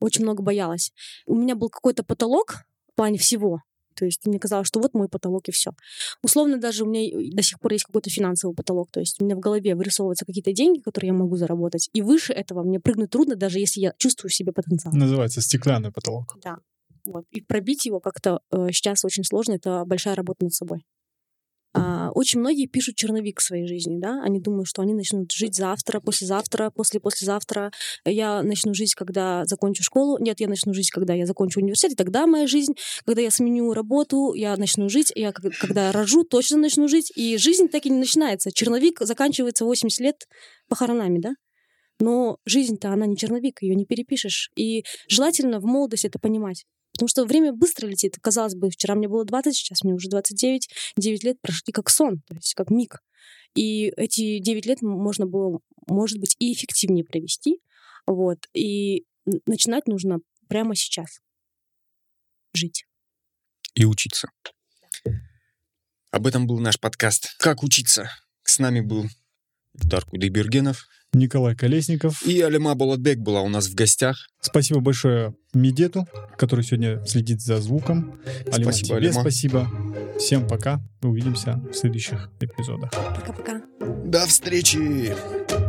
очень 0.00 0.22
много 0.22 0.42
боялась. 0.42 0.92
У 1.26 1.34
меня 1.34 1.54
был 1.54 1.68
какой-то 1.68 2.04
потолок 2.04 2.64
в 2.92 2.96
плане 2.96 3.18
всего. 3.18 3.60
То 3.94 4.04
есть 4.04 4.26
мне 4.26 4.38
казалось, 4.38 4.68
что 4.68 4.80
вот 4.80 4.94
мой 4.94 5.08
потолок 5.08 5.48
и 5.48 5.52
все. 5.52 5.72
Условно 6.22 6.58
даже 6.58 6.84
у 6.84 6.86
меня 6.86 7.10
до 7.34 7.42
сих 7.42 7.60
пор 7.60 7.72
есть 7.72 7.84
какой-то 7.84 8.10
финансовый 8.10 8.54
потолок. 8.54 8.90
То 8.90 9.00
есть 9.00 9.20
у 9.20 9.24
меня 9.24 9.36
в 9.36 9.40
голове 9.40 9.74
вырисовываются 9.74 10.24
какие-то 10.24 10.52
деньги, 10.52 10.80
которые 10.80 11.08
я 11.08 11.14
могу 11.14 11.36
заработать. 11.36 11.90
И 11.92 12.02
выше 12.02 12.32
этого 12.32 12.62
мне 12.62 12.80
прыгнуть 12.80 13.10
трудно, 13.10 13.36
даже 13.36 13.58
если 13.58 13.80
я 13.80 13.94
чувствую 13.98 14.30
в 14.30 14.34
себе 14.34 14.52
потенциал. 14.52 14.94
Называется 14.94 15.40
стеклянный 15.40 15.92
потолок. 15.92 16.36
Да. 16.42 16.58
Вот. 17.04 17.24
И 17.30 17.40
пробить 17.40 17.84
его 17.84 18.00
как-то 18.00 18.40
э, 18.50 18.68
сейчас 18.72 19.04
очень 19.04 19.24
сложно. 19.24 19.54
Это 19.54 19.84
большая 19.84 20.14
работа 20.14 20.44
над 20.44 20.54
собой. 20.54 20.84
А, 21.74 22.10
очень 22.10 22.40
многие 22.40 22.66
пишут 22.66 22.96
черновик 22.96 23.40
своей 23.40 23.66
жизни, 23.66 23.98
да, 23.98 24.22
они 24.22 24.40
думают, 24.40 24.68
что 24.68 24.82
они 24.82 24.92
начнут 24.92 25.32
жить 25.32 25.56
завтра, 25.56 26.00
послезавтра, 26.00 26.70
после-послезавтра. 26.70 27.72
Я 28.04 28.42
начну 28.42 28.74
жить, 28.74 28.94
когда 28.94 29.44
закончу 29.46 29.82
школу. 29.82 30.18
Нет, 30.18 30.40
я 30.40 30.48
начну 30.48 30.74
жить, 30.74 30.90
когда 30.90 31.14
я 31.14 31.24
закончу 31.24 31.60
университет, 31.60 31.92
и 31.92 31.96
тогда 31.96 32.26
моя 32.26 32.46
жизнь. 32.46 32.74
Когда 33.06 33.22
я 33.22 33.30
сменю 33.30 33.72
работу, 33.72 34.34
я 34.34 34.56
начну 34.56 34.88
жить. 34.90 35.12
Я, 35.14 35.32
когда 35.32 35.92
рожу, 35.92 36.24
точно 36.24 36.58
начну 36.58 36.88
жить. 36.88 37.10
И 37.16 37.38
жизнь 37.38 37.68
так 37.68 37.86
и 37.86 37.90
не 37.90 37.98
начинается. 37.98 38.52
Черновик 38.52 39.00
заканчивается 39.00 39.64
80 39.64 40.00
лет 40.00 40.28
похоронами, 40.68 41.18
да. 41.20 41.34
Но 42.00 42.38
жизнь-то, 42.44 42.92
она 42.92 43.06
не 43.06 43.16
черновик, 43.16 43.62
ее 43.62 43.74
не 43.76 43.86
перепишешь. 43.86 44.50
И 44.56 44.84
желательно 45.08 45.60
в 45.60 45.64
молодости 45.64 46.08
это 46.08 46.18
понимать. 46.18 46.66
Потому 46.92 47.08
что 47.08 47.24
время 47.24 47.52
быстро 47.52 47.86
летит. 47.86 48.18
Казалось 48.20 48.54
бы, 48.54 48.70
вчера 48.70 48.94
мне 48.94 49.08
было 49.08 49.24
20, 49.24 49.54
сейчас 49.54 49.82
мне 49.82 49.94
уже 49.94 50.08
29. 50.08 50.68
9 50.96 51.24
лет 51.24 51.40
прошли 51.40 51.72
как 51.72 51.88
сон, 51.88 52.20
то 52.26 52.34
есть 52.34 52.54
как 52.54 52.70
миг. 52.70 52.98
И 53.54 53.92
эти 53.96 54.38
9 54.38 54.66
лет 54.66 54.82
можно 54.82 55.26
было, 55.26 55.60
может 55.86 56.18
быть, 56.18 56.36
и 56.38 56.52
эффективнее 56.52 57.04
провести. 57.04 57.60
Вот. 58.06 58.46
И 58.54 59.04
начинать 59.46 59.86
нужно 59.86 60.18
прямо 60.48 60.74
сейчас. 60.74 61.20
Жить. 62.54 62.84
И 63.74 63.84
учиться. 63.84 64.28
Об 66.10 66.26
этом 66.26 66.46
был 66.46 66.58
наш 66.58 66.78
подкаст 66.78 67.34
«Как 67.38 67.62
учиться». 67.62 68.10
С 68.42 68.58
нами 68.58 68.80
был 68.80 69.06
Ильдар 69.72 70.04
Кудайбергенов. 70.04 70.86
Николай 71.12 71.54
Колесников. 71.54 72.26
И 72.26 72.40
Алима 72.40 72.74
Болотбек 72.74 73.18
была 73.18 73.42
у 73.42 73.48
нас 73.48 73.68
в 73.68 73.74
гостях. 73.74 74.28
Спасибо 74.40 74.80
большое 74.80 75.34
Медету, 75.54 76.06
который 76.36 76.64
сегодня 76.64 77.04
следит 77.06 77.40
за 77.42 77.58
звуком. 77.60 78.18
Алима, 78.50 78.72
Спасибо, 78.72 78.86
тебе 78.86 78.96
Алима. 78.96 79.20
спасибо. 79.20 79.70
Всем 80.18 80.46
пока. 80.46 80.80
Увидимся 81.02 81.62
в 81.70 81.74
следующих 81.74 82.30
эпизодах. 82.40 82.90
Пока-пока. 82.92 83.62
До 84.04 84.26
встречи! 84.26 85.61